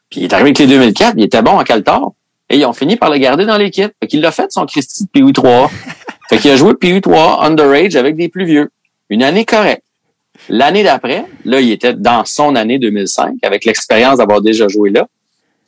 [0.09, 2.11] Puis il est arrivé avec les 2004, il était bon en Caltar.
[2.49, 3.91] Et ils ont fini par le garder dans l'équipe.
[3.99, 5.71] Fait qu'il l'a fait, son Christy de PU 3.
[6.29, 8.71] Fait qu'il a joué PU 3 underage avec des plus vieux.
[9.09, 9.83] Une année correcte.
[10.49, 15.07] L'année d'après, là, il était dans son année 2005, avec l'expérience d'avoir déjà joué là.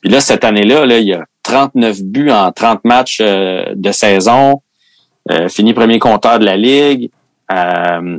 [0.00, 4.60] Puis là, cette année-là, là, il a 39 buts en 30 matchs euh, de saison.
[5.30, 7.10] Euh, fini premier compteur de la Ligue.
[7.52, 8.18] Euh,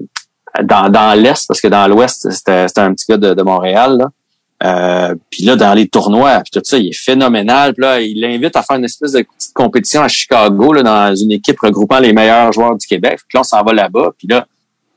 [0.64, 3.98] dans dans l'Est, parce que dans l'Ouest, c'était c'était un petit gars de, de Montréal.
[3.98, 4.10] Là.
[4.64, 7.74] Euh, puis là, dans les tournois, puis tout ça, il est phénoménal.
[7.74, 11.16] Puis là, il l'invite à faire une espèce de petite compétition à Chicago, là, dans
[11.16, 13.20] une équipe regroupant les meilleurs joueurs du Québec.
[13.28, 14.12] Puis là, on s'en va là-bas.
[14.18, 14.48] Puis là,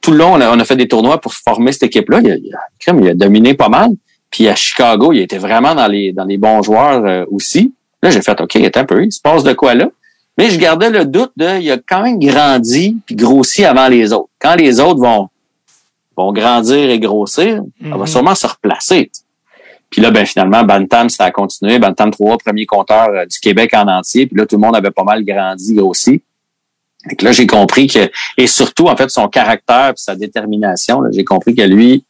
[0.01, 2.21] tout le long, on a, on a fait des tournois pour former cette équipe-là.
[2.25, 3.91] Il, a- il, il a dominé pas mal.
[4.31, 7.75] Puis à Chicago, il était vraiment dans les dans les bons joueurs euh, aussi.
[8.03, 9.89] Là, j'ai fait OK, attends un peu, il se passe de quoi là?
[10.39, 14.13] Mais je gardais le doute de il a quand même grandi puis grossi avant les
[14.15, 14.31] autres.
[14.39, 15.29] Quand les autres vont
[16.17, 18.07] vont grandir et grossir, on va Mhm.
[18.07, 19.11] sûrement se replacer.
[19.91, 21.78] Puis là, ben finalement, Bantam, ça a continué.
[21.78, 24.26] Bantam 3, premier compteur euh, du Québec en entier.
[24.26, 25.74] Puis là, tout le monde avait pas mal grandi.
[27.09, 31.03] Fait que là, j'ai compris que, et surtout, en fait, son caractère et sa détermination,
[31.11, 32.05] j'ai compris que lui,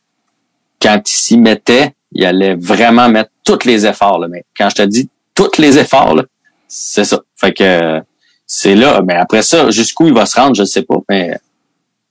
[0.80, 4.18] quand il s'y mettait, il allait vraiment mettre tous les efforts.
[4.18, 4.28] Là.
[4.28, 6.22] Mais quand je te dis tous les efforts,
[6.68, 7.20] c'est ça.
[7.36, 8.00] Fait que
[8.46, 9.00] c'est là.
[9.02, 10.96] Mais après ça, jusqu'où il va se rendre, je ne sais pas.
[11.08, 11.38] Mais,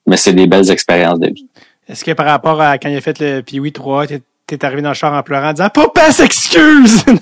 [0.08, 1.48] mais c'est des belles expériences de vie.
[1.88, 4.22] Est-ce que par rapport à quand il a fait le Pee-Wee 3, t'es
[4.58, 7.04] t'es arrivé dans le char en pleurant en disant Papa s'excuse!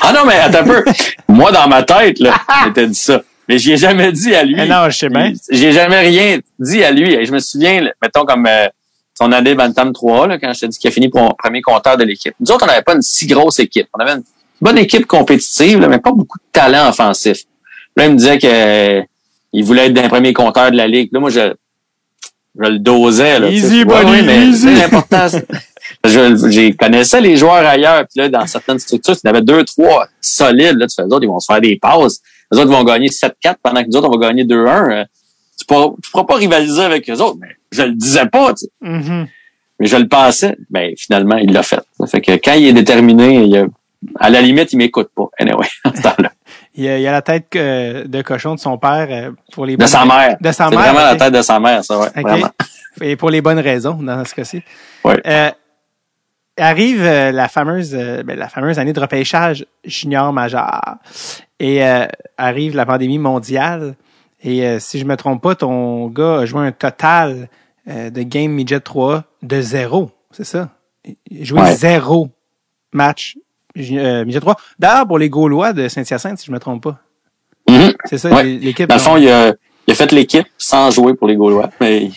[0.00, 0.84] Ah non, mais attends un peu.
[1.28, 3.22] Moi, dans ma tête, là, j'étais dit ça.
[3.48, 4.56] Mais j'y ai jamais dit à lui.
[4.58, 5.32] Eh non, je sais bien.
[5.50, 7.14] J'ai jamais rien dit à lui.
[7.14, 8.68] Et je me souviens, là, mettons comme euh,
[9.14, 11.96] son année Bantam 3, là, quand je t'ai dit qu'il a fini pour premier compteur
[11.96, 12.34] de l'équipe.
[12.40, 13.88] Nous autres, on n'avait pas une si grosse équipe.
[13.94, 14.22] On avait une
[14.60, 17.38] bonne équipe compétitive, là, mais pas beaucoup de talent offensif.
[17.96, 19.02] Là, il me disait que euh,
[19.52, 21.08] il voulait être d'un premier compteur de la ligue.
[21.12, 21.54] Là, moi, je,
[22.60, 23.38] je le dosais.
[23.40, 24.46] Là, Easy, tu buddy, mais
[24.80, 25.26] l'important.
[26.04, 28.04] je, je connaissais les joueurs ailleurs.
[28.08, 30.76] Puis là, dans certaines structures, y en avait deux, trois solides.
[30.78, 32.20] Là, tu fais, les autres, ils vont se faire des passes.
[32.52, 34.90] Les autres vont gagner 7-4 pendant que nous autres, on va gagner 2-1.
[34.90, 35.04] Euh,
[35.58, 37.36] Tu pourras, tu pourras pas rivaliser avec les autres.
[37.40, 38.54] Mais je le disais pas.
[38.54, 38.70] tu sais.
[38.80, 39.26] Mhm.
[39.80, 40.56] Mais je le pensais.
[40.70, 41.80] Ben, finalement, il l'a fait.
[42.00, 43.66] Ça fait que quand il est déterminé, il a-
[44.20, 45.28] à la limite, il m'écoute pas.
[45.38, 46.32] Anyway, à ce temps-là.
[46.78, 49.72] Il, a, il a la tête euh, de cochon de son père euh, pour les
[49.74, 50.36] De bonnes sa mère.
[50.40, 50.84] De sa C'est mère.
[50.92, 52.08] vraiment la tête de sa mère, ça, ouais.
[52.22, 52.48] Vraiment.
[53.00, 54.62] Et pour les bonnes raisons, dans ce cas-ci.
[55.04, 55.20] Ouais.
[55.26, 55.50] Euh,
[56.56, 60.96] arrive euh, la fameuse euh, ben, la fameuse année de repêchage junior majeur.
[61.60, 62.06] Et euh,
[62.36, 63.94] arrive la pandémie mondiale.
[64.42, 67.48] Et euh, si je me trompe pas, ton gars a joué un total
[67.88, 70.10] euh, de game midget 3 de zéro.
[70.30, 70.68] C'est ça?
[71.30, 71.74] Il a joué Ouais.
[71.74, 72.28] zéro
[72.92, 73.36] match
[73.76, 74.56] euh, midget 3.
[74.78, 76.98] D'ailleurs, pour les Gaulois de Saint-Hyacinthe, si je me trompe pas.
[77.68, 77.92] Mhm.
[78.06, 78.44] C'est ça, Ouais.
[78.44, 78.88] l'équipe.
[78.88, 79.52] Dans le fond, il a,
[79.86, 81.70] il a fait l'équipe sans jouer pour les Gaulois.
[81.80, 82.10] Mais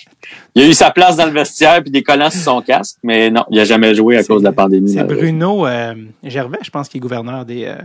[0.56, 2.98] il- a eu sa place dans le vestiaire puis des collants sur son casque.
[3.04, 4.92] Mais non, il a jamais joué à cause de la pandémie.
[4.94, 5.04] C'est.
[5.04, 5.94] Bruno euh,
[6.24, 7.76] Gervais, je pense, qui est gouverneur des euh,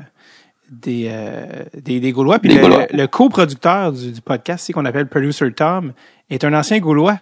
[0.70, 1.44] des, euh,
[1.74, 2.38] des des Gaulois.
[2.38, 2.86] Puis Des le, Gaulois.
[2.92, 5.92] le, le coproducteur du, du podcast, c'est qu'on appelle Producer Tom,
[6.30, 7.18] est un ancien Gaulois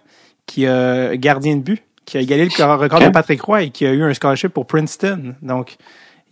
[0.47, 3.85] qui a gardien de but, qui a égalé le record de Patrick Roy et qui
[3.85, 5.35] a eu un scholarship pour Princeton.
[5.41, 5.75] Donc,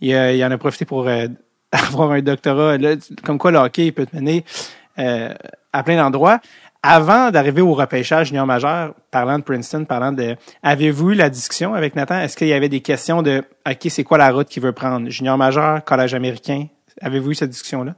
[0.00, 1.26] il, a- il en a profité pour euh,
[1.72, 2.76] avoir un doctorat.
[3.24, 4.44] Comme quoi, le hockey peut te mener
[4.98, 5.32] euh,
[5.72, 6.40] à plein d'endroits.
[6.86, 11.72] Avant d'arriver au repêchage junior majeur, parlant de Princeton, parlant de, avez-vous eu la discussion
[11.72, 12.20] avec Nathan?
[12.20, 15.08] Est-ce qu'il y avait des questions de, OK, c'est quoi la route qu'il veut prendre?
[15.08, 16.66] Junior majeur, collège américain?
[17.00, 17.94] Avez-vous eu cette discussion-là?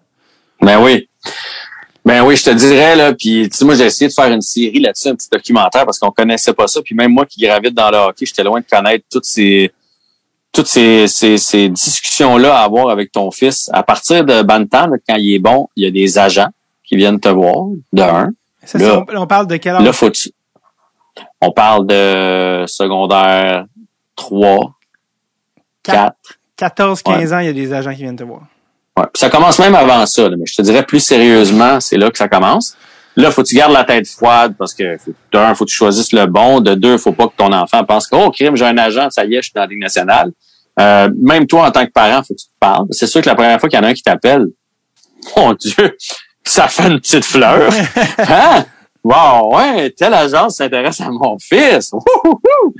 [0.62, 1.08] Ben oui.
[2.04, 4.40] Ben oui, je te dirais, là, puis tu sais, moi, j'ai essayé de faire une
[4.40, 6.80] série là-dessus, un petit documentaire, parce qu'on connaissait pas ça.
[6.80, 9.72] Puis même moi qui gravite dans le hockey, j'étais loin de connaître toutes ces
[10.56, 13.70] toutes ces, ces, ces discussions-là à avoir avec ton fils.
[13.72, 16.48] À partir de Bantam, quand il est bon, il y a des agents
[16.84, 18.30] qui viennent te voir, de un.
[18.64, 19.84] Ça, Là- c'est- on, on parle de quel âge?
[19.84, 20.30] Là, faut tu...
[21.40, 23.64] On parle de secondaire
[24.16, 24.72] 3,
[25.82, 26.14] 4.
[26.56, 28.42] 14, 15 ans, il y a des agents qui viennent te voir.
[28.96, 29.04] Ouais.
[29.12, 32.10] Puis ça commence même avant ça, là, mais je te dirais plus sérieusement, c'est là
[32.10, 32.76] que ça commence.
[33.14, 34.98] Là, faut que tu gardes la tête froide parce que
[35.32, 36.60] d'un, faut que tu choisisses le bon.
[36.60, 39.24] De deux, faut pas que ton enfant pense que oh crime, j'ai un agent, ça
[39.24, 40.32] y est, je suis dans la Ligue nationale.
[40.78, 42.86] Euh, même toi, en tant que parent, faut que tu te parles.
[42.90, 44.46] C'est sûr que la première fois qu'il y en a un qui t'appelle,
[45.36, 45.96] mon Dieu,
[46.44, 47.72] ça fait une petite fleur.
[48.18, 48.64] hein?
[49.02, 51.92] Wow, ouais, telle agence s'intéresse à mon fils.
[51.92, 52.74] Wouhouhou!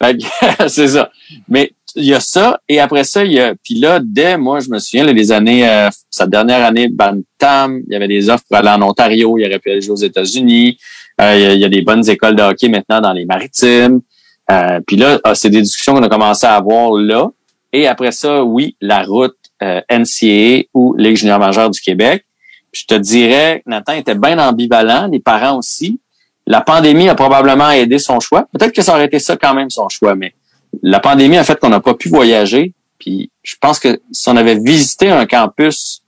[0.00, 1.10] Fait que, c'est ça.
[1.48, 2.60] Mais il y a ça.
[2.68, 3.54] Et après ça, il y a.
[3.54, 7.80] Puis là, dès moi, je me souviens, là, les années, euh, sa dernière année, Bantam,
[7.86, 9.96] il y avait des offres pour aller en Ontario, il aurait pu aller jouer aux
[9.96, 10.78] États-Unis.
[11.20, 13.24] Euh, il, y a, il y a des bonnes écoles de hockey maintenant dans les
[13.24, 14.00] maritimes.
[14.52, 17.28] Euh, puis là, ah, c'est des discussions qu'on a commencé à avoir là.
[17.72, 22.24] Et après ça, oui, la route euh, NCAA ou Ligue junior majeure du Québec.
[22.72, 26.00] Je te dirais, Nathan était bien ambivalent, les parents aussi.
[26.46, 28.46] La pandémie a probablement aidé son choix.
[28.52, 30.34] Peut-être que ça aurait été ça quand même son choix, mais
[30.82, 32.72] la pandémie a fait qu'on n'a pas pu voyager.
[32.98, 36.02] Puis je pense que si on avait visité un campus,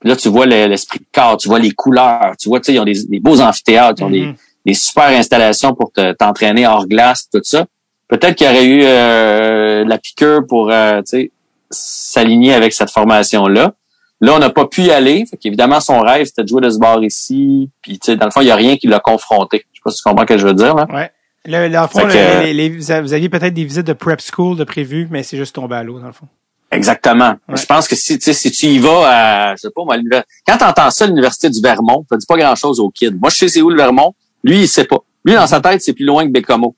[0.00, 2.66] puis là tu vois le- l'esprit de corps, tu vois les couleurs, tu vois, tu
[2.66, 4.34] sais, ils ont des, des beaux amphithéâtres, ils ont des, Mhm.
[4.64, 7.66] des super installations pour te- t'entraîner hors glace, tout ça.
[8.08, 11.30] Peut-être qu'il y aurait eu euh, la piqûre pour euh, tu sais,
[11.70, 13.72] s'aligner avec cette formation-là.
[14.20, 15.26] Là, on n'a pas pu y aller.
[15.30, 17.68] Fait qu'évidemment, son rêve, c'était de jouer de ce bar ici.
[17.82, 19.66] Puis, tu sais, dans le fond, il n'y a rien qui l'a confronté.
[19.72, 20.86] Je sais pas si tu comprends ce que je veux dire, là.
[20.92, 21.10] Ouais.
[21.44, 23.92] Le, dans le fond, Fait que- le- les- les- vous aviez peut-être des visites de
[23.92, 26.26] prep school de prévues, mais c'est juste tombé à l'eau, dans le fond.
[26.72, 27.34] Exactement.
[27.48, 27.56] Ouais.
[27.56, 30.24] Je pense que si, si tu y vas à, je sais pas, moi, à l'univers-
[30.46, 33.12] quand tu entends ça, l'université du Vermont, ça dit pas grand-chose aux kids.
[33.20, 34.14] Moi, je sais c'est où le Vermont.
[34.42, 34.98] Lui, il sait pas.
[35.24, 36.74] Lui, dans sa tête, c'est plus loin que Bécomo.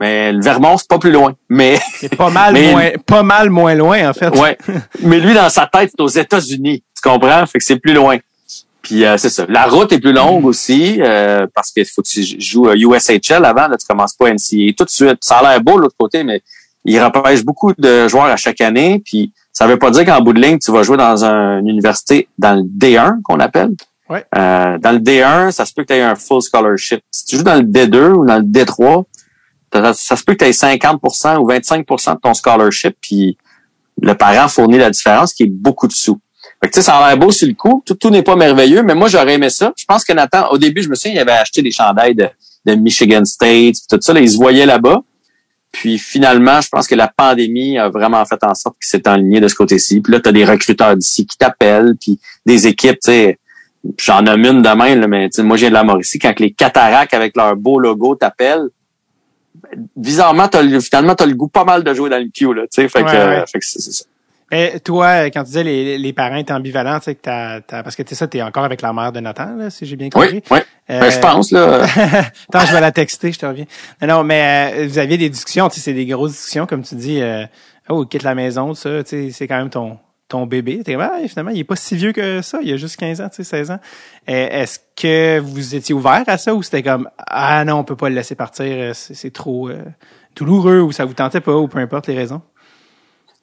[0.00, 1.34] Mais le Vermont, c'est pas plus loin.
[1.48, 4.28] Mais, C'est pas mal Mais- moins, pas mal moins loin, en fait.
[4.38, 4.58] ouais.
[5.02, 6.82] Mais lui, dans sa tête, c'est aux États-Unis.
[6.96, 7.46] Tu comprends?
[7.46, 8.16] Fait que c'est plus loin.
[8.82, 9.46] Puis euh, c'est ça.
[9.48, 13.42] La route est plus longue aussi euh, parce qu'il faut que tu joues à USHL
[13.44, 13.68] avant.
[13.68, 15.18] Là, tu commences pas NCAA tout de suite.
[15.22, 16.42] Ça a l'air beau de l'autre côté, mais
[16.84, 19.00] il repêche beaucoup de joueurs à chaque année.
[19.02, 21.68] Puis ça veut pas dire qu'en bout de ligne, tu vas jouer dans un- une
[21.68, 23.70] université dans le D1 qu'on appelle.
[24.10, 24.22] Ouais.
[24.36, 27.00] Euh, dans le D1, ça se peut que tu aies un full scholarship.
[27.10, 29.04] Si tu joues dans le D2 ou dans le D3,
[29.74, 33.36] ça se peut que tu aies 50% ou 25% de ton scholarship, puis
[34.00, 36.20] le parent fournit la différence, qui est beaucoup de sous.
[36.62, 37.82] Fait que, ça a l'air beau sur le coup.
[37.84, 39.72] Tout, tout n'est pas merveilleux, mais moi, j'aurais aimé ça.
[39.76, 42.28] Je pense que Nathan, au début, je me souviens, il avait acheté des chandails de,
[42.64, 44.12] de Michigan State, tout ça.
[44.12, 45.02] Là, se voyait là-bas.
[45.72, 49.40] Puis finalement, je pense que la pandémie a vraiment fait en sorte qu'il s'est enligné
[49.40, 50.00] de ce côté-ci.
[50.00, 53.38] Puis là, tu as des recruteurs d'ici qui t'appellent, puis des équipes, tu sais,
[53.98, 57.36] j'en nomme une demain, là, mais moi, viens de la Mauricie, quand les cataractes avec
[57.36, 58.68] leur beau logo t'appellent,
[59.96, 62.52] bizarrement, t'as le, finalement, tu as le goût pas mal de jouer dans le queue,
[62.52, 62.88] là, tu sais.
[62.88, 64.04] Fait, que, Ouais, euh, fait que c'est ça.
[64.50, 67.82] Mais toi, quand tu disais les, les parents étaient ambivalents, tu sais que t'as, t'as-
[67.82, 69.96] parce que tu sais ça, t'es encore avec la mère de Nathan, là, si j'ai
[69.96, 70.34] bien compris.
[70.34, 70.58] Oui, oui.
[70.90, 71.82] Euh, Ben, je pense, là.
[72.52, 73.64] Attends, je vais la texter, je te reviens.
[74.02, 76.82] Non, non, mais euh, vous aviez des discussions, tu sais, c'est des grosses discussions, comme
[76.82, 77.20] tu dis.
[77.22, 77.44] Euh,
[77.88, 79.98] oh, quitte la maison, ça, tu sais, c'est quand même ton
[80.34, 80.82] ton bébé.
[80.84, 83.28] T'es ah, finalement, il est pas si vieux que ça, il a juste 15 ans,
[83.28, 83.78] tu sais, 16 ans.
[84.28, 87.94] Euh, Est-ce que vous étiez ouvert à ça ou c'était comme, ah non, on peut
[87.94, 89.78] pas le laisser partir, euh, c'est c'est trop euh,
[90.34, 92.42] douloureux ou ça vous tentait pas ou peu importe les raisons?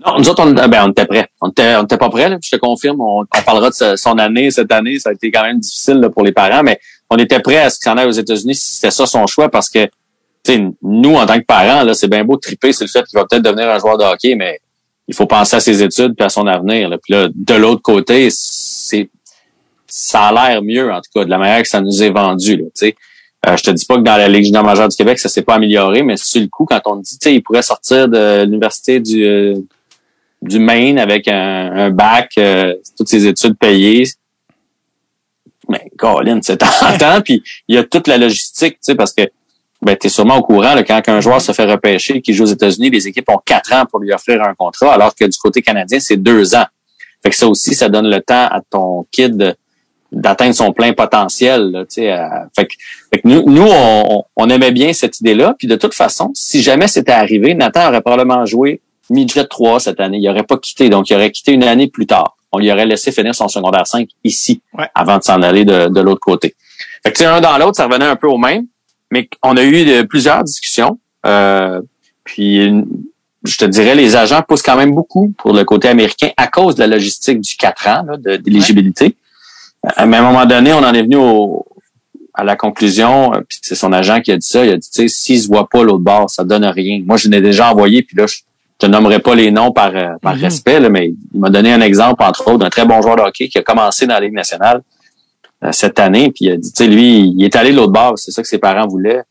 [0.05, 1.29] Non, nous autres, on, ben, on était prêts.
[1.39, 2.37] On était, on était pas prêts.
[2.43, 2.99] Je te confirme.
[2.99, 4.99] On, parlera de son année, cette année.
[4.99, 6.77] Ça a été quand même difficile pour les parents, mais
[7.09, 9.49] on était prêts à ce qu'il s'en aille aux États-Unis si c'était ça son choix
[9.49, 9.87] parce que,
[10.81, 13.25] nous, en tant que parents, c'est bien beau de triper sur le fait qu'il va
[13.29, 14.59] peut-être devenir un joueur de hockey, mais
[15.07, 16.89] il faut penser à ses études puis à son avenir.
[16.89, 16.97] Là.
[16.97, 19.09] Puis là, de l'autre côté, c'est
[19.87, 22.55] ça a l'air mieux, en tout cas, de la manière que ça nous est vendu.
[22.55, 22.95] Là, tu sais.
[23.47, 25.41] Euh, je te dis pas que dans la Ligue junior majeure du Québec, ça s'est
[25.41, 29.25] pas amélioré, mais sur le coup, quand on dit, il pourrait sortir de l'université du
[29.25, 29.55] euh,
[30.41, 34.05] du Maine avec un, un bac, euh, toutes ses études payées.
[35.69, 39.23] Mais Colin, c'est tentant, puis il y a toute la logistique, tu sais, parce que
[39.81, 42.43] ben, tu es sûrement au courant, là, quand un joueur se fait repêcher qui joue
[42.43, 45.37] aux États-Unis, les équipes ont quatre ans pour lui offrir un contrat, alors que du
[45.37, 46.65] côté canadien, c'est deux ans.
[47.23, 49.55] Fait que ça aussi, ça donne le temps à ton kid
[50.11, 51.71] d'atteindre son plein potentiel.
[51.71, 52.73] Là, tu sais, à- fait, que,
[53.13, 55.55] fait que nous, nous on, on aimait bien cette idée-là.
[55.57, 59.99] Puis de toute façon, si jamais c'était arrivé, Nathan aurait probablement joué midget 3 cette
[59.99, 60.17] année.
[60.19, 62.35] Il aurait pas quitté, donc il aurait quitté une année plus tard.
[62.51, 64.87] On lui aurait laissé finir son secondaire 5 ici, Ouais.
[64.95, 66.55] avant de s'en aller de, de l'autre côté.
[67.03, 68.65] Fait que tu sais, un dans l'autre, ça revenait un peu au même.
[69.11, 70.97] Mais on a eu de- plusieurs discussions.
[71.25, 71.81] Euh,
[72.23, 72.83] puis
[73.43, 76.75] je te dirais, les agents poussent quand même beaucoup pour le côté américain à cause
[76.75, 78.03] de la logistique du 4 ans
[78.39, 79.15] d'éligibilité.
[80.05, 81.65] Mais à un moment donné, on en est venu au,
[82.35, 84.87] à la conclusion, euh, puis c'est son agent qui a dit ça, il a dit,
[84.89, 87.01] tu sais, s'il se voit pas l'autre bord, ça donne rien.
[87.05, 88.37] Moi, je l'ai déjà envoyé, puis là, je
[88.77, 90.41] te nommerai pas les noms par, euh, par Mhm.
[90.41, 93.21] respect, là, mais il m'a donné un exemple, entre autres, d'un très bon joueur de
[93.23, 94.81] hockey qui a commencé dans la Ligue nationale
[95.71, 98.13] cette année, puis il a dit, tu sais, lui, il est allé de l'autre bord,
[98.17, 99.21] c'est ça que ses parents voulaient.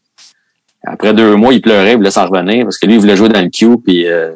[0.86, 3.28] Après deux mois, il pleurait, il voulait s'en revenir, parce que lui, il voulait jouer
[3.28, 4.34] dans le Q, puis euh,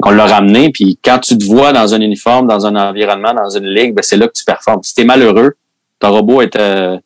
[0.00, 0.70] qu'on l'a ramené.
[0.70, 4.02] Puis quand tu te vois dans un uniforme, dans un environnement, dans une ligue, ben
[4.02, 4.82] c'est là que tu performes.
[4.82, 5.54] Si t'es malheureux,
[6.00, 6.98] ton robot est euh,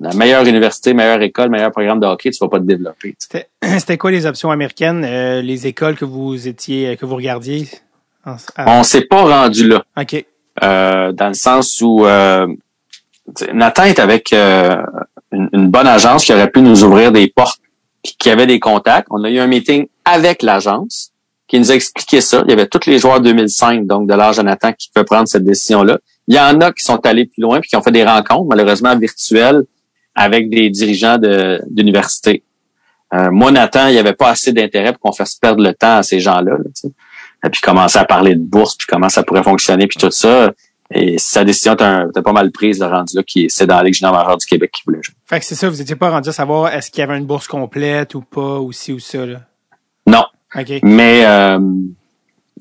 [0.00, 3.14] la meilleure université, meilleure école, meilleur programme de hockey, tu vas pas te développer.
[3.18, 3.48] C'était
[3.78, 7.68] c'était quoi les options américaines, euh, les écoles que vous étiez, que vous regardiez?
[8.24, 10.24] En- à- On s'est pas rendu là, OK.
[10.62, 12.46] euh, dans le sens où euh,
[13.52, 14.76] Nathan est avec euh,
[15.32, 17.60] une, une bonne agence qui aurait pu nous ouvrir des portes,
[18.02, 19.08] puis qui avait des contacts.
[19.10, 21.12] On a eu un meeting avec l'agence.
[21.48, 22.42] qui nous a expliqué ça.
[22.46, 25.44] Il y avait tous les joueurs 2005, donc de l'âge Jonathan, qui peuvent prendre cette
[25.44, 25.98] décision-là.
[26.28, 28.46] Il y en a qui sont allés plus loin puis qui ont fait des rencontres,
[28.48, 29.64] malheureusement virtuelles,
[30.14, 31.18] avec des dirigeants
[31.68, 32.42] d'université.
[33.14, 35.98] Euh, moi, Nathan, il n'y avait pas assez d'intérêt pour qu'on fasse perdre le temps
[35.98, 36.56] à ces gens-là.
[37.44, 40.52] et puis commencer à parler de bourse, puis comment ça pourrait fonctionner, puis tout ça.
[40.94, 43.94] Et sa décision était, pas mal prise, de rendu là, qui c'est dans la Ligue
[43.94, 45.14] junior du Québec qui voulait jouer.
[45.24, 47.26] Fait que c'est ça, vous n'étiez pas rendu à savoir est-ce qu'il y avait une
[47.26, 49.40] bourse complète ou pas, ou ci ou ça, là?
[50.06, 50.24] Non.
[50.82, 51.58] Mais euh,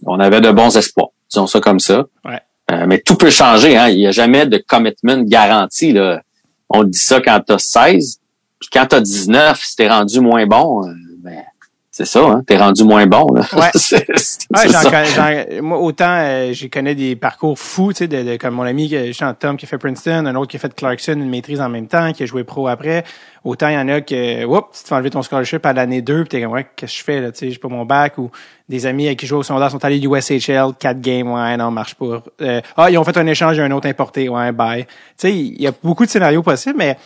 [0.05, 2.05] on avait de bons espoirs, disons ça comme ça.
[2.25, 2.41] Ouais.
[2.71, 3.89] Euh, mais tout peut changer, hein.
[3.89, 6.21] Il n'y a jamais de commitment garanti, là.
[6.69, 8.19] On dit ça quand tu as 16,
[8.59, 11.43] puis quand tu as 19, si t'es rendu moins bon, euh, ben,
[11.97, 12.43] c'est ça, hein?
[12.45, 13.25] T'es rendu moins bon.
[13.33, 13.47] Là.
[13.53, 13.71] Ouais.
[14.67, 18.93] ouais moi, autant euh, j'ai connais des parcours fous, tu sais, de, comme mon ami
[19.13, 21.69] Jean Tom qui a fait Princeton, un autre qui a fait Clarkson, une maîtrise en
[21.69, 23.05] même temps, qui a joué pro après.
[23.45, 26.01] Autant il y en a que, oups, tu te fais enlever ton scholarship à l'année
[26.01, 27.85] 2, puis t'es comme, ouais, qu'est-ce que je fais là, tu sais, j'ai pas mon
[27.85, 28.29] bac, ou
[28.67, 32.21] des amis qui jouent au secondaire sont allés USHL, 4 games, ouais, non, marche pas.
[32.41, 34.83] Euh, ah, ils ont fait un échange, il y a un autre importé, ouais, bye.
[34.83, 36.97] Tu sais, il y a beaucoup de scénarios possibles, mais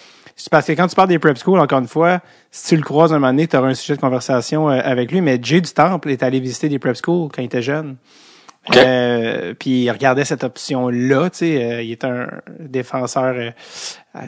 [0.51, 2.21] parce que quand tu parles des prep schools, encore une fois,
[2.51, 5.11] si tu le croises un moment donné, tu auras un sujet de conversation euh, avec
[5.11, 5.21] lui.
[5.21, 7.97] Mais Jay du Temple est allé visiter des prep schools quand il était jeune.
[8.75, 12.27] Euh, puis il regardait cette option-là, tu sais, euh, il est un
[12.59, 13.53] défenseur,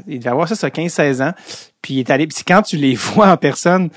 [0.07, 1.33] il devait avoir ça, ça 15-16 ans.
[1.81, 3.89] Puis il est allé, puis quand tu les vois en personne,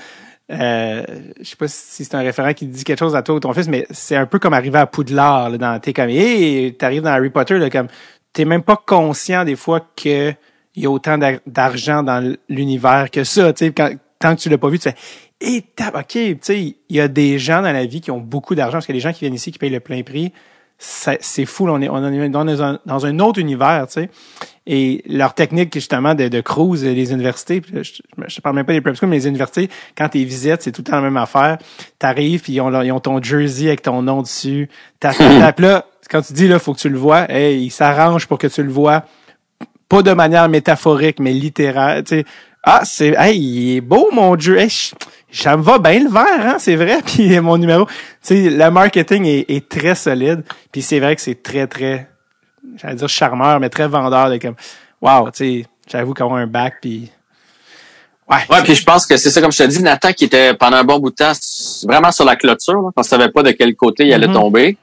[0.51, 1.03] euh,
[1.39, 3.53] je sais pas si c'est un référent qui dit quelque chose à toi ou ton
[3.53, 7.01] fils, mais c'est un peu comme arriver à Poudlard, là, dans, t'es comme, hey, t'arrives
[7.01, 7.87] dans Harry Potter, là, comme,
[8.31, 10.33] t'es même pas conscient des fois que
[10.75, 13.53] il y a autant d'argent dans l'univers que ça.
[13.53, 14.95] Tu sais, tant que tu l'as pas vu, tu fais
[15.41, 18.55] et ok, tu sais, il y a des gens dans la vie qui ont beaucoup
[18.55, 20.31] d'argent parce que les gens qui viennent ici qui payent le plein prix,
[20.77, 21.67] c'est fou.
[21.69, 24.09] on est, on est dans, un, dans un autre univers, tu sais.
[24.65, 28.81] Et leur technique justement de, de cruise les universités, je, je, parle même pas des
[28.81, 31.57] prep schools, mais les universités, quand tu visites, c'est tout le temps la même affaire.
[31.99, 34.69] T'arrives puis ils ont, ils ont ton jersey avec ton nom dessus.
[34.99, 35.13] T'as
[35.57, 38.47] là, quand tu dis là, faut que tu le vois, hey, ils s'arrangent pour que
[38.47, 39.05] tu le vois
[39.89, 42.03] pas de manière métaphorique, mais littéraire.
[42.03, 42.25] Tu sais,
[42.63, 44.57] ah, c'est, hey, il est beau mon Dieu.
[44.57, 44.69] Hey,
[45.31, 46.99] ça me va bien le vert, hein, c'est vrai.
[47.05, 50.43] Puis mon numéro, tu sais, le marketing est, est très solide.
[50.71, 52.09] Puis c'est vrai que c'est très, très,
[52.77, 54.29] j'allais dire charmeur, mais très vendeur.
[54.29, 54.55] De comme,
[55.01, 57.11] wow, tu sais, j'avoue qu'avoir un bac, puis
[58.27, 60.55] Ouais, ouais puis je pense que c'est ça, comme je te dis, Nathan qui était
[60.55, 61.33] pendant un bon bout de temps
[61.83, 64.33] vraiment sur la clôture, là, on savait pas de quel côté il allait mm-hmm.
[64.33, 64.77] tomber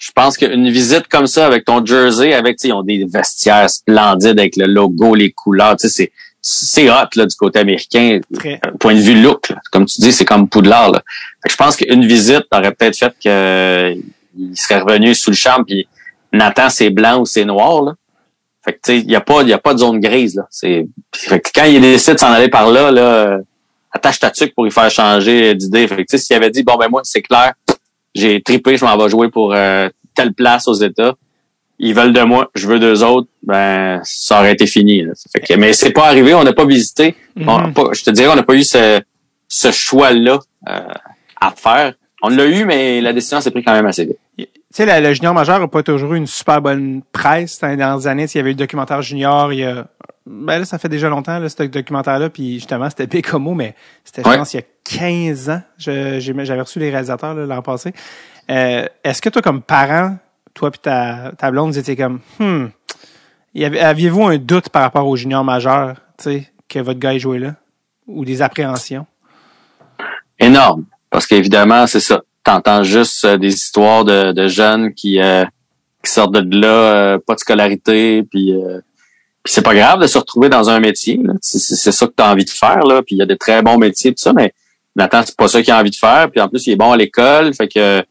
[0.00, 3.68] je pense qu'une visite comme ça avec ton jersey, avec, tu ils ont des vestiaires
[3.68, 6.12] splendides avec le logo, les couleurs, tu sais, c'est
[6.42, 8.18] c'est hot là du côté américain
[8.78, 11.02] point de vue look comme tu dis c'est comme Poudlard là.
[11.46, 15.86] je pense qu'une visite aurait peut-être fait qu'il serait revenu sous le charme puis
[16.32, 17.94] Nathan c'est blanc ou c'est noir là.
[18.64, 20.46] Fait que tu sais il y a pas y a pas de zone grise là.
[20.48, 23.36] C'est fait que quand il décide de s'en aller par là là
[23.92, 25.86] attache ta tuque pour y faire changer d'idée.
[25.88, 27.52] Fait que tu sais s'il avait dit bon ben moi c'est clair
[28.14, 31.14] j'ai tripé, je m'en vais jouer pour euh, telle place aux États.
[31.78, 35.02] Ils veulent de moi, je veux d'eux autres, ben ça aurait été fini.
[35.32, 37.14] Fait que, mais c'est pas arrivé, on n'a pas visité.
[37.36, 37.72] Mhm.
[37.92, 39.00] je te dirais, on n'a pas eu ce,
[39.48, 40.80] ce choix-là euh,
[41.40, 41.94] à faire.
[42.22, 44.18] On l'a eu, mais la décision s'est prise quand même assez vite.
[44.72, 47.76] Tu sais, le junior majeur n'a pas toujours eu une super bonne presse dans les
[47.76, 48.26] dernières années.
[48.26, 49.86] Il y avait eu le documentaire junior, il y a
[50.26, 53.74] ben là, ça fait déjà longtemps, là, ce documentaire-là, puis justement, c'était Bécomo, mais
[54.04, 55.62] c'était, je pense, il y a 15 ans.
[55.76, 57.92] j'avais reçu les réalisateurs l'an passé.
[58.50, 60.16] Euh, est-ce que toi, comme parent,
[60.54, 62.66] toi puis ta, ta blonde, vous étiez comme, hmm,
[63.56, 67.38] aviez-vous un doute par rapport au junior majeur, tu sais, que votre gars ait joué
[67.38, 67.54] là?
[68.06, 69.06] Ou des appréhensions?
[70.38, 70.84] Énorme.
[71.10, 72.22] Parce qu'évidemment, c'est ça.
[72.44, 75.44] T'entends juste euh, des histoires de, jeunes qui, euh,
[76.04, 78.54] qui sortent de là, pas de scolarité, puis
[79.42, 81.18] puis c'est pas grave de se retrouver dans un métier.
[81.40, 82.80] C'est ça que tu as envie de faire.
[82.80, 83.02] Là.
[83.02, 84.52] Puis il y a de très bons métiers, tout ça, mais
[84.96, 86.30] Nathan, c'est pas ça qu'il a envie de faire.
[86.30, 87.54] Puis en plus, il est bon à l'école.
[87.54, 88.02] Fait que,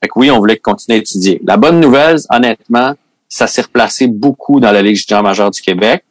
[0.00, 1.40] fait que oui, on voulait continuer à étudier.
[1.44, 2.94] La bonne nouvelle, honnêtement,
[3.28, 6.04] ça s'est replacé beaucoup dans la Ligue junior majeure du Québec.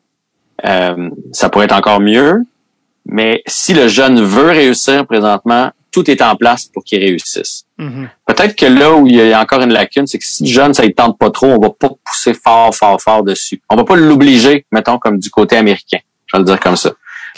[0.66, 2.44] Euh, ça pourrait être encore mieux.
[3.06, 7.65] Mais si le jeune veut réussir présentement, tout est en place pour qu'il réussisse.
[7.78, 8.08] Mm-hmm.
[8.26, 10.74] Peut-être que là où il y a encore une lacune, c'est que si le jeune,
[10.74, 13.62] ça ne tente pas trop, on va pas pousser fort, fort, fort dessus.
[13.70, 16.00] On va pas l'obliger, mettons, comme du côté américain.
[16.28, 16.92] Je vais le dire comme ça.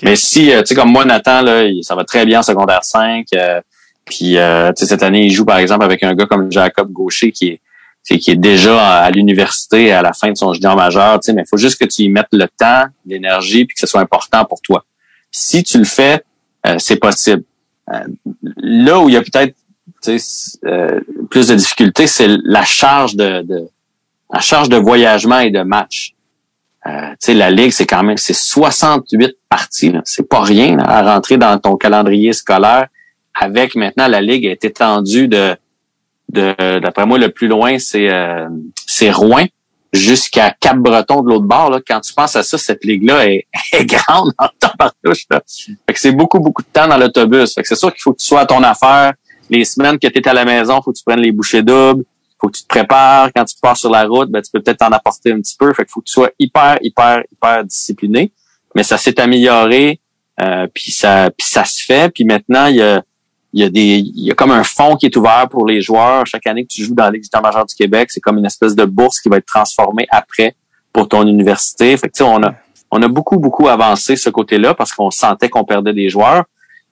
[0.04, 2.84] Mais si, euh, tu sais, comme moi, Nathan, là, ça va très bien en secondaire
[2.84, 3.26] 5.
[3.34, 3.62] Euh,
[4.06, 6.92] puis, euh, tu sais, cette année, il joue, par exemple, avec un gars comme Jacob
[6.92, 7.60] Gaucher, qui
[8.08, 11.34] est, qui est déjà à l'université à la fin de son junior majeur, tu sais,
[11.34, 14.00] mais il faut juste que tu y mettes le temps, l'énergie, puis que ce soit
[14.00, 14.86] important pour toi.
[15.32, 16.24] Si tu le fais,
[16.78, 17.44] c'est possible.
[17.94, 18.00] Euh,
[18.58, 19.56] là où il y a peut-être
[20.10, 23.46] euh, plus de difficultés, c'est la charge de,
[24.32, 26.14] la charge de voyagement et de match.
[26.86, 29.94] Euh, la ligue, c'est quand même c'est 68 parties.
[30.06, 32.88] C'est pas rien à rentrer dans ton calendrier scolaire.
[33.40, 35.56] Avec maintenant la ligue est étendue de
[36.30, 38.48] de d'après moi, le plus loin, c'est euh,
[38.86, 39.46] c'est Rouen
[39.94, 41.70] jusqu'à Cap-Breton de l'autre bord.
[41.70, 41.80] Là.
[41.86, 45.26] Quand tu penses à ça, cette ligue-là est, est grande en temps partouche.
[45.30, 45.42] Là.
[45.46, 47.54] Fait que c'est beaucoup, beaucoup de temps dans l'autobus.
[47.54, 49.14] Fait que c'est sûr qu'il faut que tu sois à ton affaire.
[49.50, 52.04] Les semaines que tu es à la maison, faut que tu prennes les bouchées doubles.
[52.40, 53.32] faut que tu te prépares.
[53.36, 55.74] Quand tu pars sur la route, ben, tu peux peut-être t'en apporter un petit peu.
[55.74, 58.32] Fait qu'il faut que tu sois hyper, hyper, hyper discipliné.
[58.76, 60.00] Mais ça s'est amélioré.
[60.40, 62.12] Euh, puis ça, puis ça se fait.
[62.14, 63.02] Puis maintenant, il y a
[63.54, 66.26] y a des il y a comme un fonds qui est ouvert pour les joueurs
[66.26, 68.86] chaque année que tu joues dans Ligue majeur du Québec c'est comme une espèce de
[68.86, 70.56] bourse qui va être transformée après
[70.94, 72.56] pour ton université fait que, on a
[72.92, 76.44] on a beaucoup beaucoup avancé ce côté-là parce qu'on sentait qu'on perdait des joueurs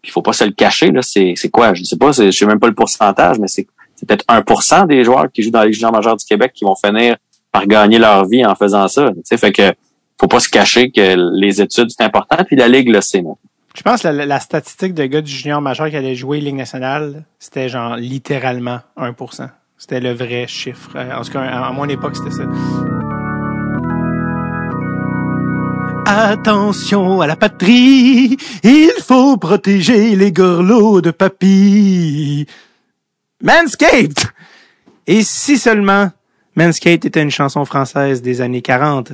[0.06, 1.74] puis faut pas se le cacher là c'est c'est quoi?
[1.74, 5.04] Je sais pas je sais même pas le pourcentage mais c'est c'est peut-être 1% des
[5.04, 7.16] joueurs qui jouent dans la Ligue majeure du Québec qui vont finir
[7.52, 9.38] par gagner leur vie en faisant ça tu sais?
[9.38, 9.74] Fait que
[10.20, 13.38] faut pas se cacher que les études c'est important puis la ligue sait non
[13.76, 17.26] je pense que la, statistique de gars du junior majeur qui allait jouer Ligue nationale,
[17.40, 19.50] c'était genre littéralement 1%.
[19.78, 20.92] C'était le vrai chiffre.
[20.96, 22.44] Euh, en tout cas, à mon époque, c'était ça.
[26.08, 32.46] Attention à la patrie, il faut protéger les gorlots de papy.
[33.42, 34.20] Manscaped!
[35.08, 36.12] Et si seulement
[36.56, 39.14] Manscaped était une chanson française des années 40,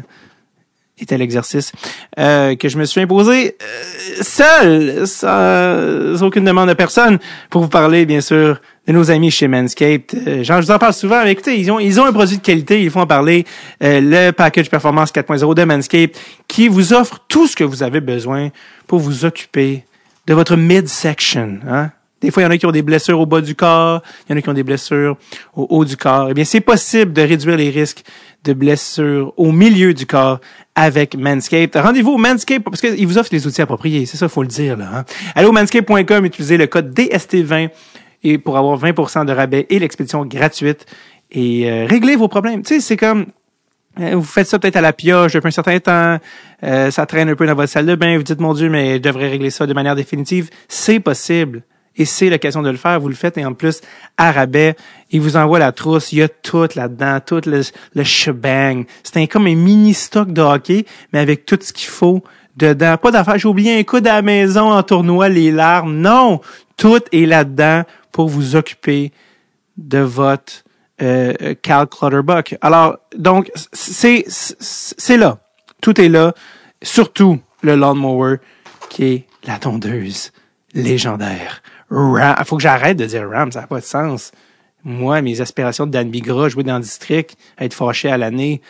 [1.03, 1.71] était l'exercice
[2.19, 7.19] euh, que je me suis imposé euh, seul, sans, aucune demande de personne,
[7.49, 10.21] pour vous parler, bien sûr, de nos amis chez Manscaped.
[10.27, 12.41] Euh, je vous en parle souvent, mais écoutez, ils ont, ils ont un produit de
[12.41, 13.45] qualité, il faut en parler.
[13.79, 16.15] le package performance 4.0 de Manscaped,
[16.47, 18.49] qui vous offre tout ce que vous avez besoin
[18.87, 19.83] pour vous occuper
[20.27, 21.59] de votre midsection.
[21.67, 21.91] Hein?
[22.21, 24.31] Des fois, il y en a qui ont des blessures au bas du corps, il
[24.31, 25.17] y en a qui ont des blessures
[25.55, 26.29] au haut du corps.
[26.29, 28.03] Eh bien, c'est possible de réduire les risques
[28.43, 30.39] de blessures au milieu du corps
[30.75, 31.75] avec Manscaped.
[31.75, 34.05] Rendez-vous au Manscaped parce qu'ils vous offrent les outils appropriés.
[34.05, 34.77] C'est ça, faut le dire.
[34.77, 35.05] Là, hein?
[35.35, 37.69] Allez au manscaped.com, utilisez le code DST20
[38.23, 40.85] et pour avoir 20% de rabais et l'expédition gratuite
[41.31, 42.61] et euh, régler vos problèmes.
[42.61, 43.27] Tu sais, c'est comme
[43.99, 46.17] euh, vous faites ça peut-être à la pioche depuis un certain temps,
[46.63, 48.95] euh, ça traîne un peu dans votre salle de bain, vous dites mon Dieu, mais
[48.95, 50.49] je devrais régler ça de manière définitive.
[50.67, 51.63] C'est possible
[51.97, 52.99] et c'est l'occasion de le faire.
[52.99, 53.81] Vous le faites et en plus,
[54.17, 54.75] à rabais,
[55.11, 56.13] il vous envoie la trousse.
[56.13, 57.61] Il y a tout là-dedans, tout le,
[57.93, 58.85] le shebang.
[59.03, 62.23] C'est comme un mini stock de hockey, mais avec tout ce qu'il faut
[62.55, 62.97] dedans.
[62.97, 63.37] Pas d'affaires.
[63.37, 65.97] J'ai oublié un coude à la maison en tournoi, les larmes.
[65.97, 66.41] Non!
[66.77, 69.11] Tout est là-dedans pour vous occuper
[69.77, 70.63] de votre
[71.01, 72.55] euh, Cal Clutterbuck.
[72.61, 75.39] Alors, donc, c'est, c'est là.
[75.81, 76.33] Tout est là.
[76.81, 78.37] Surtout le lawnmower
[78.89, 80.31] qui est la tondeuse
[80.73, 81.61] légendaire.
[81.91, 82.35] Ram.
[82.45, 84.31] Faut que j'arrête de dire Ram, ça n'a pas de sens.
[84.83, 88.61] Moi, mes aspirations de Dan Bigra, jouer dans le district, être fâché à l'année.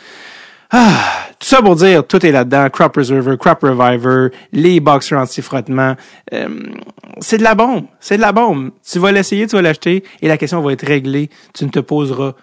[0.69, 2.69] Ah, tout ça pour dire, tout est là-dedans.
[2.69, 5.95] Crop Preserver, Crop Reviver, les boxers anti-frottement.
[6.34, 6.48] Euh,
[7.19, 7.85] c'est de la bombe.
[7.99, 8.72] C'est de la bombe.
[8.89, 11.30] Tu vas l'essayer, tu vas l'acheter et la question va être réglée.
[11.53, 12.34] Tu ne te poseras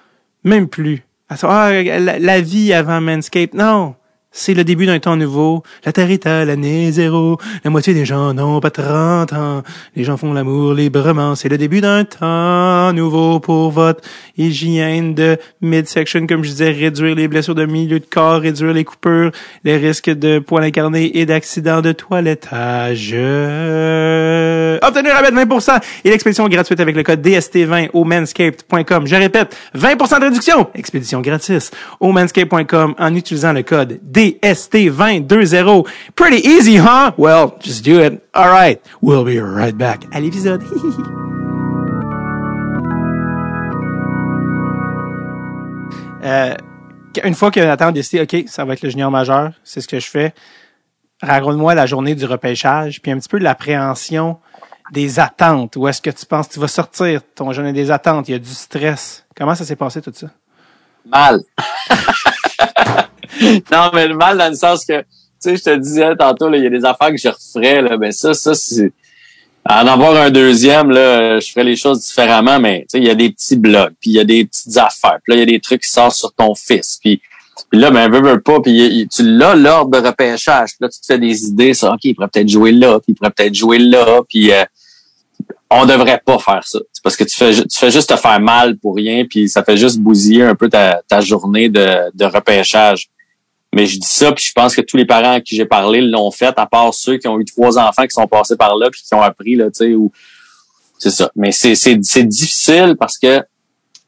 [0.45, 1.03] même plus.
[1.31, 3.55] Ah, la, la vie avant Manscaped.
[3.55, 3.95] Non.
[4.31, 5.63] C'est le début d'un temps nouveau.
[5.87, 7.39] La Terre est à l'année zéro.
[7.65, 9.63] La moitié des gens n'ont pas 30 ans.
[9.97, 11.35] Les gens font l'amour librement.
[11.35, 14.03] C'est le début d'un temps nouveau pour votre
[14.37, 16.27] hygiène de midsection.
[16.27, 19.31] Comme je disais, réduire les blessures de milieu de corps, réduire les coupures,
[19.65, 23.15] les risques de poils incarnés et d'accidents de toilettage.
[24.83, 29.07] Obtenir un 20% et l'expédition gratuite avec le code DST20 au manscaped.com.
[29.07, 30.69] Je répète, 20% de réduction.
[30.75, 35.87] Expédition gratis au manscaped.com en utilisant le code DST2020.
[36.17, 37.13] Pretty easy, huh?
[37.17, 38.21] Well, just do it.
[38.35, 38.81] All right.
[39.01, 40.61] We'll be right back à l'épisode.
[46.25, 46.57] euh,
[47.23, 49.87] une fois que Nathan a décidé, OK, ça va être le junior majeur, c'est ce
[49.87, 50.35] que je fais.
[51.23, 54.41] Raconte-moi la journée du repêchage, puis un petit peu de l'appréhension
[54.91, 55.77] des attentes.
[55.77, 58.29] Où est-ce que tu penses que tu vas sortir ton journée des attentes?
[58.29, 59.25] Il y a du stress.
[59.37, 60.27] Comment ça s'est passé tout ça?
[61.07, 61.41] Mal.
[63.73, 65.07] non, mais le mal dans le sens que, tu
[65.41, 68.13] sais, je te disais tantôt, il y a des affaires que je referais, là, ben
[68.13, 68.93] ça, ça, c'est,
[69.69, 73.11] en avoir un deuxième, là, je ferais les choses différemment, mais, tu sais, il y
[73.11, 75.43] a des petits blogs, puis il y a des petites affaires, puis là, il y
[75.43, 77.21] a des trucs qui sortent sur ton fils, puis,
[77.71, 81.01] puis là, ben, veux, veux pas, puis tu l'as l'ordre de repêchage, puis là, tu
[81.01, 83.55] te fais des idées, ça, OK, il pourrait peut-être jouer là, puis il pourrait peut-être
[83.55, 84.65] jouer là, puis euh,
[85.71, 86.79] on devrait pas faire ça.
[87.03, 89.77] Parce que tu fais, tu fais juste te faire mal pour rien, puis ça fait
[89.77, 93.09] juste bousiller un peu ta, ta journée de, de repêchage.
[93.75, 96.01] Mais je dis ça, puis je pense que tous les parents à qui j'ai parlé
[96.01, 98.89] l'ont fait, à part ceux qui ont eu trois enfants qui sont passés par là
[98.91, 100.11] puis qui ont appris là, tu sais, ou
[100.99, 101.31] c'est ça.
[101.37, 103.43] Mais c'est c'est c'est difficile parce que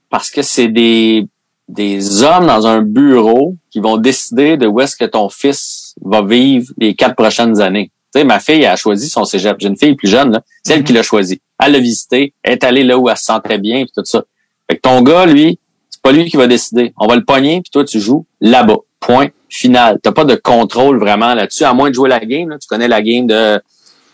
[0.09, 1.27] parce que c'est des
[1.69, 6.23] des hommes dans un bureau qui vont décider de où est-ce que ton fils va
[6.23, 7.93] vivre les quatre prochaines années.
[8.13, 9.57] Tu sais, ma fille a choisi son cégep.
[9.61, 10.43] J'ai une fille plus jeune, là.
[10.65, 11.41] C'est elle qui l'a choisi.
[11.63, 14.25] Elle l'a visité, elle est allée là où elle se sentait bien, puis tout ça.
[14.69, 15.61] Fait que ton gars, lui,
[15.91, 16.93] c'est pas lui qui va décider.
[16.99, 18.79] On va le pogner, puis toi, tu joues là-bas.
[18.99, 19.99] Point final.
[20.03, 22.49] T'as pas de contrôle vraiment là-dessus, à moins de jouer la game.
[22.49, 22.59] Là.
[22.59, 23.61] Tu connais la game de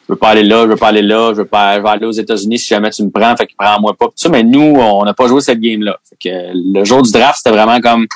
[0.08, 2.12] je veux pas aller là, je veux pas aller là, je veux pas aller aux
[2.12, 4.06] États-Unis si jamais tu me prends, fait que prends-moi pas.
[4.14, 5.98] Ça, mais nous, on n'a pas joué cette game-là.
[6.08, 8.06] Fait que le jour du draft, c'était vraiment comme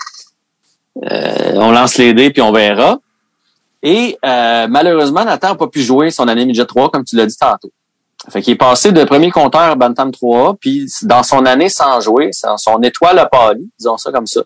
[1.11, 2.99] euh, on lance les dés puis on verra.
[3.83, 7.27] Et euh, malheureusement, Nathan n'a pas pu jouer son année midget 3, comme tu l'as
[7.27, 7.73] dit tantôt.
[8.29, 12.01] Fait qu'il est passé de premier compteur à Bantam 3 puis dans son année sans
[12.01, 14.43] jouer, son étoile a pâli, disons ça comme ça.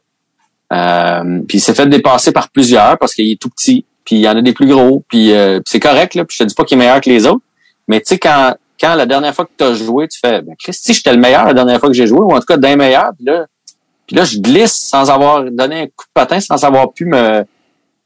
[0.75, 4.21] Euh, puis il s'est fait dépasser par plusieurs parce qu'il est tout petit, puis il
[4.21, 6.55] y en a des plus gros, puis, euh, c'est correct, là, puis je te dis
[6.55, 7.45] pas qu'il est meilleur que les autres,
[7.87, 10.55] mais tu sais, quand, quand la dernière fois que tu as joué, tu fais, ben,
[10.59, 13.11] j'étais le meilleur la dernière fois que j'ai joué, ou en tout cas d'un meilleur,
[13.17, 13.47] puis là,
[14.07, 17.43] puis là, je glisse sans avoir donné un coup de patin, sans avoir pu me,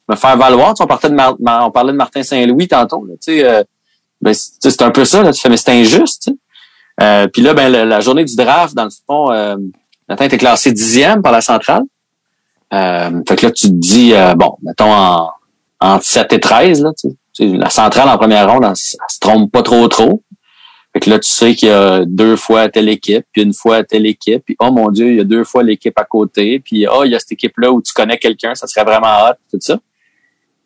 [0.08, 0.74] me faire valoir.
[0.74, 3.64] Tu sais, on, parlait de Martin Saint-Louis tantôt, tu sais, euh,
[4.20, 6.36] ben, c'est un peu ça, là, tu fais, mais c'est injuste, tu sais.
[7.00, 9.56] Euh, puis là, ben, la, journée du draft, dans le fond, euh,
[10.08, 11.84] Nathan était classé dixième par la centrale.
[12.72, 15.30] Euh, fait que là, tu te dis, euh, bon, mettons en,
[15.80, 19.50] en 7 et 13, là, tu sais, la centrale en première ronde, elle, se trompe
[19.50, 20.22] pas trop trop.
[20.92, 23.84] Fait que là, tu sais qu'il y a deux fois telle équipe, puis une fois
[23.84, 26.86] telle équipe, puis oh mon Dieu, il y a deux fois l'équipe à côté, puis
[26.86, 29.58] oh, il y a cette équipe-là où tu connais quelqu'un, ça serait vraiment hot, tout
[29.60, 29.78] ça.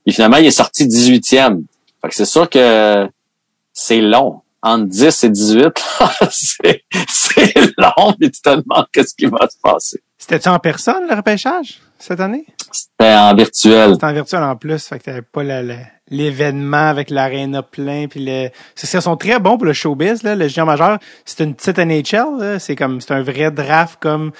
[0.06, 1.62] Et finalement, il est sorti 18e.
[2.00, 3.08] Fait que c'est sûr que
[3.72, 4.40] c'est long.
[4.64, 5.66] Entre 10 et 18,
[6.30, 10.00] c'est long, mais tu te demandes qu'est-ce qui va se passer.
[10.18, 11.80] C'était-tu en personne, le repêchage?
[12.02, 12.44] Cette année?
[12.72, 13.92] C'était en virtuel.
[13.92, 15.42] C'était en virtuel en plus, fait que t'avais pas
[16.08, 20.34] l'événement avec l'aréna plein puis le ça sont très bons pour le showbiz là.
[20.34, 24.32] Le junior majeur c'est une petite NHL c'est comme c'est un vrai draft comme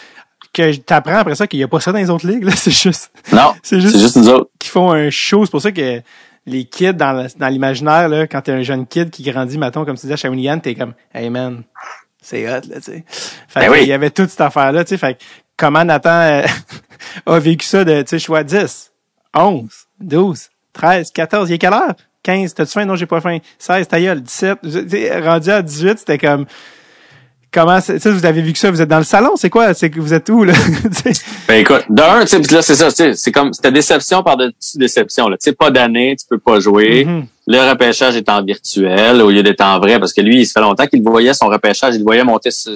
[0.52, 2.52] que t'apprends après ça qu'il y a pas ça dans les autres ligues là.
[2.56, 4.51] C'est juste non c'est juste, juste nous autres.
[4.59, 5.44] qui font un show.
[5.44, 6.02] C'est pour ça que
[6.47, 9.94] les kids dans dans l'imaginaire là quand t'es un jeune kid qui grandit mettons comme
[9.97, 11.62] tu disais à Shawinigan t'es comme hey man
[12.20, 13.05] c'est hot là tu sais.
[13.48, 14.98] Fait ben il y avait toute cette affaire là tu sais.
[14.98, 15.16] Fait
[15.62, 16.43] comment Nathan euh,
[17.26, 18.93] a vécu ça de, tu sais, choix 10,
[19.32, 19.68] 11,
[20.01, 21.51] 12, 13, 14.
[21.51, 21.94] Il est quelle heure?
[22.24, 22.84] 15, t'as-tu faim?
[22.84, 23.39] Non, j'ai pas faim.
[23.60, 24.59] 16, ta gueule, 17.
[25.22, 26.47] Rendu à 18, c'était comme,
[27.53, 28.70] comment, tu sais, vous avez vu que ça?
[28.70, 29.33] Vous êtes dans le salon?
[29.37, 29.74] C'est quoi?
[29.74, 30.55] C'est que vous êtes où, là?
[31.49, 35.37] ben, écoute, d'un, tu sais, là, c'est ça, c'est comme, c'était déception par-dessus déception, là.
[35.37, 37.05] Tu sais, pas d'année, tu peux pas jouer.
[37.05, 37.24] Mm-hmm.
[37.49, 40.53] Le repêchage est en virtuel au lieu d'être en vrai parce que lui, il se
[40.53, 42.73] fait longtemps qu'il voyait son repêchage, il le voyait monter sur,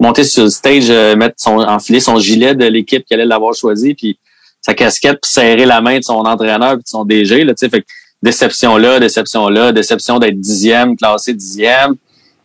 [0.00, 3.54] monter sur le stage, euh, mettre son enfiler son gilet de l'équipe qui allait l'avoir
[3.54, 4.18] choisi, puis
[4.60, 7.44] sa casquette, puis serrer la main de son entraîneur puis de son DG.
[7.44, 7.84] Là, fait
[8.20, 11.94] déception là, déception là, déception d'être dixième, classé dixième.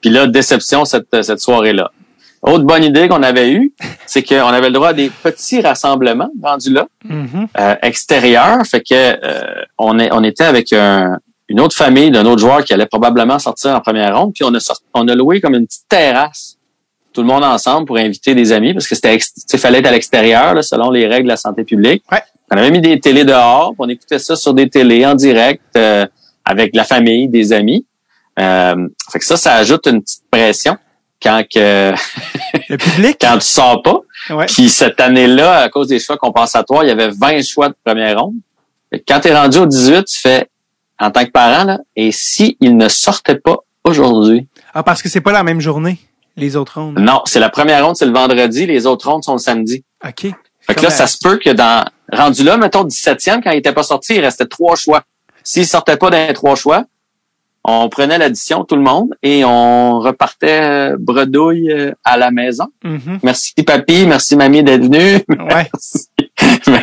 [0.03, 1.89] Puis là, déception cette, cette soirée-là.
[2.41, 3.73] Autre bonne idée qu'on avait eue,
[4.05, 7.47] c'est qu'on avait le droit à des petits rassemblements rendus là, mm-hmm.
[7.57, 8.65] euh, extérieurs.
[8.65, 12.73] Fait que euh, on, est, on était avec une autre famille d'un autre joueur qui
[12.73, 14.33] allait probablement sortir en première ronde.
[14.35, 16.57] Puis on a, on a loué comme une petite terrasse,
[17.13, 19.17] tout le monde ensemble pour inviter des amis parce que c'était
[19.57, 22.03] fallait être à l'extérieur selon les règles de la santé publique.
[22.51, 26.05] On avait mis des télés dehors, on écoutait ça sur des télés en direct euh,
[26.43, 27.85] avec la famille, des amis.
[28.37, 30.77] Fait que ça, ça ajoute une petite pression
[31.21, 31.93] quand que
[32.69, 33.17] le public?
[33.21, 33.99] quand tu sors pas.
[34.47, 38.19] Puis cette année-là, à cause des choix compensatoires, il y avait 20 choix de première
[38.19, 38.35] ronde.
[39.07, 40.47] Quand tu es rendu au 18, tu fais
[40.99, 44.47] en tant que parent là, et si il ne sortait pas aujourd'hui?
[44.73, 45.99] Ah parce que c'est pas la même journée
[46.35, 46.97] les autres rondes.
[46.99, 49.83] Non, c'est la première ronde, c'est le vendredi, les autres rondes sont le samedi.
[50.03, 50.33] OK.
[50.61, 53.73] Fait que là, ça se peut que dans rendu là, mettons 17e, quand il était
[53.73, 55.03] pas sorti, il restait trois choix.
[55.43, 56.85] S'il sortait pas d'un trois choix,
[57.63, 62.67] on prenait l'addition tout le monde et on repartait euh, bredouille euh, à la maison.
[62.83, 63.19] Mm-hmm.
[63.23, 65.23] Merci papy, merci mamie d'être venu.
[65.43, 65.69] Ouais.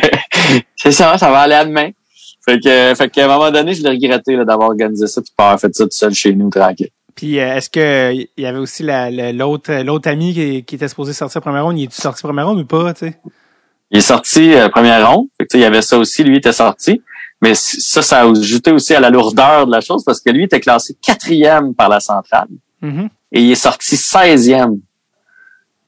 [0.75, 1.89] c'est ça, ça va aller à demain.
[2.45, 5.45] Fait que, fait qu'à un moment donné, je l'ai regretté d'avoir organisé ça puis pas
[5.45, 6.89] avoir fait ça tout seul chez nous tranquille.
[7.15, 11.13] Puis euh, est-ce que il y avait aussi l'autre l'autre ami qui, qui, était supposé
[11.13, 13.17] sortir première ronde, il est sorti première ronde ou pas, tu sais?
[13.91, 15.27] Il est sorti première ronde.
[15.37, 17.01] Fait que, il y avait ça aussi, lui était sorti.
[17.41, 20.43] Mais ça, ça a ajouté aussi à la lourdeur de la chose parce que lui
[20.43, 22.47] était classé quatrième par la centrale.
[22.83, 23.09] Mm-hmm.
[23.33, 24.79] Et il est sorti 16e.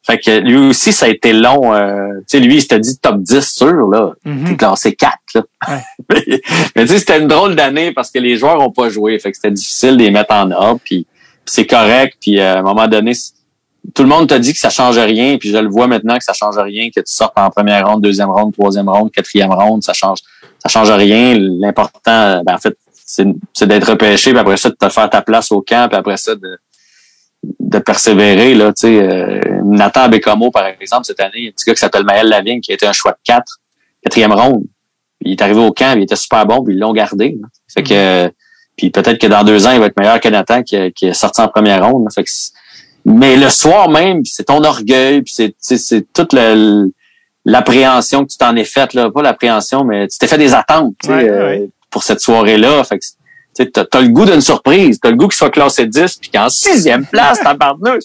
[0.05, 1.73] Fait que lui aussi, ça a été long.
[1.73, 4.13] Euh, tu sais, lui, il s'était dit top 10 sûr, là.
[4.25, 4.47] Mm-hmm.
[4.49, 5.43] Il classé 4, là.
[6.09, 9.17] mais, tu sais, c'était une drôle d'année parce que les joueurs ont pas joué.
[9.19, 10.81] Fait que c'était difficile de les mettre en ordre.
[10.83, 11.07] Puis,
[11.45, 12.17] c'est correct.
[12.21, 13.13] Puis euh, à un moment donné,
[13.93, 15.37] tout le monde t'a dit que ça change rien.
[15.37, 18.01] Puis je le vois maintenant que ça change rien, que tu sortes en première ronde,
[18.01, 20.19] deuxième ronde, troisième ronde, quatrième ronde, ça change
[20.63, 21.37] ça change rien.
[21.37, 25.51] L'important, ben, en fait, c'est d'être repêché, puis après ça, de te faire ta place
[25.51, 26.57] au camp, puis après ça, de,
[27.59, 28.55] de persévérer.
[28.55, 32.05] Là, tu sais, euh, Nathan Bécomo, par exemple, cette année, un petit gars qui s'appelle
[32.05, 33.43] Maël Lavigne, qui a été un choix de 4,
[34.03, 34.63] quatrième ronde.
[35.21, 37.37] Il est arrivé au camp, il était super bon, puis ils l'ont gardé.
[37.73, 38.31] Fait que,
[38.77, 41.13] puis peut-être que dans deux ans, il va être meilleur que Nathan qui, qui est
[41.13, 42.07] sorti en première ronde.
[42.13, 42.29] Fait que
[43.05, 46.35] mais le soir même, c'est ton orgueil, puis c'est, c'est toute
[47.45, 49.09] l'appréhension que tu t'en es faite, là.
[49.11, 52.83] Pas l'appréhension, mais tu t'es fait des attentes, euh, pour cette soirée-là.
[52.83, 54.99] Fait que, tu as, le goût d'une surprise.
[55.01, 57.99] T'as le goût qu'il soit classé 10 puis qu'en sixième place, t'en partenaire.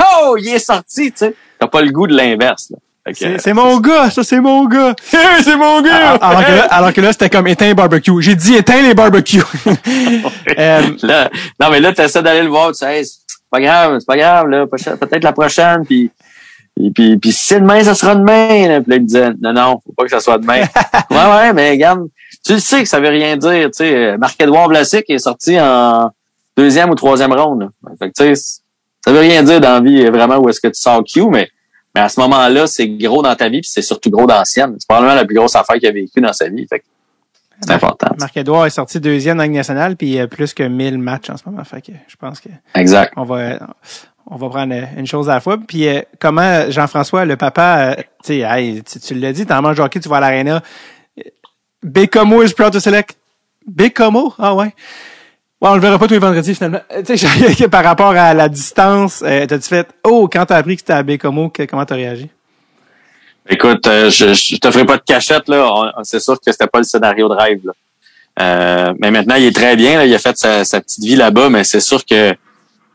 [0.00, 1.34] Oh, il est sorti, tu sais.
[1.58, 2.72] T'as pas le goût de l'inverse,
[3.12, 4.94] C'est mon gars, ça c'est mon gars.
[5.42, 6.14] c'est mon gars.
[6.20, 8.20] Alors, que là, alors que là, c'était comme éteint les barbecues.
[8.20, 9.42] J'ai dit éteint les barbecues.
[10.58, 13.02] euh, là, non mais là, t'essaies d'aller le voir, tu sais,
[13.54, 16.10] pas grave, c'est pas grave, là, peut-être la prochaine, puis
[16.80, 18.68] et puis, puis si c'est demain, ça sera demain.
[18.68, 18.80] Là.
[18.80, 20.62] Puis là, il disait, non, non, faut pas que ça soit demain.
[21.10, 22.08] ouais, ouais, mais regarde,
[22.44, 23.66] tu le sais que ça veut rien dire.
[23.66, 26.10] Tu sais, Marc-Edouard Vlasic est sorti en
[26.56, 27.70] deuxième ou troisième ronde.
[27.98, 28.60] Fait que, tu sais,
[29.04, 31.48] ça veut rien dire dans la vie vraiment où est-ce que tu sors Q, mais,
[31.94, 34.44] mais à ce moment-là, c'est gros dans ta vie, puis c'est surtout gros dans la
[34.44, 34.74] sienne.
[34.78, 36.66] C'est probablement la plus grosse affaire qu'il a vécue dans sa vie.
[36.66, 36.84] Fait que
[37.60, 38.14] c'est important.
[38.18, 41.30] Marc-Edouard est sorti deuxième dans la nationale, puis il y a plus que 1000 matchs
[41.30, 41.64] en ce moment.
[41.64, 43.12] Fait que je pense que exact.
[43.16, 43.58] on va
[44.26, 45.58] on va prendre une chose à la fois.
[45.58, 47.94] Puis euh, comment Jean-François, le papa, euh,
[48.24, 50.62] tu sais, tu, tu l'as dit, t'en manges hockey, tu vas à l'aréna.
[51.82, 53.16] Bécomo is proud to select.
[53.66, 54.32] Bécomo?
[54.38, 54.74] Ah ouais.
[55.60, 56.80] Bon, on le verra pas tous les vendredis finalement.
[56.92, 60.80] Euh, tu sais, par rapport à la distance, t'as-tu fait Oh, quand t'as appris que
[60.80, 62.30] c'était à Bécomo, comment t'as réagi?
[63.48, 65.92] Écoute, je, je te ferai pas de cachette, là.
[66.02, 67.60] C'est sûr que c'était pas le scénario de rêve.
[67.64, 68.94] Là.
[68.98, 69.98] mais maintenant, il est très bien.
[69.98, 70.06] Là.
[70.06, 72.34] Il a fait sa, sa petite vie là-bas, mais c'est sûr que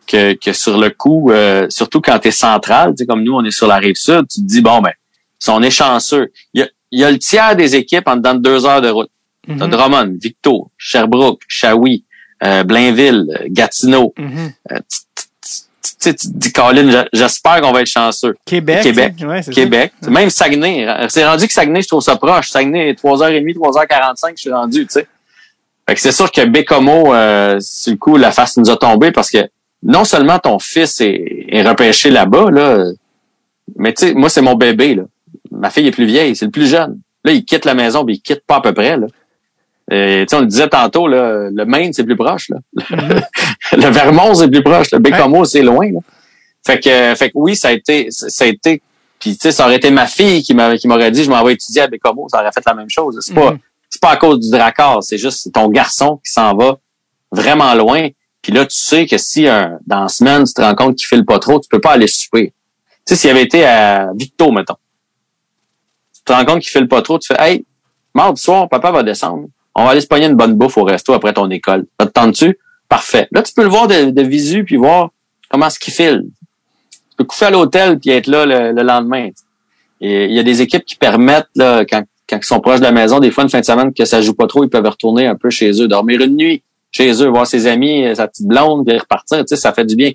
[0.09, 3.43] que, sur le coup, euh, surtout quand tu es central, tu sais, comme nous, on
[3.43, 4.91] est sur la rive sud, tu te dis, bon, ben,
[5.37, 8.65] si on est chanceux, il y a, le tiers des équipes en dedans de deux
[8.65, 9.11] heures de route.
[9.47, 9.69] Mm -hmm.
[9.69, 12.03] Drummond, Victo, Sherbrooke, Shawi,
[12.43, 14.13] euh, Blainville, Gatineau.
[14.17, 14.49] Mm -hmm.
[16.07, 18.35] Euh, tu dis, Colin, j'espère qu'on va être chanceux.
[18.45, 18.81] Québec.
[18.81, 19.13] Québec.
[19.51, 19.93] Québec.
[20.07, 20.87] Même Saguenay.
[21.09, 22.49] C'est rendu que Saguenay, je trouve ça proche.
[22.49, 25.07] Saguenay, 3h30, 3h45, je suis rendu, tu sais.
[25.87, 29.11] Fait que c'est sûr que Bécomo, euh, sur le coup, la face nous a tombé
[29.11, 29.49] parce que
[29.81, 32.91] non seulement ton fils est, est repêché là-bas, là,
[33.75, 34.95] mais tu sais, moi, c'est mon bébé.
[34.95, 35.03] Là.
[35.51, 36.99] Ma fille est plus vieille, c'est le plus jeune.
[37.23, 38.97] Là, il quitte la maison, mais il quitte pas à peu près.
[38.97, 39.07] Là.
[39.91, 42.49] Et, on le disait tantôt, là, le Maine, c'est plus proche.
[42.49, 42.57] Là.
[43.73, 44.91] le Vermont, c'est plus proche.
[44.91, 45.91] Le Bécomo, c'est loin.
[45.91, 45.99] Là.
[46.65, 48.81] Fait que, fait que oui, ça a été, ça a été.
[49.19, 51.43] Puis tu sais, ça aurait été ma fille qui m'aurait qui m'aurait dit, je m'en
[51.43, 53.17] vais étudier à Bécomo, ça aurait fait la même chose.
[53.21, 53.55] C'est pas,
[53.89, 56.77] c'est pas à cause du dracard, c'est juste ton garçon qui s'en va
[57.31, 58.09] vraiment loin.
[58.41, 61.07] Puis là, tu sais que si un, dans la semaine, tu te rends compte qu'il
[61.07, 62.53] file pas trop, tu peux pas aller souper.
[63.05, 64.77] Tu sais, s'il avait été à Victo, mettons,
[66.15, 67.65] tu te rends compte qu'il file pas trop, tu fais Hey,
[68.13, 69.47] mardi soir, papa va descendre.
[69.79, 71.85] On va aller se pogner une bonne bouffe au resto après ton école.
[71.97, 72.59] Ça te tentes-tu?
[72.89, 73.29] Parfait.
[73.31, 75.11] Là, tu peux le voir de, de visu puis voir
[75.49, 76.25] comment est-ce qu'il file.
[76.91, 79.29] Tu peux coucher à l'hôtel puis être là le, lendemain.
[80.01, 82.83] Et il y a des équipes qui permettent, là, quand, quand ils sont proches de
[82.83, 84.85] la maison, des fois une fin de semaine que ça joue pas trop, ils peuvent
[84.85, 86.61] retourner un peu chez eux, dormir une nuit
[86.91, 89.95] chez eux, voir ses amis, sa petite blonde, puis repartir, tu sais, ça fait du
[89.95, 90.11] bien.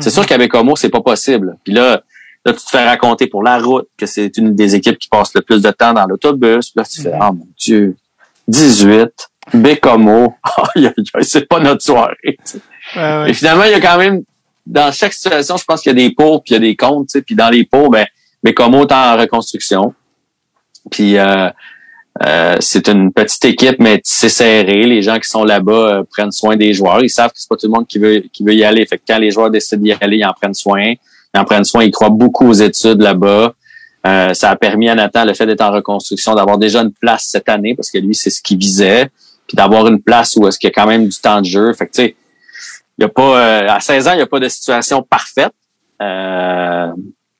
[0.00, 1.56] C'est sûr qu'avec Homo, c'est pas possible.
[1.62, 2.02] Puis là,
[2.44, 5.32] là, tu te fais raconter pour la route que c'est une des équipes qui passe
[5.34, 6.72] le plus de temps dans l'autobus.
[6.74, 7.96] Là, tu fais, oh mon Dieu,
[8.48, 9.08] 18,
[9.54, 10.34] Bécomo,
[11.22, 12.38] c'est pas notre soirée.
[13.26, 14.22] Et finalement, il y a quand même,
[14.66, 16.76] dans chaque situation, je pense qu'il y a des pour puis il y a des
[16.76, 17.18] contre.
[17.20, 18.06] Puis dans les pour, ben,
[18.42, 19.94] Bécomo est en reconstruction.
[20.90, 21.48] Puis euh,
[22.24, 24.84] euh, c'est une petite équipe, mais c'est serré.
[24.84, 27.02] Les gens qui sont là-bas euh, prennent soin des joueurs.
[27.02, 28.86] Ils savent que c'est pas tout le monde qui veut qui veut y aller.
[28.86, 30.94] Fait que quand les joueurs décident d'y aller, ils en prennent soin.
[31.34, 31.84] Ils en prennent soin.
[31.84, 33.54] Ils croient beaucoup aux études là-bas.
[34.06, 37.26] Euh, ça a permis à Nathan, le fait d'être en reconstruction, d'avoir déjà une place
[37.26, 39.10] cette année, parce que lui, c'est ce qu'il visait.
[39.46, 41.72] Puis d'avoir une place où est-ce qu'il y a quand même du temps de jeu.
[41.72, 42.16] Fait que tu sais,
[42.98, 45.52] il a pas à 16 ans, il n'y a pas de situation parfaite.
[46.02, 46.92] Euh,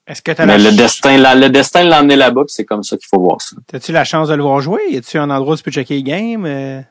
[0.07, 3.19] est-ce que Mais le destin, le destin l'a emmené là-bas, c'est comme ça qu'il faut
[3.19, 3.57] voir ça.
[3.73, 4.81] As-tu la chance de le voir jouer?
[4.89, 6.45] Y a-tu un endroit où tu peux checker les games?
[6.45, 6.81] Euh?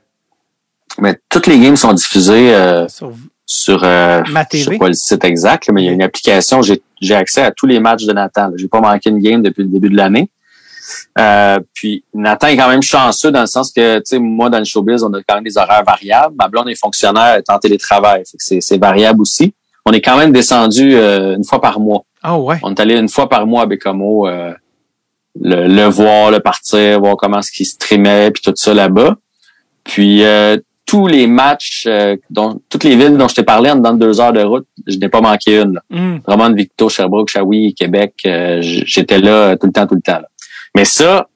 [0.98, 3.12] Mais toutes les games sont diffusées euh, sur,
[3.47, 4.65] sur euh, Ma TV.
[4.65, 6.61] Je sais pas le site exact, mais il y a une application.
[6.61, 6.82] J'ai
[7.12, 8.51] accès à tous les matchs de Nathan.
[8.56, 10.31] J'ai pas manqué une game depuis le début de l'année.
[11.18, 14.59] Euh, puis Nathan est quand même chanceux dans le sens que, tu sais, moi, dans
[14.59, 16.35] le showbiz, on a quand même des horaires variables.
[16.39, 18.23] Ma blonde est fonctionnaire, elle est en télétravail.
[18.24, 19.52] C'est variable aussi.
[19.85, 22.05] On est quand même descendu une fois par mois.
[22.28, 22.59] Ah ouais.
[22.64, 24.52] On est allé une fois par mois à Bécamo euh,
[25.40, 29.14] le, voir, le partir, voir comment ce qu'il streamait, puis tout ça là-bas.
[29.85, 30.56] Puis euh,
[30.86, 33.98] tous les matchs, euh, dont, toutes les villes dont je t'ai parlé en dedans de
[33.98, 35.74] deux heures de route, je n'ai pas manqué une.
[35.74, 36.20] Là.
[36.26, 36.54] Vraiment mm.
[36.54, 38.14] Victo, Sherbrooke, Shawi, Québec,
[38.60, 40.20] j'étais là tout le temps, tout le temps.
[40.74, 41.28] Mais ça,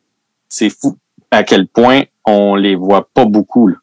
[0.49, 0.97] c'est fou
[1.31, 3.69] à quel point on les voit pas beaucoup.
[3.69, 3.77] Là.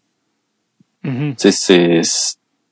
[1.05, 1.33] Mm-hmm.
[1.51, 2.01] C'est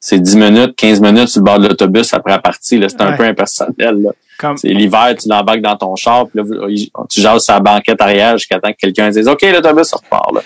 [0.08, 2.80] c'est 10 minutes, 15 minutes sur le bord de l'autobus après la partie.
[2.88, 4.04] C'est un peu impersonnel.
[4.04, 4.12] Là.
[4.56, 6.68] C'est l'hiver, tu l'embarques dans ton char, puis là,
[7.10, 10.32] tu jases sa banquette arrière jusqu'à temps que quelqu'un dise OK, l'autobus repart.
[10.32, 10.42] Là.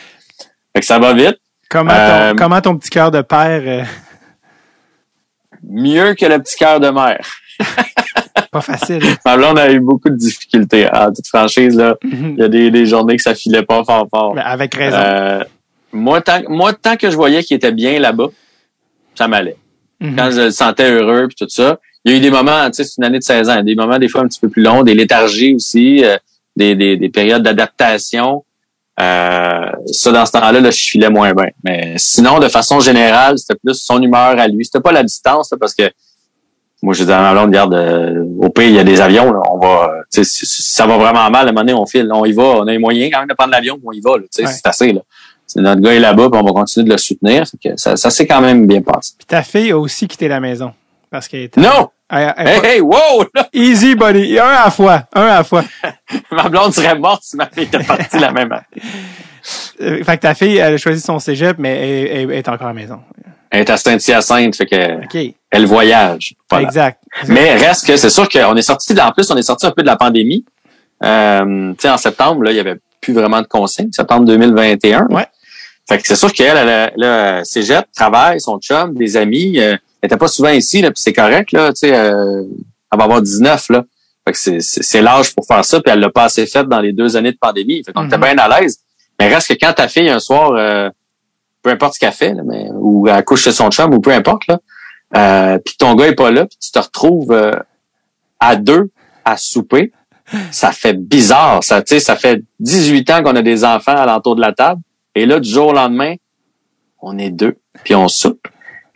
[0.73, 1.39] Fait que ça va vite.
[1.70, 3.62] Comment, ton, euh, comment ton petit cœur de père?
[3.66, 3.84] Euh?
[5.64, 7.26] Mieux que le petit cœur de mère.
[8.52, 9.02] Pas facile.
[9.26, 10.88] Ma blonde a eu beaucoup de difficultés.
[10.91, 12.34] En toute franchise, là, Mhm.
[12.38, 14.34] il y a des, des journées que ça filait pas fort fort.
[14.34, 14.98] Mais avec raison.
[14.98, 15.44] Euh,
[15.91, 18.28] moi, tant, moi, tant que je voyais qu'il était bien là-bas,
[19.14, 19.58] ça m'allait.
[20.00, 20.16] Mhm.
[20.16, 22.78] Quand je le sentais heureux puis tout ça, il y a eu des moments, tu
[22.78, 24.64] sais, c'est une année de 16 ans, des moments des fois un petit peu plus
[24.64, 26.18] longs, des léthargies aussi, euh,
[26.56, 28.44] des, des, des périodes d'adaptation.
[29.01, 31.47] Euh, ça, dans ce temps-là, là, je filais moins bien.
[31.63, 34.65] Mais sinon, de façon générale, c'était plus son humeur à lui.
[34.65, 35.84] C'était pas la distance, là, parce que
[36.81, 39.31] moi, je disais à ma blonde, regarde, euh, au pays, il y a des avions,
[39.31, 42.09] là, on va, euh, si, ça va vraiment mal, à un moment donné, on file,
[42.11, 44.11] on y va, on a les moyens quand même de prendre l'avion, on y va,
[44.11, 44.19] Ouais.
[44.31, 45.01] c'est assez, là.
[45.45, 47.43] C'est notre gars est là-bas, puis on va continuer de le soutenir.
[47.76, 49.13] Ça, ça s'est quand même bien passé.
[49.17, 50.73] Puis ta fille a aussi quitté la maison.
[51.09, 51.59] Parce qu'elle était.
[51.59, 51.89] Non!
[52.11, 53.23] Hey, hey, wow!
[53.36, 53.48] là!
[53.53, 54.40] Easy, buddy.
[54.40, 55.03] Un à la fois.
[55.14, 55.64] Un à la fois.
[56.31, 58.84] Ma blonde serait morte si ma fille était partie la même année.
[59.81, 62.69] Euh, fait que ta fille, elle a choisi son cégep, mais elle, est encore à
[62.72, 62.99] la maison.
[63.52, 66.34] Elle est à Saint-Hyacinthe, fait que elle voyage.
[66.49, 66.68] Voilà.
[66.68, 67.02] Exact.
[67.27, 69.72] Mais reste que c'est sûr qu'on est sorti de, en plus, on est sorti un
[69.72, 70.45] peu de la pandémie.
[71.03, 73.91] Euh, tu sais, en septembre, là, il y avait plus vraiment de consignes.
[73.91, 75.07] Septembre 2021.
[75.10, 75.27] Ouais.
[75.88, 80.17] Fait que c'est sûr qu'elle, elle, cégep, travail, son chum, des amis, euh, elle était
[80.17, 82.43] pas souvent ici, là, puis c'est correct, là, tu sais, euh,
[82.91, 83.85] elle va avoir 19, là.
[84.27, 86.93] Fait que c'est, l'âge pour faire ça, puis elle l'a pas assez fait dans les
[86.93, 87.84] deux années de pandémie.
[87.84, 88.35] Fait qu'on était Mhm.
[88.35, 88.80] bien à l'aise.
[89.19, 90.89] Mais reste que quand ta fille, un soir, euh,
[91.63, 94.11] peu importe ce qu'elle fait, là, mais, ou elle couche chez son chum, ou peu
[94.11, 94.59] importe, là,
[95.17, 97.53] euh, puis ton gars est pas là, puis tu te retrouves euh,
[98.39, 98.91] à deux
[99.26, 99.91] à souper,
[100.51, 101.63] ça fait bizarre.
[101.63, 104.53] Ça, tu sais, ça fait 18 ans qu'on a des enfants à l'entour de la
[104.53, 104.81] table,
[105.15, 106.15] et là, du jour au lendemain,
[107.01, 108.47] on est deux, puis on soupe.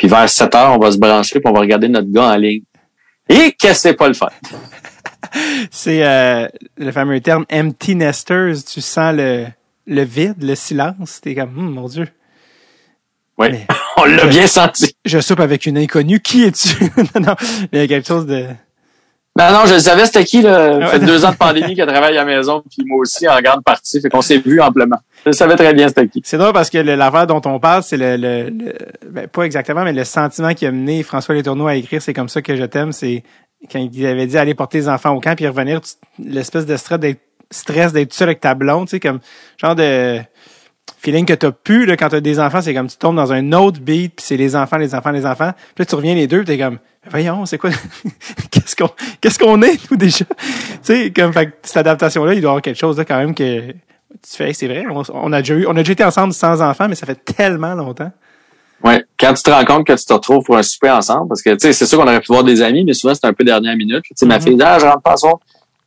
[0.03, 2.35] Puis vers 7 heures, on va se brancher, puis on va regarder notre gars en
[2.35, 2.63] ligne.
[3.29, 4.27] Et qu'est-ce que c'est pas le fun?
[5.71, 6.45] C'est euh,
[6.77, 8.65] le fameux terme empty nesters.
[8.69, 9.45] Tu sens le,
[9.87, 11.21] le vide, le silence.
[11.21, 12.09] T'es comme, Hum, mon Dieu.
[13.37, 13.65] Oui, Mais-
[13.97, 14.93] on l'a bien senti.
[15.05, 16.19] Je soupe avec une inconnue.
[16.19, 16.83] Qui es-tu?
[17.15, 17.35] non, non.
[17.71, 18.47] Mais il y a quelque chose de.
[19.37, 20.73] Non, non, je le savais, c'était qui, là?
[20.73, 20.87] Ça Ouais.
[20.87, 23.63] fait deux ans de pandémie qu'elle travaille à la maison, puis moi aussi, en grande
[23.63, 23.99] partie.
[23.99, 24.97] Fait qu'on s'est vu amplement.
[25.25, 26.21] Je savais très bien c'était qui.
[26.23, 28.75] C'est drôle parce que le- l'affaire dont on parle, c'est le, le, le-
[29.09, 32.29] ben, pas exactement, mais le sentiment qui a mené François Letourneau à écrire C'est comme
[32.29, 33.23] ça que je t'aime, c'est
[33.71, 35.79] quand il avait dit aller porter les enfants au camp puis revenir,
[36.23, 39.19] l'espèce de stress d'être stress d'être seul avec ta blonde, tu sais, comme
[39.57, 40.19] genre de
[40.97, 43.51] feeling que t'as pu là, quand t'as des enfants, c'est comme tu tombes dans un
[43.53, 45.51] autre beat, puis c'est les enfants, les enfants, les enfants.
[45.75, 46.79] Puis là, tu reviens les deux, t'es comme
[47.09, 47.69] voyons, c'est quoi
[48.51, 48.89] qu'est-ce qu'on
[49.21, 50.25] qu'est-ce qu'on est nous déjà?
[50.25, 50.35] Tu
[50.83, 53.35] sais, comme fait cette adaptation là, il doit y avoir quelque chose là quand même
[53.35, 56.03] que tu fais, Hey, c'est vrai, on, on a déjà eu, on a déjà été
[56.03, 58.11] ensemble sans enfants, mais ça fait tellement longtemps.
[58.83, 59.03] Ouais.
[59.19, 61.51] Quand tu te rends compte que tu te retrouves pour un souper ensemble, parce que,
[61.51, 63.43] tu sais, c'est sûr qu'on aurait pu voir des amis, mais souvent, c'est un peu
[63.45, 64.03] dernière minute.
[64.03, 64.41] Tu sais, ma Mhm.
[64.43, 65.35] fille ah, je rentre pas soir.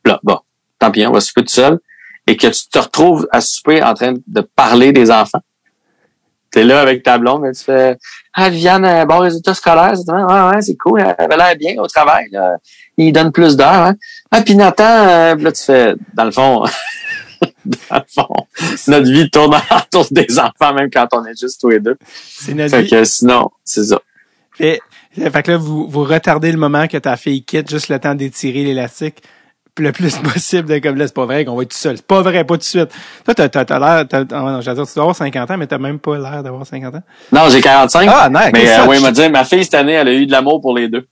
[0.04, 0.38] Là, bon,
[0.78, 1.78] tant pis, on va souper tout seul.
[2.26, 5.40] Et que tu te retrouves à souper en train de parler des enfants.
[6.50, 7.98] T'es là avec ta blonde, et tu fais,
[8.32, 11.76] ah, Viviane, euh, bon résultat scolaire, c'est ouais, ouais, c'est cool, elle avait l'air bien
[11.82, 12.56] au travail, là.
[12.96, 13.94] Il donne plus d'heures, hein.
[14.30, 16.64] Ah, puis Nathan, euh, là, tu fais, dans le fond,
[17.64, 18.46] dans le fond,
[18.88, 21.96] notre vie tourne autour des enfants, même quand on est juste tous les deux.
[22.16, 22.90] C'est notre Fait vie.
[22.90, 24.00] que sinon, c'est ça.
[24.58, 24.80] Et,
[25.14, 28.14] fait que là, vous, vous retardez le moment que ta fille quitte, juste le temps
[28.14, 29.22] d'étirer l'élastique
[29.78, 31.96] le plus possible de comme là, c'est pas vrai qu'on va être tout seul.
[31.96, 32.90] C'est pas vrai, pas tout de suite.
[33.24, 35.56] Toi, t'as, t'as, t'as l'air, t'as, oh non, j'allais dire, tu dois avoir 50 ans,
[35.58, 37.02] mais t'as même pas l'air d'avoir 50 ans.
[37.32, 38.08] Non, j'ai 45.
[38.12, 38.50] Ah, nice.
[38.52, 40.60] mais euh, oui, il m'a dit, ma fille, cette année, elle a eu de l'amour
[40.60, 41.06] pour les deux.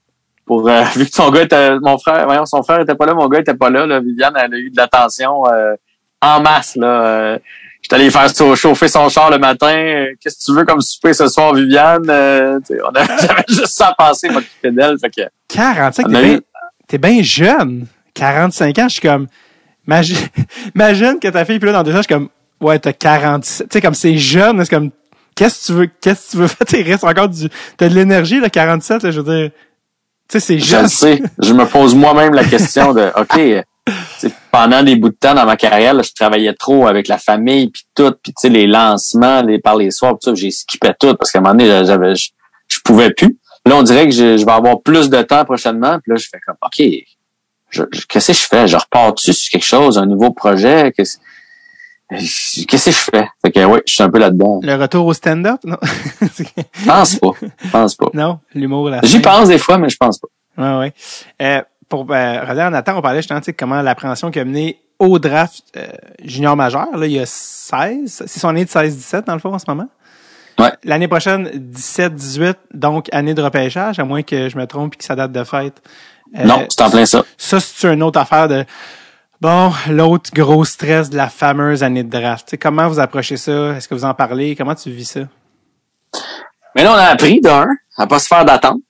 [0.45, 3.13] Pour, euh, vu que son gars était, mon frère, voyons, son frère était pas là,
[3.13, 5.75] mon gars était pas là, là Viviane, elle a eu de l'attention, euh,
[6.21, 6.87] en masse, là.
[6.87, 7.39] Euh,
[7.81, 9.67] J'étais allé faire chauffer son char le matin.
[9.77, 12.09] Euh, Qu'est-ce que tu veux comme souper ce soir, Viviane?
[12.09, 14.97] Euh, on a- J'avais juste ça à penser, m'occuper d'elle.
[14.97, 16.39] Fait que, 45, On t'es bien,
[16.87, 17.85] t'es bien jeune.
[18.15, 19.27] 45 ans, je suis comme,
[19.87, 20.17] imagine,
[20.75, 22.29] imagine que ta fille, puis là, dans deux ans, je suis comme,
[22.61, 23.69] ouais, t'as 47.
[23.69, 24.89] Tu sais, comme c'est jeune, c'est comme,
[25.35, 26.65] qu'est-ce que tu veux, qu'est-ce que tu veux faire?
[26.67, 27.47] Tu restes encore du,
[27.77, 29.51] t'as de l'énergie, là, 47, là, je veux dire.
[30.27, 30.83] Tu sais, c'est je jeune.
[30.83, 31.21] le sais.
[31.39, 33.61] Je me pose moi-même la question de, OK, euh,
[34.51, 37.69] pendant des bouts de temps dans ma carrière, là, je travaillais trop avec la famille
[37.69, 40.91] puis tout, puis tu sais les lancements, les par les soirs, tout ça, j'ai skippé
[40.99, 42.29] tout parce qu'à un moment donné, j'avais je,
[42.67, 43.37] je pouvais plus.
[43.67, 46.27] Là, on dirait que je, je vais avoir plus de temps prochainement, puis là je
[46.31, 47.14] fais comme OK, je- je-
[47.71, 48.67] qu'est-ce que je fais?
[48.67, 50.93] Je repars-tu sur quelque chose, un nouveau projet?
[50.95, 51.17] Qu'est-ce
[52.09, 53.27] qu'est-ce que je fais?
[53.41, 54.59] Fait que oui, je suis un peu là-dedans.
[54.61, 55.77] Le retour au stand-up, non?
[56.21, 57.31] Je pense pas.
[57.71, 58.09] Pense pas.
[58.13, 60.27] non, l'humour, la J'y pense des fois, mais je pense pas.
[60.57, 60.93] Ouais, ouais.
[61.41, 64.45] Euh, pour euh, revenir en attente, on parlait justement tu sais, comment l'appréhension qui a
[64.45, 65.87] mené au draft euh,
[66.23, 68.23] junior majeur, là, il y a 16.
[68.27, 69.89] C'est son année de 16-17 dans le fond en ce moment.
[70.57, 70.71] Ouais.
[70.85, 75.03] L'année prochaine, 17-18, donc année de repêchage, à moins que je me trompe et que
[75.03, 75.81] ça date de fête.
[76.37, 77.23] Euh, non, c'est en plein ça.
[77.37, 78.65] Ça, c'est une autre affaire de
[79.41, 82.57] bon, l'autre gros stress de la fameuse année de draft.
[82.59, 83.75] Comment vous approchez ça?
[83.75, 84.55] Est-ce que vous en parlez?
[84.55, 85.21] Comment tu vis ça?
[86.75, 87.67] Mais là, on a appris d'un,
[87.97, 88.81] à pas se faire d'attente.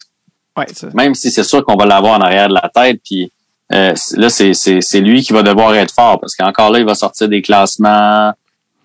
[0.58, 0.88] Ouais, ça.
[0.94, 3.32] Même si c'est sûr qu'on va l'avoir en arrière de la tête, puis
[3.74, 6.86] euh, là, c'est, c'est, c'est lui qui va devoir être fort parce qu'encore là, il
[6.86, 8.32] va sortir des classements.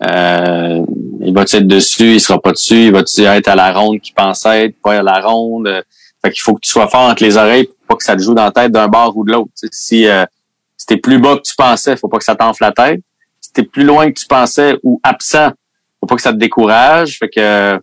[0.02, 0.82] Euh,
[1.20, 3.02] il va être dessus, il sera pas dessus, il va
[3.36, 5.84] être à la ronde qui pense être, pas à la ronde.
[6.22, 8.22] Fait qu'il faut que tu sois fort entre les oreilles pour pas que ça te
[8.22, 9.50] joue dans la tête d'un bord ou de l'autre.
[9.72, 10.24] Si euh,
[10.76, 13.00] si t'es plus bas que tu pensais, faut pas que ça t'enfle la tête.
[13.40, 15.50] Si t'es plus loin que tu pensais ou absent,
[16.00, 17.18] faut pas que ça te décourage.
[17.18, 17.78] Fait que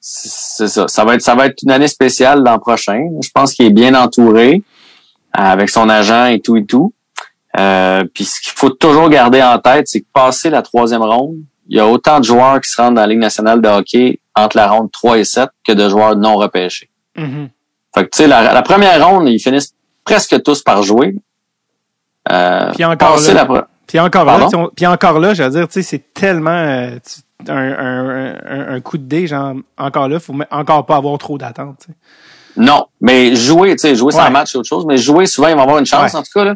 [0.00, 0.86] c'est ça.
[0.88, 3.08] Ça va être ça va être une année spéciale l'an prochain.
[3.22, 4.62] Je pense qu'il est bien entouré
[5.32, 6.92] avec son agent et tout et tout.
[7.58, 11.38] Euh, puis ce qu'il faut toujours garder en tête, c'est que passer la troisième ronde,
[11.68, 14.20] il y a autant de joueurs qui se rendent dans la Ligue nationale de hockey
[14.36, 16.89] entre la ronde 3 et 7 que de joueurs non repêchés.
[17.16, 17.48] Mhm.
[17.94, 19.74] Fait que tu sais, la, la première ronde, ils finissent
[20.04, 21.14] presque tous par jouer.
[22.30, 24.48] Euh, Puis encore là, la puis encore Pardon?
[24.56, 26.96] on- puis encore là, je veux dire, tu sais, c'est tellement euh,
[27.48, 31.38] un, un, un, un coup de dé, genre encore là, faut encore pas avoir trop
[31.38, 31.86] d'attente.
[32.56, 34.30] Non, mais jouer, tu sais, jouer sans Ouais.
[34.30, 36.18] match, c'est autre chose, mais jouer, souvent, ils vont avoir une chance, Ouais.
[36.18, 36.54] en tout cas, là.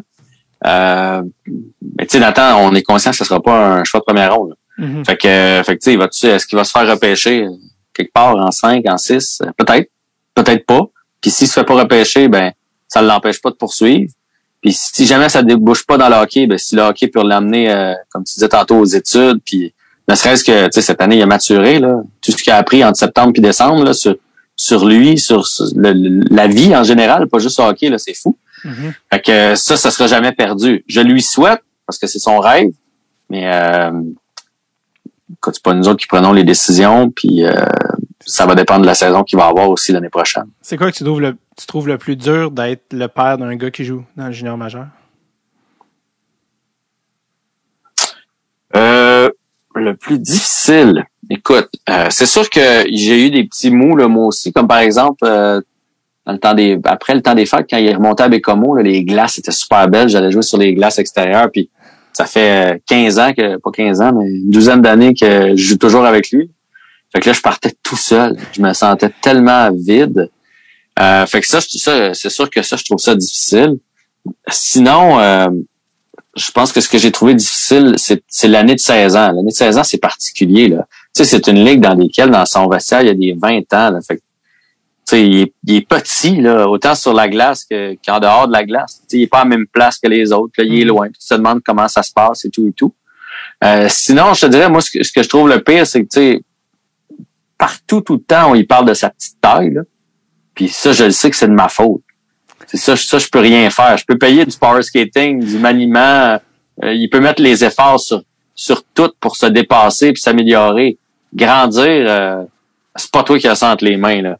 [0.67, 1.21] Euh,
[1.97, 4.33] mais tu sais, Nathan, on est conscient que ce sera pas un choix de première
[4.35, 4.55] ronde.
[4.77, 5.03] Mhm.
[5.05, 7.49] Fait que, euh, fait que tu sais, est-ce qu'il va se faire repêcher euh,
[7.93, 9.41] quelque part en 5, en 6?
[9.57, 9.89] Peut-être,
[10.35, 10.81] peut-être pas.
[11.21, 12.51] Puis s'il se fait pas repêcher, ben,
[12.87, 14.11] ça ne l'empêche pas de poursuivre.
[14.61, 17.71] Puis si jamais ça débouche pas dans le hockey, ben, si le hockey peut l'amener,
[17.71, 19.73] euh, comme tu disais tantôt, aux études, puis
[20.07, 22.57] ne serait-ce que, tu sais, cette année, il a maturé, là, tout ce qu'il a
[22.57, 24.15] appris entre septembre puis décembre, là, sur,
[24.55, 28.13] sur lui, sur, sur le- la vie en général, pas juste le hockey, là, c'est
[28.13, 28.37] fou.
[28.63, 28.93] Mhm.
[29.11, 30.83] Fait que ça, ça sera jamais perdu.
[30.87, 32.69] Je lui souhaite, parce que c'est son rêve,
[33.29, 33.91] mais euh,
[35.51, 37.53] c'est pas nous autres qui prenons les décisions, puis euh,
[38.25, 40.47] ça va dépendre de la saison qu'il va avoir aussi l'année prochaine.
[40.61, 43.55] C'est quoi que tu trouves le, tu trouves le plus dur d'être le père d'un
[43.55, 44.87] gars qui joue dans le junior majeur?
[48.75, 49.29] Euh,
[49.75, 54.27] le plus difficile, écoute, euh, c'est sûr que j'ai eu des petits mous là, moi
[54.27, 55.61] aussi, comme par exemple euh,
[56.25, 58.75] dans le temps des après le temps des fêtes quand il est remonté à Bécomo,
[58.75, 61.69] là, les glaces étaient super belles, j'allais jouer sur les glaces extérieures, puis
[62.13, 65.63] ça fait euh, 15 ans que pas 15 ans, mais une douzaine d'années que je
[65.63, 66.49] joue toujours avec lui.
[67.15, 68.35] Fait que là, je partais tout seul.
[68.51, 70.29] Je me sentais tellement vide.
[70.99, 73.77] Euh, fait que ça, ça c'est sûr que ça, je trouve ça difficile.
[74.49, 75.47] Sinon, euh,
[76.35, 79.27] je pense que ce que j'ai trouvé difficile, c'est, l'année de 16 ans.
[79.27, 80.67] L'année de 16 ans, c'est particulier.
[80.67, 80.87] Là.
[81.15, 83.59] Tu sais, c'est une ligue dans laquelle, dans son vestiaire, il y a des 20
[83.73, 83.91] ans.
[83.91, 83.99] Là.
[84.05, 84.25] Fait que, tu
[85.05, 88.51] sais, il est, il est petit, là, autant sur la glace que, qu'en dehors de
[88.51, 88.97] la glace.
[88.97, 90.51] Tu sais, il est pas à la même place que les autres.
[90.57, 90.87] Là, il est Mhm.
[90.89, 91.07] loin.
[91.07, 92.93] Tu te demandes comment ça se passe et tout et tout.
[93.63, 96.03] Euh, sinon, je te dirais, moi, ce que, ce que je trouve le pire, c'est
[96.03, 96.41] que, tu sais,
[97.57, 99.73] partout, tout le temps, on y parle de sa petite taille.
[99.73, 99.81] Là.
[100.53, 102.01] Puis ça, je le sais que c'est de ma faute.
[102.67, 103.97] C'est ça, ça, je peux rien faire.
[103.97, 106.39] Je peux payer du power skating, du maniement.
[106.83, 108.23] euh, il peut mettre les efforts sur,
[108.55, 110.97] sur tout pour se dépasser puis s'améliorer.
[111.33, 112.43] Grandir, euh,
[112.95, 114.21] c'est pas toi qui as ça les mains.
[114.21, 114.37] Là.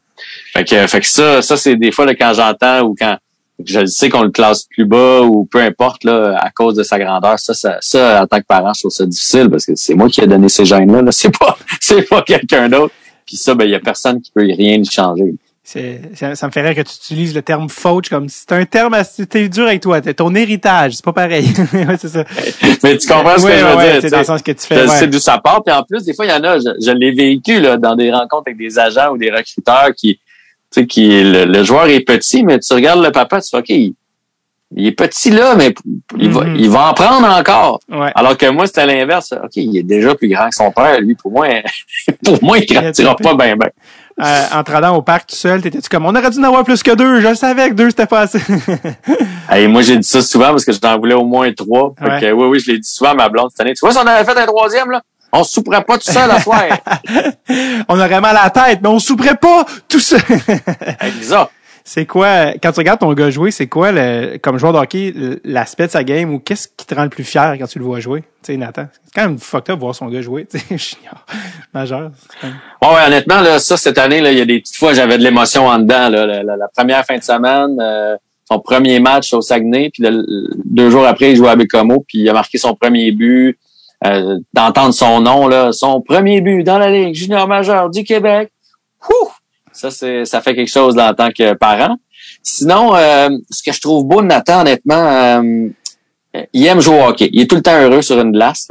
[0.52, 3.18] Fait que, fait que ça, ça c'est des fois là, quand j'entends ou quand
[3.64, 6.82] je le sais qu'on le classe plus bas ou peu importe là, à cause de
[6.82, 9.74] sa grandeur, ça, ça, ça, en tant que parent, je trouve ça difficile parce que
[9.74, 11.02] c'est moi qui ai donné ces gènes-là.
[11.02, 11.12] Là.
[11.12, 12.94] C'est pas, c'est pas quelqu'un d'autre.
[13.26, 15.34] Puis ça, ben, il y a personne qui peut rien y changer.
[15.68, 18.52] C'est, ça, ça me fait rire que tu utilises le terme fauche comme si c'est
[18.54, 21.44] un terme assez, t'es dur avec toi, ton héritage, c'est pas pareil.
[21.72, 22.24] ouais, c'est ça.
[22.84, 24.00] Mais tu comprends ce Ouais, que je veux ouais, dire?
[24.02, 24.86] c'est dans le sens que tu fais.
[24.88, 25.06] ouais.
[25.08, 25.64] d'où ça part.
[25.64, 27.96] Puis en plus, des fois, il y en a, je, je l'ai vécu là, dans
[27.96, 30.20] des rencontres avec des agents ou des recruteurs qui, tu
[30.70, 33.94] sais, qui le, le joueur est petit, mais tu regardes le papa, tu fais OK,
[34.76, 35.74] il, est petit là, mais
[36.18, 36.56] il, va, Mhm.
[36.56, 37.80] il va en prendre encore.
[37.90, 38.12] Ouais.
[38.14, 39.32] Alors que moi, c'était l'inverse.
[39.32, 41.00] OK, il est déjà plus grand que son père.
[41.00, 41.46] Lui, pour moi,
[42.24, 43.68] pour moi, il grandira pas bien, bien.
[44.22, 46.64] Euh, en te rendant au parc tout seul, t'étais-tu comme, on aurait dû en avoir
[46.64, 48.40] plus que deux, je le savais que deux c'était pas assez.
[49.50, 51.94] Hey, moi, j'ai dit ça souvent parce que j'en voulais au moins trois.
[51.98, 52.20] Fait Ouais.
[52.20, 53.74] que, oui, oui, je l'ai dit souvent à ma blonde cette année.
[53.74, 56.40] Tu vois, si on avait fait un troisième, là, on souperait pas tout seul à
[56.40, 56.62] soir.
[57.88, 60.20] on aurait mal à la tête, mais on souperait pas tout seul.
[61.00, 61.50] Exact.
[61.88, 65.14] C'est quoi, quand tu regardes ton gars jouer, c'est quoi, le, comme joueur de hockey,
[65.44, 67.84] l'aspect de sa game ou qu'est-ce qui te rend le plus fier quand tu le
[67.84, 68.22] vois jouer?
[68.42, 71.24] Tu sais, Nathan, c'est quand même fucked up voir son gars jouer, tu sais, junior,
[71.72, 72.10] majeur.
[72.42, 74.94] même- Ouais, ouais, honnêtement, là, ça, cette année, là, il y a des petites fois,
[74.94, 76.08] j'avais de l'émotion en dedans.
[76.08, 78.16] Là, la, première fin de semaine, euh,
[78.50, 80.02] son premier match au Saguenay, puis
[80.64, 83.56] deux jours après, il jouait à Bécomo, puis il a marqué son premier but.
[84.04, 88.50] Euh, D'entendre son nom, là, son premier but dans la Ligue junior majeure du Québec.
[89.08, 89.28] Ouh!
[89.76, 91.96] Ça, c'est, ça fait quelque chose en tant que parent.
[92.42, 95.68] Sinon, euh, ce que je trouve beau de Nathan, honnêtement, euh,
[96.52, 97.28] il aime jouer au hockey.
[97.32, 98.68] Il est tout le temps heureux sur une glace.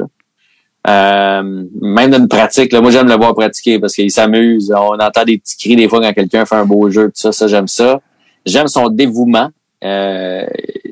[0.88, 4.72] Euh, même dans une pratique, là, moi j'aime le voir pratiquer parce qu'il s'amuse.
[4.76, 7.32] On entend des petits cris des fois quand quelqu'un fait un beau jeu, tout ça,
[7.32, 8.00] ça j'aime ça.
[8.44, 9.50] J'aime son dévouement.
[9.84, 10.46] Euh,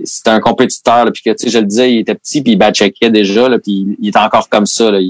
[0.04, 2.56] c'est un compétiteur, puis que tu sais, je le disais, il était petit, puis il
[2.56, 4.90] backcheckait déjà, puis il, il est encore comme ça.
[4.90, 5.00] Là,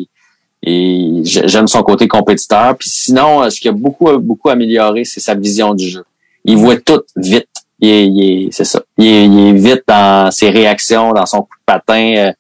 [0.67, 2.77] et j'ai- j'aime son côté compétiteur.
[2.77, 6.05] Puis sinon, euh, ce qui a beaucoup, beaucoup amélioré, c'est sa vision du jeu.
[6.45, 7.49] Il voit tout vite.
[7.81, 8.81] Il est, il est- c'est ça.
[8.99, 12.15] Il est, il est vite dans ses réactions, dans son coup de patin.
[12.17, 12.33] euh,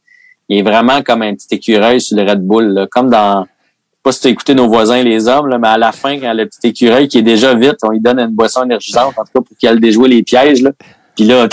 [0.49, 3.47] il est vraiment comme un petit écureuil sur le Red Bull, là, comme dans.
[4.03, 6.35] Pas si tu as écouté nos voisins les hommes, là, mais à la fin, quand
[6.35, 9.31] le petit écureuil qui est déjà vite, on lui donne une boisson énergisante, en tout
[9.35, 10.61] cas pour qu'il aille déjouer les pièges.
[10.61, 10.73] Là.
[11.17, 11.49] Puis là,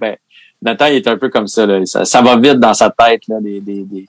[0.00, 0.16] ben,
[0.62, 1.64] Nathan, il est un peu comme ça.
[1.66, 1.80] Là.
[1.86, 4.08] Ça, ça va vite dans sa tête, là, des, des, des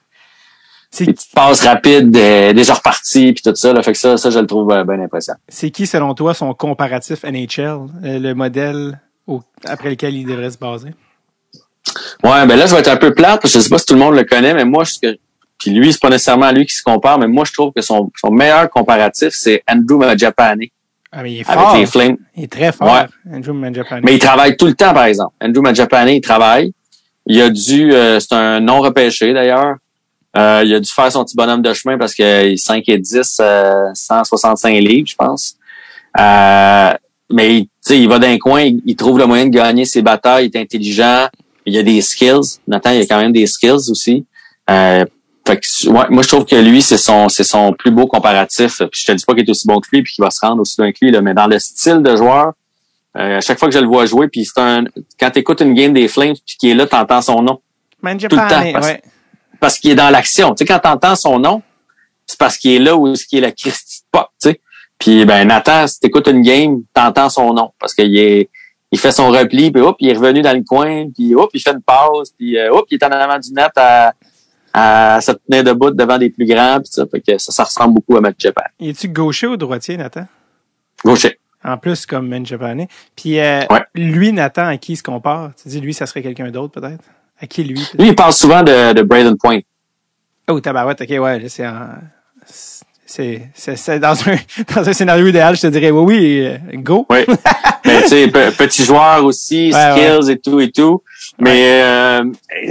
[0.92, 3.74] petites passes rapides, des- déjà reparties, puis tout ça.
[3.74, 3.82] Là.
[3.82, 5.40] Fait que ça, ça, je le trouve euh, bien impressionnant.
[5.48, 7.60] c'est qui, selon toi, son comparatif NHL,
[8.04, 10.90] euh, le modèle au- après lequel il devrait se baser?
[12.24, 13.86] Ouais, ben là, je vais être un peu plate, parce que je sais pas si
[13.86, 15.16] tout le monde le connaît, mais moi, je,
[15.58, 18.12] puis lui, c'est pas nécessairement lui qui se compare, mais moi, je trouve que son,
[18.20, 20.60] son meilleur comparatif, c'est Andrew Majapane
[21.12, 21.78] Ah, mais il est avec fort.
[21.78, 22.18] les Flames.
[22.36, 24.02] Il est très fort, Andrew Mangiapane.
[24.04, 25.34] Mais il travaille tout le temps, par exemple.
[25.42, 26.74] Andrew Majapane, il travaille.
[27.26, 29.76] Il a dû, euh, c'est un non repêché d'ailleurs.
[30.38, 32.98] Euh, il a dû faire son petit bonhomme de chemin parce qu'il est 5 et
[32.98, 35.56] 10, euh, 165 livres, je pense.
[36.20, 36.94] Euh,
[37.32, 40.02] mais tu sais, il va d'un coin, il, il trouve le moyen de gagner ses
[40.02, 41.28] batailles, il est intelligent,
[41.66, 42.60] il a des skills.
[42.68, 44.26] Nathan, il a quand même des skills aussi.
[44.70, 45.06] Euh,
[45.48, 48.78] fait que, ouais, moi, je trouve que lui, c'est son, c'est son plus beau comparatif.
[48.92, 50.40] Puis je te dis pas qu'il est aussi bon que lui, puis qu'il va se
[50.46, 52.54] rendre aussi bien que lui, là, mais dans le style de joueur,
[53.18, 54.86] euh, à chaque fois que je le vois jouer, puis c'est un,
[55.20, 57.60] quand tu écoutes une game des Flames, puis qu'il est là, t'entends son nom,
[58.02, 59.02] Mangiapane, tout le temps, parce- ouais.
[59.62, 60.54] Parce qu'il est dans l'action.
[60.54, 61.62] Tu sais, quand t'entends son nom,
[62.26, 64.62] c'est parce qu'il est là où ce qui est la Christie de pop, tu sais.
[65.00, 68.50] Puis ben Nathan, si t'écoutes une game, t'entends son nom parce qu'il est
[68.94, 71.62] il fait son repli, puis hop, il est revenu dans le coin, puis hop, il
[71.62, 74.14] fait une pause, puis euh, hop, il est en avant du net à,
[74.74, 77.94] à se tenir debout devant des plus grands, puis ça, fait que ça, ça ressemble
[77.94, 78.64] beaucoup à Matt Japan.
[78.80, 80.26] Il est-tu gaucher ou droitier, Nathan?
[81.06, 81.40] Gaucher.
[81.64, 82.88] En plus, comme Mangiapane.
[83.16, 83.82] Puis euh, Ouais.
[83.96, 85.52] lui, Nathan, à qui il se compare?
[85.62, 87.04] Tu dis, lui, ça serait quelqu'un d'autre, peut-être?
[87.42, 87.80] À qui, lui?
[87.98, 89.60] Lui, il parle souvent de, de Braden Point.
[90.50, 91.88] Oh, tabarouette, ok, ouais, c'est en...
[93.14, 94.36] C'est, dans un,
[94.76, 97.06] dans un scénario idéal, je te dirais, oui, oui, euh, go.
[97.10, 97.20] Oui.
[97.86, 101.04] Mais tu sais, pe- petit joueur aussi, Ouais, skills et tout et tout.
[101.38, 102.24] Mais euh,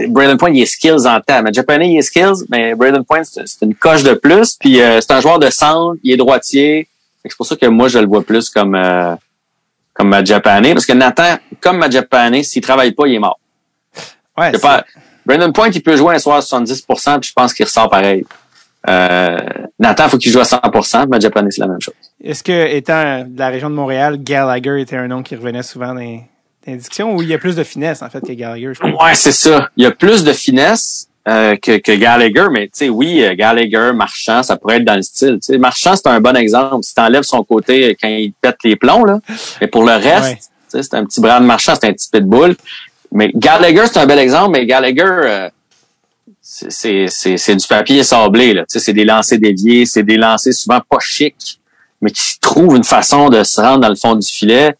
[0.08, 1.42] Braden Point, il est skills en temps.
[1.42, 4.56] Mais Japonais, il est skills, mais Braden Point, c'est une coche de plus.
[4.58, 6.88] Puis euh, c'est un joueur de centre, il est droitier.
[7.24, 9.14] C'est pour ça que moi, je le vois plus comme euh,
[9.92, 10.72] comme ma Japonais.
[10.72, 13.38] Parce que Nathan, comme ma Japonais, s'il travaille pas, il est mort.
[14.40, 14.84] Ouais, pas,
[15.26, 16.96] Brandon Point, il peut jouer un soir à 70 puis
[17.28, 18.24] je pense qu'il ressort pareil.
[18.88, 19.36] Euh,
[19.78, 21.94] Nathan, il faut qu'il joue à 100% Ma Japonais, c'est la même chose.
[22.22, 25.88] Est-ce que, étant de la région de Montréal, Gallagher était un nom qui revenait souvent
[25.88, 26.22] dans les,
[26.66, 28.82] dans les discussions ou il y a plus de finesse, en fait, que Gallagher, je?
[28.82, 29.68] Ouais, c'est ça.
[29.76, 33.34] Il y a plus de finesse euh, que, que Gallagher, mais tu sais, oui, euh,
[33.34, 35.38] Gallagher, Marchand, ça pourrait être dans le style.
[35.58, 36.82] Marchand, c'est un bon exemple.
[36.82, 39.20] Si t'enlèves son côté quand il pète les plombs, là.
[39.60, 40.24] Mais pour le reste,
[40.72, 40.82] Ouais.
[40.82, 42.56] c'est un petit Brad Marchand, c'est un petit pitbull.
[43.12, 45.50] Mais Gallagher, c'est un bel exemple, mais Gallagher, euh,
[46.40, 46.70] c'est-
[47.08, 48.54] c'est c'est- du papier sablé.
[48.54, 48.64] Là.
[48.68, 51.60] C'est des lancers déviés, c'est des lancers souvent pas chics,
[52.00, 54.74] mais qui trouvent une façon de se rendre dans le fond du filet.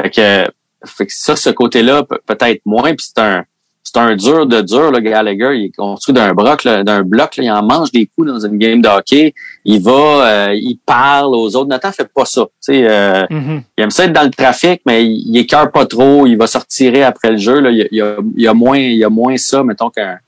[0.00, 0.44] Fait que,
[0.86, 2.94] fait que ça, ce côté-là, peut- peut-être moins.
[2.94, 3.44] Puis c'est un
[3.86, 5.50] c'est un dur de dur, le Gallagher.
[5.56, 7.36] Il est construit d'un bloc, là, d'un bloc.
[7.36, 9.34] Là, il en mange des coups dans une game de hockey.
[9.64, 11.68] Il va, euh, il parle aux autres.
[11.68, 12.42] Nathan fait pas ça.
[12.46, 13.62] Tu sais, euh, Mhm.
[13.78, 16.26] il aime ça être dans le trafic, mais il, écœure pas trop.
[16.26, 17.60] Il va se retirer après le jeu.
[17.60, 17.70] Là.
[17.70, 20.18] Il, y a, il a- il a moins, il y a moins ça, mettons, qu'un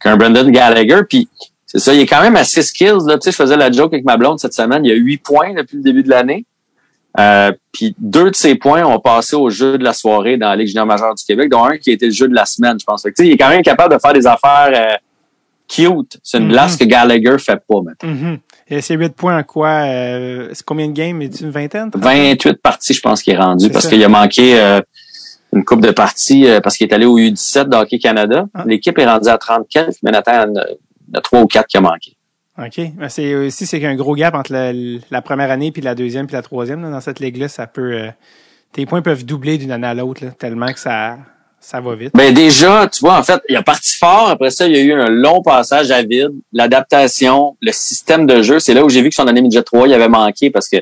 [0.00, 1.02] qu'un Brendan Gallagher.
[1.08, 1.28] Puis
[1.66, 3.06] c'est ça, il est quand même assez skills.
[3.06, 3.14] Là.
[3.18, 4.84] Tu sais, je faisais la joke avec ma blonde cette semaine.
[4.84, 6.44] Il y a huit points depuis le début de l'année.
[7.18, 10.56] Euh, puis deux de ces points ont passé au jeu de la soirée dans la
[10.56, 12.84] Ligue junior majeure du Québec, dont un qui été le jeu de la semaine, je
[12.84, 13.02] pense.
[13.02, 14.94] Que, tu sais, il est quand même capable de faire des affaires euh,
[15.68, 16.18] cute.
[16.22, 18.08] C'est une glace que Gallagher fait pas maintenant.
[18.10, 18.38] Mhm.
[18.68, 19.68] Et c'est 8 points en quoi?
[19.86, 21.20] Euh, c'est combien de games?
[21.22, 21.90] Est-ce une vingtaine?
[21.94, 24.80] 28 parties, je pense qu'il est rendu parce qu'il a manqué euh,
[25.52, 28.44] une coupe de parties euh, parce qu'il est allé au U17 de Hockey Canada.
[28.54, 28.64] Ah.
[28.66, 31.46] L'équipe est rendue à 30 quelques, mais Nathan, il y en a- a trois ou
[31.46, 32.15] quatre qui a manqué.
[32.58, 32.80] OK.
[32.96, 34.52] Mais c'est aussi c'est qu'il y a un gros gap entre
[35.10, 36.82] la, première année puis la deuxième puis la troisième.
[36.82, 36.90] là.
[36.90, 38.10] Dans cette ligue-là, ça peut euh,
[38.72, 41.18] tes points peuvent doubler d'une année à l'autre, tellement que ça
[41.60, 42.12] ça va vite.
[42.14, 44.28] Ben déjà, tu vois, en fait, il a parti fort.
[44.28, 46.30] Après ça, il y a eu un long passage à vide.
[46.52, 49.88] L'adaptation, le système de jeu, c'est là où j'ai vu que son année midget 3,
[49.88, 50.76] il avait manqué parce que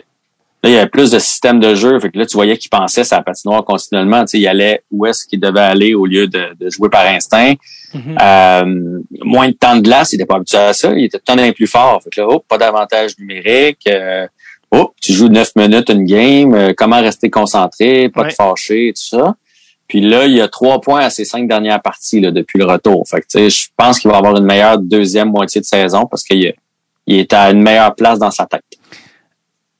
[0.64, 1.98] là, il y avait plus de système de jeu.
[2.00, 4.22] Fait que là, tu voyais qu'il pensait sa patinoire continuellement.
[4.24, 7.06] Tu sais, il allait où est-ce qu'il devait aller au lieu de, de jouer par
[7.06, 7.54] instinct.
[7.94, 8.18] Mhm.
[8.20, 10.92] Euh, moins de temps de glace, il était pas habitué à ça.
[10.92, 12.00] Il était tout le temps plus fort.
[12.02, 13.86] Fait que là, hop, pas d'avantage numérique.
[13.88, 14.26] Euh,
[14.72, 16.54] hop, tu joues neuf minutes une game.
[16.54, 18.28] euh, comment rester concentré, pas Ouais.
[18.30, 19.34] te fâcher, tout ça.
[19.86, 22.64] Puis là, il y a trois points à ses cinq dernières parties là, depuis le
[22.64, 23.04] retour.
[23.08, 26.06] Fait que, tu sais, je pense qu'il va avoir une meilleure deuxième moitié de saison
[26.06, 26.56] parce qu'il est-
[27.06, 28.62] il est à une meilleure place dans sa tête.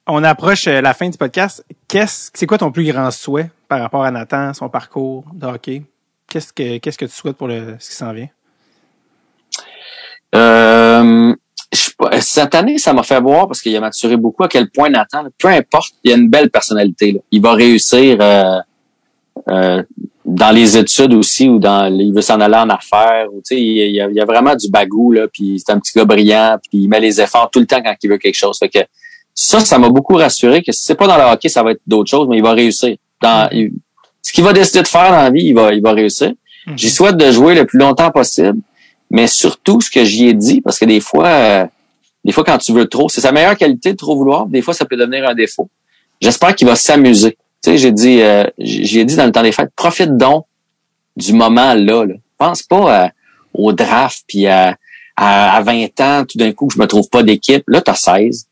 [0.07, 1.65] On approche euh, la fin du podcast.
[1.89, 5.83] Qu'est-ce c'est quoi ton plus grand souhait par rapport à Nathan, son parcours de hockey?
[6.29, 8.29] Qu'est-ce que qu'est-ce que tu souhaites pour le ce qui s'en vient?
[10.35, 11.35] Euh,
[12.21, 15.25] cette année, ça m'a fait voir parce qu'il a maturé beaucoup à quel point Nathan,
[15.39, 17.21] peu importe, il a une belle personnalité.
[17.31, 18.59] Il va réussir euh,
[19.49, 19.83] euh,
[20.25, 23.27] dans les études aussi ou dans il veut s'en aller en affaires.
[23.33, 26.05] Ou, il, a, il y a vraiment du bagou, là, puis c'est un petit gars
[26.05, 28.59] brillant, puis il met les efforts tout le temps quand il veut quelque chose.
[28.59, 28.81] Fait que
[29.35, 31.81] ça, ça m'a beaucoup rassuré que si c'est pas dans le hockey, ça va être
[31.87, 32.97] d'autres choses, mais il va réussir.
[33.21, 33.49] Dans,
[34.23, 36.29] ce qu'il va décider de faire dans la vie, il va, il va réussir.
[36.67, 36.79] Mm-hmm.
[36.79, 38.59] J'y souhaite de jouer le plus longtemps possible,
[39.11, 41.67] mais surtout ce que j'y ai dit, parce que des fois, euh,
[42.25, 44.47] des fois quand tu veux trop, c'est sa meilleure qualité de trop vouloir.
[44.47, 45.69] Des fois, ça peut devenir un défaut.
[46.21, 47.37] J'espère qu'il va s'amuser.
[47.63, 50.47] Tu sais, j'ai dit, euh, j'ai dit dans le temps des fêtes, profite donc
[51.17, 52.05] du moment là.
[52.05, 52.15] là.
[52.39, 53.09] Pense pas euh,
[53.53, 54.77] au draft puis à,
[55.17, 57.65] à, 20 ans, tout d'un coup, je me trouve pas d'équipe.
[57.69, 58.47] Là, tu as 16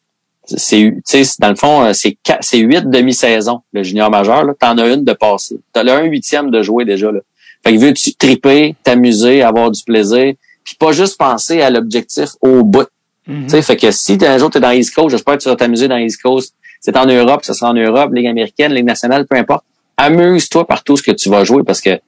[0.44, 0.92] c'est
[1.38, 4.54] dans le fond euh, c'est c'est huit demi-saisons le junior majeur là.
[4.58, 5.56] T'en as une de passer.
[5.72, 7.20] T'as le un huitième de jouer déjà là.
[7.64, 12.64] Fait que veux-tu triper t'amuser avoir du plaisir puis pas juste penser à l'objectif au
[12.64, 12.86] bout?
[13.26, 15.56] Tu sais fait que si un jour t'es dans East Coast j'espère que tu vas
[15.56, 16.54] t'amuser dans East Coast.
[16.80, 19.64] C'est en Europe ça sera en Europe ligue américaine ligue nationale peu importe.
[19.96, 22.00] Amuse-toi par tout ce que tu vas jouer parce que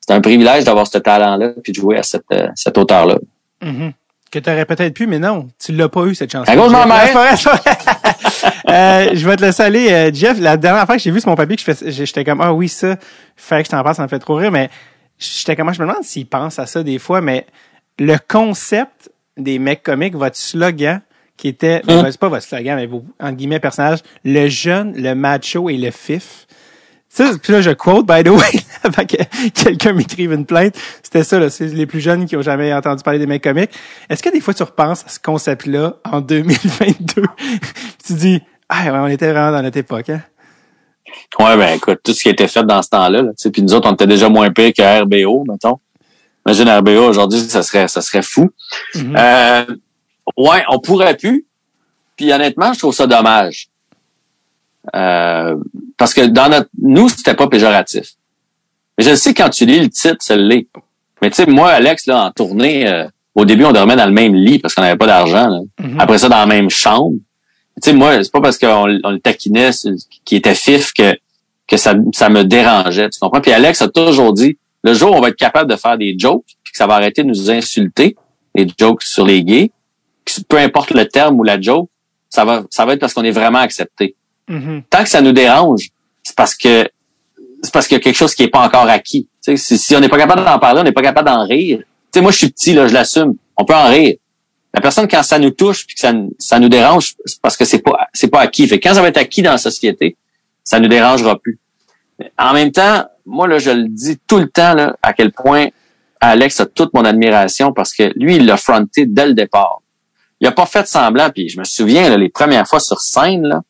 [0.00, 3.04] c'est un privilège d'avoir ce talent là puis de jouer à cette euh, cette hauteur
[3.04, 3.18] là
[3.62, 3.92] mm-hmm.
[4.32, 6.48] Que tu aurais peut-être pu, mais non, tu l'as pas eu cette chance.
[6.48, 7.14] À cause de ma mère.
[8.68, 10.40] euh, je vais te laisser aller, euh, Jeff.
[10.40, 12.96] La dernière fois que j'ai vu sur mon papier, que j'étais comme ah oui ça,
[13.36, 14.70] fait que je t'en passe, ça me fait trop rire, mais
[15.18, 17.46] j'étais comme je me demande s'il pense à ça des fois, mais
[17.98, 21.02] le concept des mecs comiques, votre slogan
[21.36, 22.06] qui était, hum.
[22.10, 25.90] c'est pas votre slogan, mais vos en guillemets personnages, le jeune, le macho et le
[25.90, 26.46] fif.
[27.14, 29.16] Puis là, je quote, by the way, avant que
[29.54, 30.76] quelqu'un m'écrive une plainte.
[31.02, 31.50] C'était ça, là.
[31.50, 33.70] C'est les plus jeunes qui ont jamais entendu parler des mecs comiques.
[34.08, 37.22] Est-ce que des fois, tu repenses à ce concept-là en 2022?
[38.06, 40.22] tu dis, ah, ouais, on était vraiment dans notre époque, hein?
[41.38, 43.74] Ouais, ben, écoute, tout ce qui a été fait dans ce temps-là, là, puis nous
[43.74, 45.78] autres, on était déjà moins pire que RBO, mettons.
[46.46, 48.50] Imagine RBO aujourd'hui, ça serait, ça serait fou.
[48.94, 49.16] Mm-hmm.
[49.16, 49.76] euh,
[50.36, 51.46] ouais, on pourrait plus.
[52.16, 53.68] Puis honnêtement, je trouve ça dommage.
[54.94, 55.56] Euh,
[55.96, 58.14] parce que dans notre, nous, c'était pas péjoratif.
[59.02, 60.66] Je sais quand tu lis le titre, ça l'est.
[61.20, 64.12] Mais tu sais, moi, Alex, là, en tournée, euh, au début, on dormait dans le
[64.12, 65.48] même lit parce qu'on n'avait pas d'argent.
[65.80, 65.98] Mm-hmm.
[65.98, 67.14] Après ça, dans la même chambre.
[67.82, 69.70] Tu sais, moi, c'est pas parce qu'on le taquinait,
[70.24, 71.16] qui était fif, que
[71.72, 73.08] que ça, ça me dérangeait.
[73.08, 73.40] Tu comprends?
[73.40, 76.14] Puis Alex a toujours dit, le jour où on va être capable de faire des
[76.18, 78.14] jokes, puis que ça va arrêter de nous insulter,
[78.54, 79.70] les jokes sur les gays,
[80.48, 81.88] peu importe le terme ou la joke,
[82.28, 84.14] ça va, ça va être parce qu'on est vraiment accepté.
[84.50, 84.82] Mm-hmm.
[84.90, 85.88] Tant que ça nous dérange,
[86.22, 86.88] c'est parce que
[87.62, 89.28] c'est parce qu'il y a quelque chose qui est pas encore acquis.
[89.40, 91.80] Si, si on n'est pas capable d'en parler, on n'est pas capable d'en rire.
[92.16, 93.34] moi, je suis petit, là, je l'assume.
[93.56, 94.16] On peut en rire.
[94.74, 96.00] La personne, quand ça nous touche puis que
[96.38, 98.66] ça, nous dérange, c'est parce que c'est pas c'est pas acquis.
[98.66, 100.16] Fait quand ça va être acquis dans la société,
[100.64, 101.58] ça nous dérangera plus.
[102.38, 105.66] En même temps, moi, là, je le dis tout le temps, là, à quel point
[106.20, 109.82] Alex a toute mon admiration parce que lui, il l'a fronté dès le départ.
[110.40, 113.46] Il a pas fait semblant, puis je me souviens, là, les premières fois sur scène,
[113.46, 113.62] là,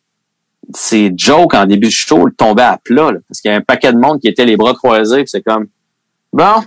[0.75, 3.93] ces jokes en début de show tombaient à plat, parce qu'il y a un paquet
[3.93, 5.67] de monde qui était les bras croisés, c'est comme
[6.33, 6.63] Bon,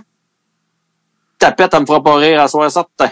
[1.38, 3.10] tapette, elle me fera pas rire à soir certain.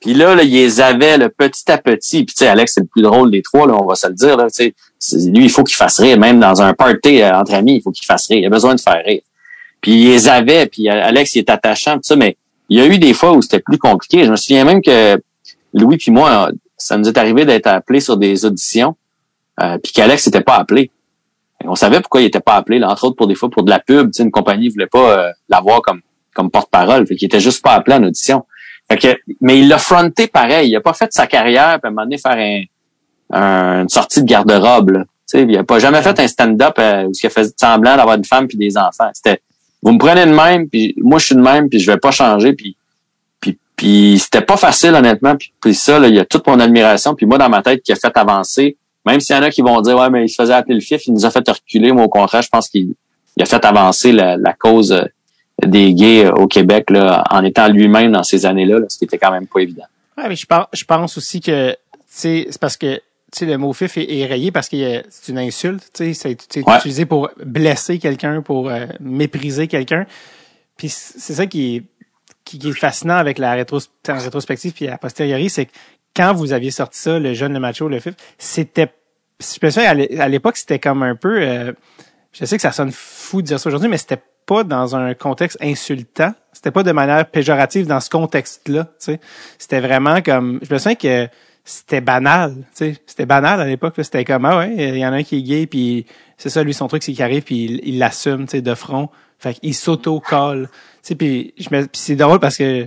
[0.00, 2.24] Puis là, là, ils les avaient le petit à petit.
[2.24, 4.14] Puis tu sais, Alex, c'est le plus drôle des trois, là, on va se le
[4.14, 4.36] dire.
[4.36, 6.18] Là, lui, il faut qu'il fasse rire.
[6.18, 8.38] Même dans un party euh, entre amis, il faut qu'il fasse rire.
[8.38, 9.20] Il a besoin de faire rire.
[9.80, 12.36] Puis il les avait, puis Alex, il est attachant, mais
[12.68, 14.24] il y a eu des fois où c'était plus compliqué.
[14.24, 15.20] Je me souviens même que
[15.72, 18.96] Louis puis moi, ça nous est arrivé d'être appelés sur des auditions
[19.62, 20.90] euh, puis qu'Alex n'était pas appelé.
[21.64, 23.70] on savait pourquoi il était pas appelé, là, entre autres pour des fois pour de
[23.70, 24.10] la pub.
[24.18, 26.00] Une compagnie voulait pas euh, l'avoir comme
[26.34, 27.06] comme porte-parole.
[27.06, 28.44] Fait qu'il était juste pas appelé en audition.
[28.88, 30.70] Fait que, mais il l'a fronté pareil.
[30.70, 32.66] Il a pas fait sa carrière, puis à un moment donné, faire
[33.32, 35.04] un, une sortie de garde-robe.
[35.34, 38.24] Il a pas jamais fait un stand-up euh, où il a fait semblant d'avoir une
[38.24, 39.10] femme puis des enfants.
[39.12, 39.40] C'était
[39.82, 42.10] vous me prenez de même, puis moi je suis de même, puis je vais pas
[42.10, 42.76] changer, puis
[43.80, 45.36] puis, c'était pas facile honnêtement.
[45.36, 47.14] Puis, puis ça, là, il y a toute mon admiration.
[47.14, 48.76] Puis moi dans ma tête qui a fait avancer
[49.06, 50.80] même s'il y en a qui vont dire, ouais, mais il se faisait appeler le
[50.80, 51.92] FIF, il nous a fait reculer.
[51.92, 52.94] Moi, au contraire, je pense qu'il
[53.38, 55.04] a fait avancer la, cause euh,
[55.66, 59.18] des gays euh, au Québec là, en étant lui-même dans ces années-là, ce qui était
[59.18, 59.84] quand même pas évident.
[60.18, 63.00] Ouais, mais je pense, je pense aussi que c'est parce que
[63.32, 65.88] tu le mot fif est, rayé parce que c'est une insulte.
[65.94, 70.06] C'est utilisé pour blesser quelqu'un, pour euh, mépriser quelqu'un.
[70.76, 71.82] Puis c'est ça qui est,
[72.44, 75.72] qui, est fascinant avec la rétrospective puis la posteriori, c'est que
[76.14, 78.92] quand vous aviez sorti ça, le jeune, le macho, le fif, c'était,
[79.40, 81.72] je pense à l'époque, c'était comme un peu, euh,
[82.32, 85.14] je sais que ça sonne fou de dire ça aujourd'hui, mais c'était pas dans un
[85.14, 86.34] contexte insultant.
[86.52, 89.20] C'était pas de manière péjorative dans ce contexte-là, tu sais.
[89.58, 91.28] C'était vraiment comme, je me souviens que
[91.64, 92.96] c'était banal, tu sais.
[93.06, 95.42] C'était banal à l'époque, C'était comme, ah ouais, il y en a un qui est
[95.42, 96.06] gay, puis
[96.36, 99.10] c'est ça, lui, son truc, c'est qu'il arrive, puis il l'assume, tu sais, de front.
[99.38, 100.68] Fait qu'il s'auto-colle.
[100.68, 102.86] Tu sais, puis, je puis c'est drôle parce que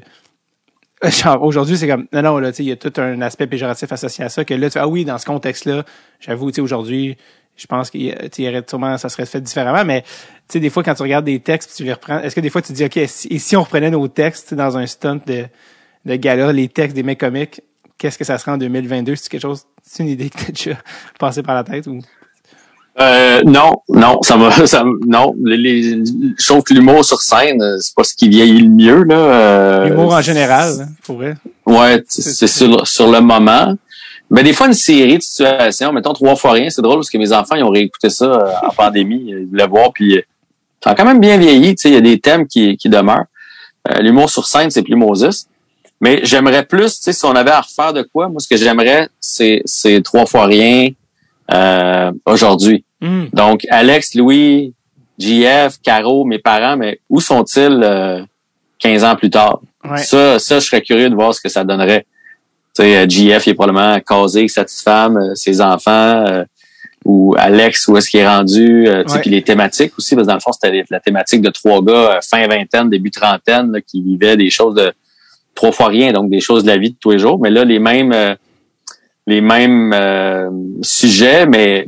[1.10, 3.48] genre aujourd'hui c'est comme non non là tu sais il y a tout un aspect
[3.48, 5.84] péjoratif associé à ça que là tu ah oui dans ce contexte là
[6.20, 7.18] j'avoue tu sais aujourd'hui
[7.58, 10.10] je pense qu'il y tu aurait sûrement ça serait fait différemment mais tu
[10.50, 12.62] sais des fois quand tu regardes des textes tu les reprends est-ce que des fois
[12.62, 15.46] tu dis ok et si on reprenait nos textes tu dans un stunt de
[16.06, 17.62] de gala les textes des mecs comiques
[17.98, 20.78] qu'est-ce que ça serait en 2022 c'est quelque chose c'est une idée que t'as déjà
[21.20, 22.00] passé par la tête ou?
[23.00, 25.36] Euh, non, non, ça va, ça, non.
[25.44, 28.70] Les, les, je trouve que l'humour sur scène, euh, c'est pas ce qui vieillit le
[28.70, 29.16] mieux là.
[29.16, 33.76] Euh, l'humour en général hein, pour vrai Ouais, c'est sur, sur le moment.
[34.30, 37.20] Mais des fois, une série de situations, mettons trois fois rien, c'est drôle parce que
[37.20, 40.22] mes enfants, ils ont réécouté ça euh, en pandémie, ils voulaient voir, puis euh,
[40.84, 41.76] ça a quand même bien vieilli.
[41.76, 43.26] Tu sais, il y a des thèmes qui, qui demeurent.
[43.92, 45.48] Euh, L'humour sur scène, c'est plus Moses.
[46.02, 48.58] Mais j'aimerais plus, tu sais, si on avait à refaire de quoi, moi, ce que
[48.58, 50.90] j'aimerais, c'est, c'est trois fois rien
[51.52, 52.84] euh, aujourd'hui.
[53.02, 54.74] Hum, Donc, Alex, Louis,
[55.20, 58.22] JF, Caro, mes parents, mais où sont-ils euh,
[58.80, 59.60] 15 ans plus tard?
[59.84, 62.06] ouais Ça, ça, je serais curieux de voir ce que ça donnerait.
[62.76, 65.92] Tu sais, euh, JF, il est probablement casé avec sa petite femme, euh, ses enfants,
[66.28, 66.44] euh,
[67.06, 70.26] ou Alex, où est-ce qu'il est rendu, euh, tu sais, puis les thématiques aussi, parce
[70.26, 73.72] que dans le fond, c'était la thématique de trois gars, euh, fin vingtaine, début trentaine,
[73.74, 74.94] là, qui vivaient des choses de
[75.54, 77.40] trois fois rien, donc des choses de la vie de tous les jours.
[77.40, 78.34] Mais là, les mêmes, euh,
[79.28, 80.50] les mêmes euh,
[80.82, 81.88] sujets, mais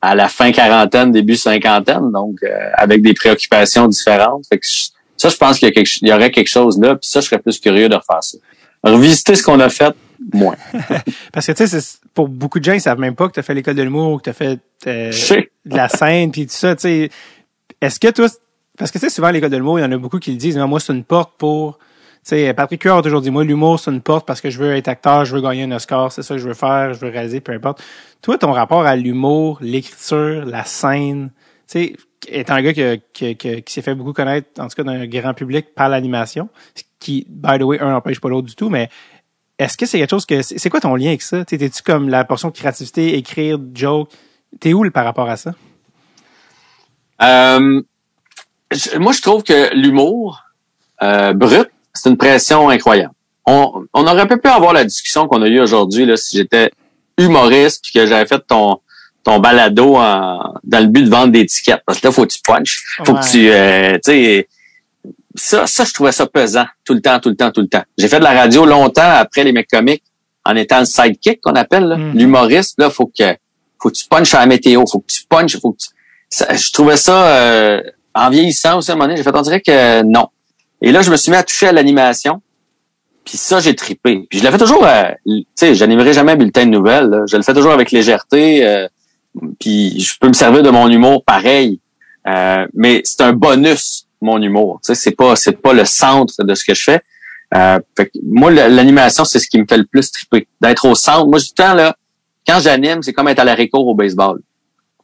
[0.00, 4.44] à la fin quarantaine, début cinquantaine, donc euh, avec des préoccupations différentes.
[4.48, 6.80] Fait que je- ça, je pense qu'il y, a quelque, il y aurait quelque chose
[6.80, 8.38] là, puis ça, je serais plus curieux de refaire ça.
[8.82, 9.94] Revisiter ce qu'on a fait,
[10.32, 10.56] moins.
[11.32, 11.78] parce que tu sais
[12.14, 14.24] pour beaucoup de gens ils savent même pas que t'as fait l'école de l'humour que
[14.30, 15.12] t'as fait euh,
[15.64, 17.10] de la scène puis tout ça tu sais
[17.80, 18.26] est-ce que toi
[18.76, 20.36] parce que tu sais souvent l'école de l'humour il y en a beaucoup qui le
[20.36, 21.84] disent Non, moi c'est une porte pour tu
[22.22, 24.74] sais Patrick Huard a toujours dit moi l'humour c'est une porte parce que je veux
[24.76, 27.10] être acteur je veux gagner un Oscar c'est ça que je veux faire je veux
[27.10, 27.82] réaliser peu importe
[28.20, 31.30] toi ton rapport à l'humour l'écriture la scène
[31.68, 31.96] tu sais
[32.28, 32.72] étant un gars
[33.12, 36.48] qui, qui, qui, s'est fait beaucoup connaître en tout cas d'un grand public par l'animation
[37.00, 38.88] qui by the way un n'empêche pas l'autre du tout mais
[39.58, 41.44] est-ce que c'est quelque chose que c'est quoi ton lien avec ça?
[41.44, 44.10] T'es- T'es-tu comme la portion de créativité, écrire, joke?
[44.58, 45.52] T'es où par rapport à ça?
[47.22, 47.82] Euh,
[48.98, 50.42] moi, je trouve que l'humour
[51.02, 53.12] euh, brut, c'est une pression incroyable.
[53.46, 56.70] On, on aurait pas pu avoir la discussion qu'on a eue aujourd'hui là, si j'étais
[57.18, 58.78] humoriste puis que j'avais fait ton
[59.24, 61.80] ton balado en- dans le but de vendre des tickets.
[61.86, 62.82] Parce que là, faut que tu punches.
[63.04, 63.20] Faut Ouais.
[63.20, 63.50] que tu...
[63.50, 64.48] euh, tu sais,
[65.36, 67.84] ça, ça, je trouvais ça pesant tout le temps, tout le temps, tout le temps.
[67.96, 70.02] J'ai fait de la radio longtemps après les mecs comiques
[70.44, 71.96] en étant le sidekick qu'on appelle, là.
[71.96, 72.18] Mhm.
[72.18, 72.74] l'humoriste.
[72.80, 73.36] Là, faut que
[73.80, 75.88] faut que tu punches à la météo, faut que tu punches, faut que tu...
[76.28, 77.80] ça- je trouvais ça euh,
[78.14, 80.28] en vieillissant aussi à un moment donné, j'ai fait on dirait que non.
[80.82, 82.42] Et là, je me suis mis à toucher à l'animation.
[83.24, 84.26] Puis ça, j'ai tripé.
[84.28, 87.06] Puis je le fais toujours, euh, tu sais, j'animerai jamais un bulletin de nouvelles.
[87.08, 87.22] là.
[87.30, 88.66] Je le fais toujours avec légèreté.
[88.66, 88.88] euh,
[89.60, 91.80] puis je peux me servir de mon humour pareil.
[92.26, 94.80] Euh, mais c'est un bonus, mon humour.
[94.84, 97.00] Tu sais, c'est pas, c'est pas le centre de ce que je fais.
[97.54, 100.48] Euh, fait que moi, l'animation, c'est ce qui me fait le plus triper.
[100.60, 101.26] D'être au centre.
[101.26, 101.96] Moi, du temps, là,
[102.46, 104.40] quand j'anime, c'est comme être à la réco au baseball.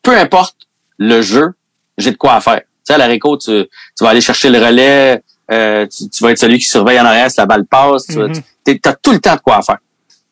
[0.03, 0.57] Peu importe
[0.99, 1.51] le jeu,
[1.99, 2.61] j'ai de quoi faire.
[2.61, 6.23] Tu sais, à la réco, tu, tu vas aller chercher le relais, euh, tu, tu
[6.25, 8.07] vas être celui qui surveille en arrière si la balle passe.
[8.07, 8.79] Tu Mhm.
[8.85, 9.79] as tout le temps de quoi faire.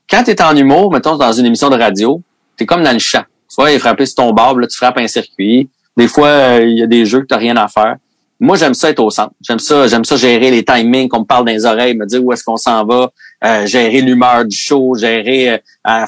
[0.08, 2.20] Quand tu es en humour, mettons, dans une émission de radio,
[2.56, 3.22] tu es comme dans le champ.
[3.48, 5.68] Tu vois, il est frappé sur ton barbe, là, tu frappes un circuit.
[5.96, 7.96] Des fois, euh, il y a des jeux que tu rien à faire.
[8.38, 9.32] Moi, j'aime ça être au centre.
[9.40, 12.22] J'aime ça, j'aime ça gérer les timings, qu'on me parle dans les oreilles, me dire
[12.22, 13.10] où est-ce qu'on s'en va,
[13.44, 15.58] euh, gérer l'humeur du show, gérer, euh,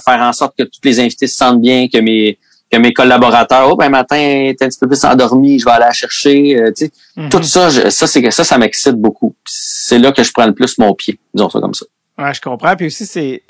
[0.05, 2.39] faire en sorte que tous les invités se sentent bien, que mes
[2.71, 5.85] que mes collaborateurs, oh ben matin, t'es un petit peu plus endormi, je vais aller
[5.87, 6.57] la chercher.
[6.59, 7.29] euh, tu sais, Mhm.
[7.31, 9.35] tout ça, je- ça c'est que ça, ça m'excite beaucoup.
[9.47, 11.87] C'est là que je prends le plus mon pied, disons ça comme ça.
[12.19, 12.75] Ouais, je comprends.
[12.77, 13.43] Puis aussi, c'est.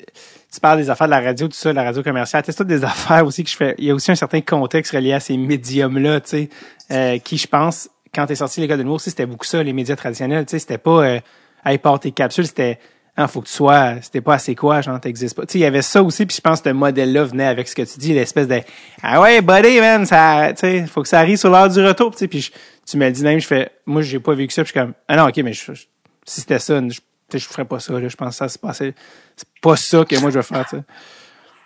[0.53, 2.43] Tu parles des affaires de la radio, tout ça, la radio commerciale.
[2.45, 3.75] C'est toutes des affaires aussi que je fais.
[3.77, 6.49] Il y a aussi un certain contexte relié à ces médiums-là, tu sais,
[6.91, 9.61] euh, qui, je pense, quand t'es sorti de l'école de l'humour, aussi, c'était beaucoup ça,
[9.61, 11.19] les médias traditionnels, tu sais, c'était pas, euh,
[11.65, 12.79] hey, part tes capsules, c'était,
[13.21, 15.45] ah, faut que tu sois, c'était pas assez quoi, genre, t'existes pas.
[15.45, 17.67] Tu sais, il y avait ça aussi, puis je pense que ce modèle-là venait avec
[17.67, 18.61] ce que tu dis, l'espèce de,
[19.03, 22.11] ah ouais, buddy, man, ça, tu sais, faut que ça arrive sur l'heure du retour,
[22.11, 22.49] tu sais, puis
[22.89, 24.85] tu me le dis même, je fais, moi, j'ai pas vécu ça, puis je suis
[24.85, 25.81] comme, ah non, ok, mais je- je-
[26.25, 26.99] si c'était ça, je,
[27.37, 28.93] je ferais pas ça, là, je pense que ça se passait,
[29.35, 30.83] c'est pas ça que moi je veux faire, tu sais.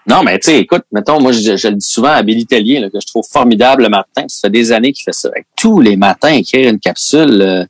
[0.05, 2.79] Non, mais tu sais, écoute, mettons, moi, je, je le dis souvent à Billy Tellier,
[2.79, 4.25] là, que je trouve formidable le matin.
[4.27, 5.29] Ça fait des années qu'il fait ça.
[5.29, 7.63] Avec tous les matins, écrire une capsule euh,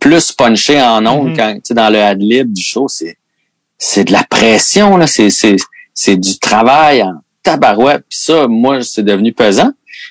[0.00, 1.36] plus punchée en ondes Mhm.
[1.36, 3.18] quand, tu dans le ad-lib du show, c'est,
[3.86, 5.06] c'est de la pression, là.
[5.06, 5.56] C'est, c'est,
[5.92, 7.12] c'est du travail en
[7.42, 8.04] tabarouette.
[8.08, 9.70] Puis ça, moi, c'est devenu pesant.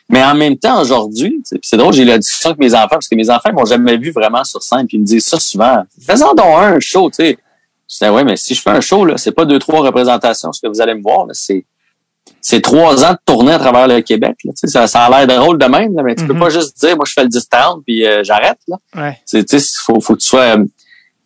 [0.09, 3.07] Mais en même temps, aujourd'hui, c'est drôle, j'ai eu la discussion avec mes enfants, parce
[3.07, 5.83] que mes enfants m'ont jamais vu vraiment sur scène, puis ils me disent ça souvent.
[6.05, 7.37] Faisons donc un show, tu sais.
[7.89, 10.51] Je disais, ouais, mais si je fais un show, là, c'est pas deux, trois représentations,
[10.51, 11.65] ce que vous allez me voir, là, c'est,
[12.41, 14.51] c'est trois ans de tournée à travers le Québec, là.
[14.55, 16.39] Ça, ça a l'air drôle de même, là, mais tu peux Mhm.
[16.39, 18.77] pas juste dire, moi, je fais le 10-30 puis euh, j'arrête, là.
[18.95, 19.17] Ouais.
[19.25, 19.43] Sais,
[19.85, 20.63] faut, faut que tu sois, euh,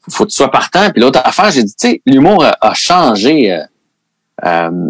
[0.10, 0.90] faut que tu sois partant.
[0.92, 3.52] Puis l'autre affaire, j'ai dit, tu sais, l'humour a, changé.
[3.52, 3.64] Euh,
[4.46, 4.88] euh,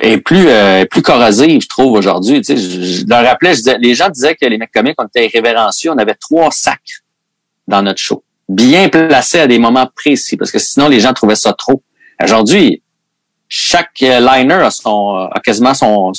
[0.00, 2.40] est plus euh, plus corrosive, je trouve, aujourd'hui.
[2.40, 4.96] Tu sais, je, je leur rappelais, je disais, les gens disaient que les mecs comiques,
[4.98, 5.92] on était irrévérencieux.
[5.92, 7.02] On avait trois sacs
[7.68, 8.24] dans notre show.
[8.48, 11.82] Bien placés à des moments précis, parce que sinon, les gens trouvaient ça trop.
[12.22, 12.82] Aujourd'hui,
[13.48, 16.12] chaque euh, liner a, son, a quasiment son,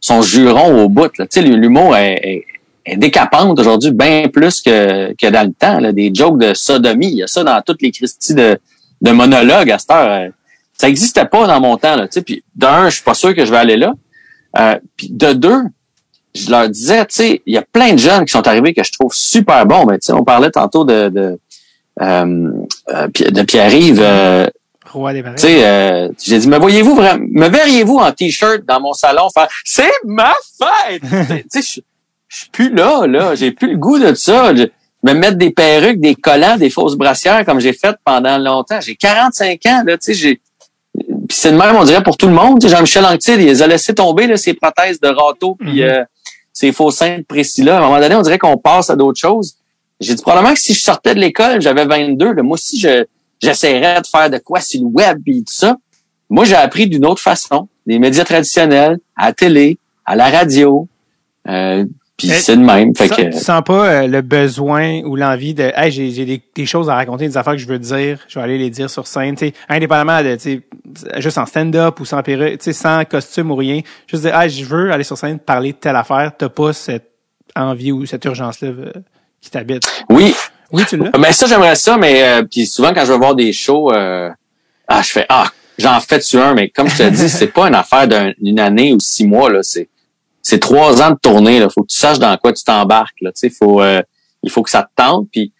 [0.00, 1.16] son juron au bout.
[1.18, 1.26] Là.
[1.26, 2.44] Tu sais, l'humour est, est,
[2.86, 5.80] est décapante aujourd'hui, bien plus que, que dans le temps.
[5.80, 5.92] Là.
[5.92, 8.58] Des jokes de sodomie, il y a ça dans toutes les Christies de,
[9.00, 10.30] de monologues à cette heure.
[10.72, 11.96] Ça n'existait pas dans mon temps.
[11.96, 13.94] Là, puis d'un, je suis pas sûr que je vais aller là.
[14.58, 15.62] Euh, puis de deux,
[16.34, 18.84] je leur disais, tu sais, il y a plein de jeunes qui sont arrivés que
[18.84, 19.86] je trouve super bons.
[19.86, 21.38] Mais tu sais, on parlait tantôt de de,
[22.00, 22.50] euh,
[22.90, 24.00] euh de Pierre-Yves.
[24.02, 24.46] Euh,
[25.36, 29.28] tu sais, euh, j'ai dit, me voyez-vous vraiment, me verriez-vous en t-shirt dans mon salon
[29.34, 31.02] faire, c'est ma fête.
[31.52, 31.82] tu sais,
[32.28, 33.34] je suis plus là, là.
[33.34, 34.54] J'ai plus le goût de ça.
[34.54, 34.64] Je,
[35.02, 38.80] me mettre des perruques, des collants, des fausses brassières comme j'ai fait pendant longtemps.
[38.80, 40.40] J'ai 45 ans, là, tu sais, j'ai.
[40.94, 42.60] Puis c'est de même, on dirait pour tout le monde.
[42.60, 45.82] Tu sais, Jean-Michel Anctil, il les a laissé tomber là, ses prothèses de râteau puis
[45.82, 45.88] Mhm.
[45.88, 46.04] euh,
[46.52, 47.76] ses faux seins précis là.
[47.76, 49.56] À un moment donné, on dirait qu'on passe à d'autres choses.
[50.00, 53.04] J'ai dit probablement que si je sortais de l'école, j'avais 22, là, moi aussi je
[53.40, 55.76] j'essaierais de faire de quoi sur le web et tout ça.
[56.30, 60.88] Moi, j'ai appris d'une autre façon, des médias traditionnels, à la télé, à la radio.
[61.46, 61.84] Euh,
[62.16, 62.94] puis Mais c'est de même.
[62.96, 66.24] Fait que, sens- tu sens pas euh, le besoin ou l'envie de hey, j'ai j'ai
[66.24, 68.70] des, des choses à raconter, des affaires que je veux dire, je vais aller les
[68.70, 70.36] dire sur scène, sais, indépendamment de
[71.18, 74.90] juste en stand-up ou sans perruque, sans costume ou rien, juste dire hey, je veux
[74.92, 77.10] aller sur scène parler de telle affaire, t'as pas cette
[77.54, 78.70] envie ou cette urgence là
[79.40, 79.82] qui t'habite.
[80.10, 80.34] oui,
[80.72, 81.10] Oui, tu l'as.
[81.18, 84.30] mais ça j'aimerais ça, mais euh, puis souvent quand je vais voir des shows, euh,
[84.88, 85.48] ah je fais ah
[85.78, 88.58] j'en fais tu un, mais comme je te dis, c'est pas une affaire d'un- d'une
[88.58, 89.88] année ou six mois là, c'est
[90.48, 91.68] c'est trois ans de tournée là.
[91.68, 93.32] Faut que tu saches dans quoi tu t'embarques là.
[93.58, 94.00] Faut euh,
[94.44, 95.26] il faut que ça te tente.
[95.32, 95.52] Puis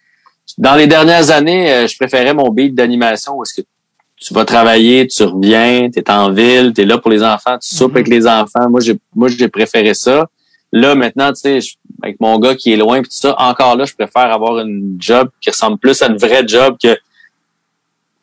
[0.57, 3.67] dans les dernières années, euh, je préférais mon beat d'animation où est-ce que
[4.15, 7.57] tu vas travailler, tu reviens, tu es en ville, tu es là pour les enfants,
[7.61, 8.69] tu soupes avec les enfants.
[8.69, 10.25] Moi, j'ai moi j'ai préféré ça.
[10.71, 11.59] Là, maintenant, tu sais,
[12.01, 14.95] avec mon gars qui est loin puis tout ça, encore là, je préfère avoir une
[14.99, 16.97] job qui ressemble plus à une vraie job que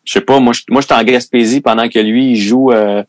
[0.05, 3.03] je sais pas, moi je moi en Gaspésie pendant que lui il joue euh,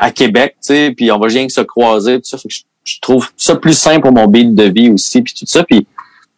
[0.00, 2.38] à Québec, tu sais, puis on va rien que se croiser, tout ça.
[2.38, 5.34] Fait que je, je trouve ça plus simple pour mon beat de vie aussi, puis
[5.38, 5.64] tout ça.
[5.64, 5.86] Puis, tu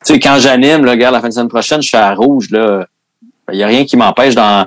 [0.03, 2.87] sais, quand j'anime, là, regarde, la fin de semaine prochaine, je suis à Rouge, là.
[3.53, 4.67] Il y a rien qui m'empêche d'en,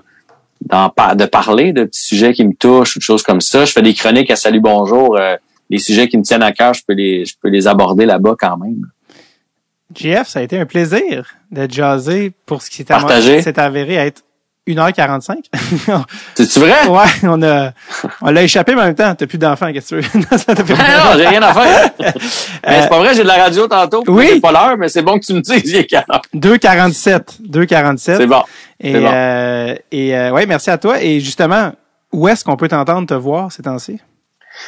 [0.61, 3.63] d'en par- de parler de petits sujets qui me touchent ou de choses comme ça.
[3.65, 5.17] Je fais des chroniques à Salut Bonjour.
[5.17, 5.35] euh,
[5.69, 8.35] les sujets qui me tiennent à cœur, je peux les, je peux les aborder là-bas
[8.39, 8.87] quand même.
[9.95, 14.23] JF, ça a été un plaisir de jaser pour ce qui s'est avéré être
[14.67, 15.37] 1h45.
[16.35, 16.87] C'est-tu vrai?
[16.87, 17.71] ouais, on a
[18.21, 20.21] on l'a échappé mais en même temps, t'as plus d'enfants, qu'est-ce que tu veux?
[20.37, 21.89] Fait- non, j'ai rien à faire.
[22.67, 24.03] Mais c'est pas vrai, j'ai de la radio tantôt.
[24.07, 24.27] oui.
[24.33, 26.21] C'est pas l'heure, mais c'est bon que tu me dises, il est quelle heure.
[26.35, 27.41] 2,47.
[27.49, 27.97] 2,47.
[28.17, 28.43] C'est bon.
[28.79, 29.09] Et, c'est bon.
[29.11, 31.01] euh, et euh, ouais, merci à toi.
[31.01, 31.71] Et justement,
[32.11, 33.99] où est-ce qu'on peut t'entendre te voir ces temps-ci?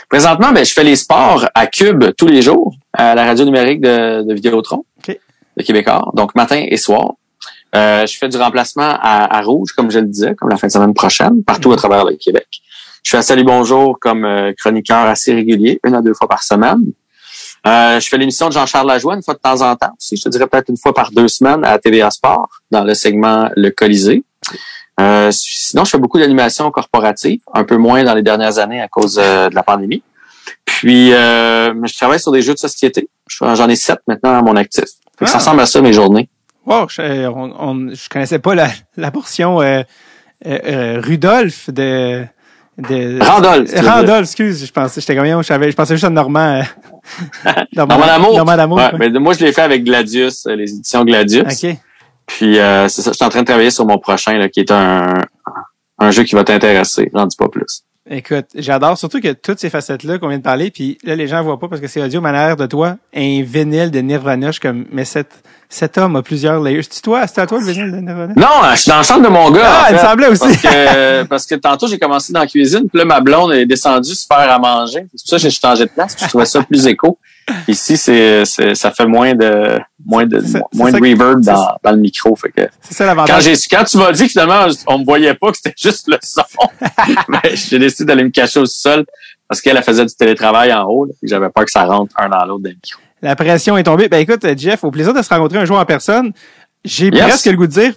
[0.10, 3.82] Présentement, ben, je fais les sports à Cube tous les jours, à la radio numérique
[3.82, 5.18] de, de Vidéotron, OK.
[5.58, 7.12] de Québécois, donc matin et soir.
[7.76, 10.68] Euh, je fais du remplacement à, à Rouge, comme je le disais, comme la fin
[10.68, 12.48] de semaine prochaine, partout à travers le Québec.
[13.04, 16.44] Je fais à Salut Bonjour comme euh, chroniqueur assez régulier, une à deux fois par
[16.44, 16.84] semaine.
[17.66, 20.18] Euh, je fais l'émission de Jean-Charles Lajoie une fois de temps en temps aussi.
[20.18, 23.50] Je te dirais peut-être une fois par deux semaines à TVA Sport, dans le segment
[23.56, 24.24] Le Colisée.
[25.00, 28.88] Euh, sinon, je fais beaucoup d'animation corporative, un peu moins dans les dernières années à
[28.88, 30.04] cause euh, de la pandémie.
[30.66, 33.10] Puis, euh, je travaille sur des jeux de société.
[33.28, 34.84] Je- J'en ai sept maintenant à mon actif.
[35.22, 35.38] Ça Ah.
[35.38, 36.30] ressemble à ça mes journées.
[36.66, 39.82] Wow, je, euh, on, on- je connaissais pas la, la portion euh,
[40.46, 42.24] euh, euh, Rudolph de,
[42.78, 43.70] de Randolph.
[43.82, 46.62] Randolph, excuse, je pensais, j'étais comme, je savais, je pensais juste à Normand.
[46.62, 48.36] euh, Normand D'Amour.
[48.38, 48.78] Normand d'Amour.
[48.78, 51.64] Ouais, mais moi, je l'ai fait avec Gladius, euh, les éditions Gladius.
[51.64, 51.76] OK.
[52.26, 54.62] Puis, euh, c'est ça, je suis en train de travailler sur mon prochain, là, qui
[54.62, 55.14] est un,
[56.00, 57.12] un jeu qui va t'intéresser.
[57.14, 57.84] J'en dis pas plus.
[58.10, 61.42] Écoute, j'adore surtout que toutes ces facettes-là qu'on vient de parler, puis là, les gens
[61.44, 64.86] voient pas parce que c'est audio, mais de toi, un vinyle de Nirvana, je comme,
[64.92, 65.30] mais cet,
[65.74, 66.84] cet homme a plusieurs layers.
[66.90, 68.34] C'est toi, c'est à toi le vinyle de Nirvana?
[68.36, 69.62] Non, je suis dans le chambre de mon gars.
[69.66, 70.40] Ah, en il me semblait aussi.
[70.42, 73.66] Parce que, parce que tantôt, j'ai commencé dans la cuisine, puis là, ma blonde est
[73.66, 75.08] descendue se faire à manger.
[75.16, 77.18] C'est pour ça que j'ai changé de place, puis je trouvais ça plus écho.
[77.68, 81.92] Ici, c'est, c'est, ça fait moins de, moins de, ça- moins de reverb dans, dans
[81.92, 82.36] le micro.
[82.36, 83.44] Fait que, C'est ça quand l'avantage.
[83.44, 86.18] j'ai, quand tu m'as dit que finalement, on me voyait pas, que c'était juste le
[86.22, 86.44] son,
[87.28, 89.06] ben, j'ai décidé d'aller me cacher au sol
[89.48, 92.30] parce qu'elle elle faisait du télétravail en haut, là, j'avais peur que ça rentre un
[92.30, 93.00] dans l'autre dans le micro.
[93.24, 94.10] La pression est tombée.
[94.10, 96.32] Ben écoute, Jeff, au plaisir de se rencontrer un jour en personne.
[96.86, 97.24] J'ai Yes.
[97.24, 97.94] presque le goût de dire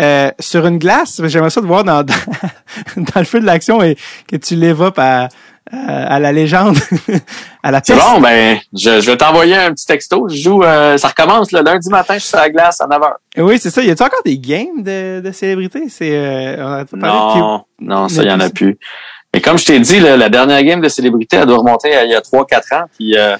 [0.00, 2.14] euh, sur une glace, j'aimerais ça te voir dans, dans,
[2.96, 3.96] dans le feu de l'action et
[4.30, 5.28] que tu l'évopes à,
[5.72, 6.76] à la légende,
[7.62, 10.26] à la bon, ben, je, je vais t'envoyer un petit texto.
[10.28, 13.12] Je joue, euh, ça recommence le lundi matin, je suis sur la glace à 9h.
[13.38, 13.82] Oui, c'est ça.
[13.82, 15.88] Y a-tu encore des games de, de célébrités?
[15.88, 18.78] C'est, euh, on de Non, non, ça, il y en a plus-.
[19.34, 22.04] Mais comme je t'ai dit, là, la dernière game de célébrité, elle doit remonter à
[22.04, 22.84] il y a 3-4 ans.
[22.96, 23.36] Puis, euh,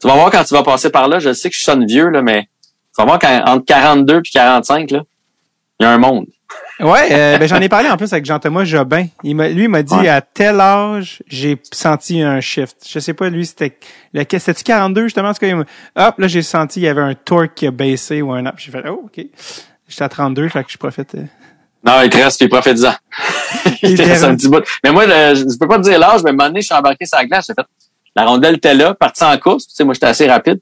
[0.00, 2.08] tu vas voir quand tu vas passer par là, je sais que je sonne vieux,
[2.08, 5.02] là, mais tu vas voir qu'entre 42 puis 45, là,
[5.80, 6.26] il y a un monde.
[6.78, 9.06] Ouais, euh, ben j'en ai parlé en plus avec Jean-Thomas Jobin.
[9.24, 10.08] Il m'a, lui il m'a dit Ouais.
[10.08, 12.76] à tel âge j'ai senti un shift.
[12.88, 13.76] Je sais pas lui c'était
[14.12, 15.30] lequel c'était 42 justement?
[15.30, 15.64] En tout cas, il m'a-
[16.08, 18.54] hop là j'ai senti il y avait un torque qui a baissé ou un up.
[18.58, 19.24] J'ai fait oh ok.
[19.88, 21.14] J'étais à 32 fait que je profite.
[21.14, 21.24] euh.
[21.84, 22.92] Non, il te reste, puis profite-en.
[23.82, 24.62] il te reste un petit bout.
[24.84, 26.60] Mais moi, le- je je peux pas te dire l'âge, mais à un moment donné,
[26.60, 27.66] je suis embarqué sur la glace, j'ai fait,
[28.16, 30.58] la rondelle était là, parti en course, tu sais, moi, j'étais assez rapide.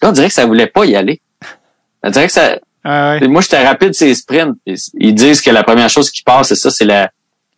[0.00, 1.20] Qu'on dirait que ça voulait pas y aller.
[2.02, 4.56] On dirait que ça, Ah ouais, moi, j'étais rapide, c'est sprint.
[4.66, 7.10] Ils disent que la première chose qui passe, c'est ça, c'est la,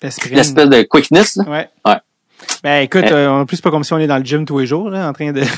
[0.03, 1.45] l'espèce de quickness, là.
[1.49, 1.69] Ouais.
[1.87, 1.97] Ouais.
[2.63, 3.13] Ben écoute, Eh.
[3.13, 4.89] euh, en plus c'est pas comme si on est dans le gym tous les jours
[4.91, 5.41] là, en train de.
[5.43, 5.49] tu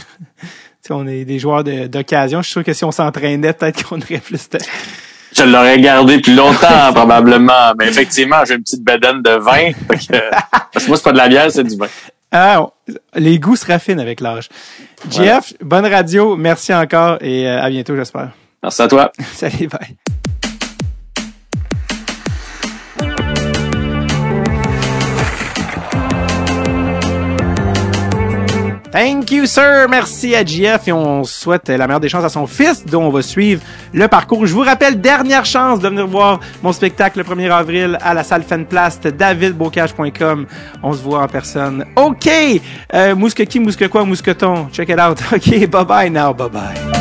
[0.80, 2.40] sais, on est des joueurs de- d'occasion.
[2.40, 4.58] Je suis sûr que si on s'entraînait, peut-être qu'on aurait plus de.
[5.36, 7.72] Je l'aurais gardé plus longtemps, probablement.
[7.78, 9.72] Mais effectivement, j'ai une petite bedaine de vin.
[9.72, 10.30] que-
[10.72, 11.86] parce que moi, c'est pas de la bière, c'est du vin.
[12.32, 12.68] Ah,
[13.14, 14.48] les goûts se raffinent avec l'âge.
[15.10, 18.30] Jeff, bonne radio, merci encore et euh, à bientôt, j'espère.
[18.62, 19.12] Merci à toi.
[19.32, 19.96] Salut, bye.
[28.92, 29.86] Thank you, sir.
[29.88, 33.10] Merci à JF et on souhaite la meilleure des chances à son fils dont on
[33.10, 33.62] va suivre
[33.92, 34.46] le parcours.
[34.46, 38.24] Je vous rappelle, dernière chance de venir voir mon spectacle le 1er avril à la
[38.24, 40.46] salle Fenplast, davidbocage.com.
[40.82, 41.84] On se voit en personne.
[41.94, 42.28] OK!
[42.92, 44.68] Euh, mousquequi, mousque quoi, mousqueton.
[44.72, 45.18] Check it out.
[45.32, 46.99] OK, bye bye now, bye bye.